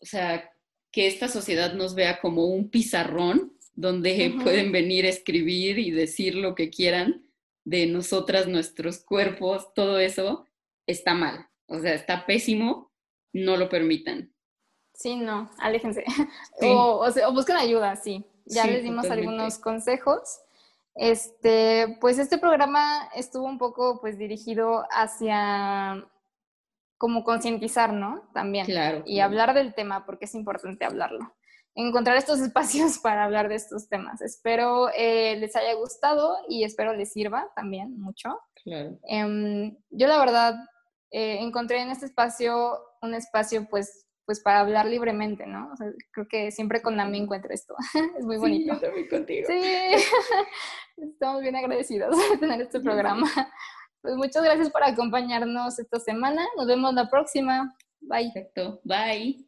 o 0.01 0.05
sea, 0.05 0.51
que 0.91 1.07
esta 1.07 1.27
sociedad 1.27 1.73
nos 1.73 1.95
vea 1.95 2.19
como 2.19 2.45
un 2.45 2.69
pizarrón 2.69 3.57
donde 3.75 4.35
pueden 4.43 4.71
venir 4.71 5.05
a 5.05 5.09
escribir 5.09 5.79
y 5.79 5.91
decir 5.91 6.35
lo 6.35 6.55
que 6.55 6.69
quieran 6.69 7.27
de 7.63 7.85
nosotras, 7.85 8.47
nuestros 8.47 8.99
cuerpos, 8.99 9.73
todo 9.73 9.99
eso, 9.99 10.45
está 10.87 11.13
mal. 11.13 11.47
O 11.67 11.79
sea, 11.79 11.93
está 11.93 12.25
pésimo, 12.25 12.91
no 13.33 13.57
lo 13.57 13.69
permitan. 13.69 14.33
Sí, 14.93 15.15
no, 15.15 15.51
aléjense. 15.59 16.03
O, 16.61 17.05
busquen 17.33 17.57
ayuda, 17.57 17.95
sí. 17.95 18.25
Ya 18.45 18.65
les 18.65 18.83
dimos 18.83 19.05
algunos 19.11 19.59
consejos. 19.59 20.39
Este, 20.95 21.97
pues 22.01 22.17
este 22.17 22.39
programa 22.39 23.09
estuvo 23.13 23.45
un 23.45 23.59
poco 23.59 23.99
pues 24.01 24.17
dirigido 24.17 24.85
hacia 24.89 26.03
como 26.97 27.23
concientizar, 27.23 27.93
¿no? 27.93 28.29
También. 28.33 28.65
Claro. 28.65 29.03
Y 29.05 29.19
hablar 29.19 29.53
del 29.53 29.73
tema, 29.73 30.05
porque 30.05 30.25
es 30.25 30.35
importante 30.35 30.85
hablarlo. 30.85 31.33
Encontrar 31.75 32.17
estos 32.17 32.39
espacios 32.41 32.99
para 32.99 33.23
hablar 33.23 33.49
de 33.49 33.55
estos 33.55 33.89
temas. 33.89 34.21
Espero 34.21 34.89
eh, 34.95 35.37
les 35.37 35.55
haya 35.55 35.73
gustado 35.75 36.37
y 36.49 36.63
espero 36.63 36.93
les 36.93 37.13
sirva 37.13 37.49
también 37.55 37.99
mucho. 37.99 38.39
Claro. 38.63 38.97
Em, 39.07 39.77
yo 39.89 40.07
la 40.07 40.19
verdad 40.19 40.55
eh, 41.11 41.37
encontré 41.39 41.81
en 41.81 41.89
este 41.89 42.05
espacio 42.05 42.79
un 43.01 43.13
espacio 43.13 43.67
pues 43.69 44.07
pues 44.27 44.41
para 44.41 44.59
hablar 44.59 44.85
libremente, 44.85 45.47
¿no? 45.47 45.71
creo 46.11 46.27
que 46.27 46.51
siempre 46.51 46.81
con 46.81 46.97
Nami 46.97 47.17
encuentro 47.17 47.49
esto. 47.53 47.75
es 48.19 48.25
muy 48.25 48.35
bonito. 48.35 48.75
Sí, 48.75 48.81
también 48.81 49.07
contigo. 49.07 49.47
Sí, 49.47 50.05
estamos 50.97 51.41
bien 51.41 51.55
agradecidos 51.55 52.13
de 52.31 52.37
tener 52.37 52.59
este 52.59 52.81
programa. 52.81 53.25
Pues 54.01 54.15
muchas 54.15 54.43
gracias 54.43 54.69
por 54.69 54.83
acompañarnos 54.83 55.79
esta 55.79 55.99
semana. 55.99 56.45
Nos 56.55 56.67
vemos 56.67 56.93
la 56.93 57.09
próxima. 57.09 57.75
Bye. 58.01 58.31
Perfecto. 58.33 58.79
Bye. 58.83 59.46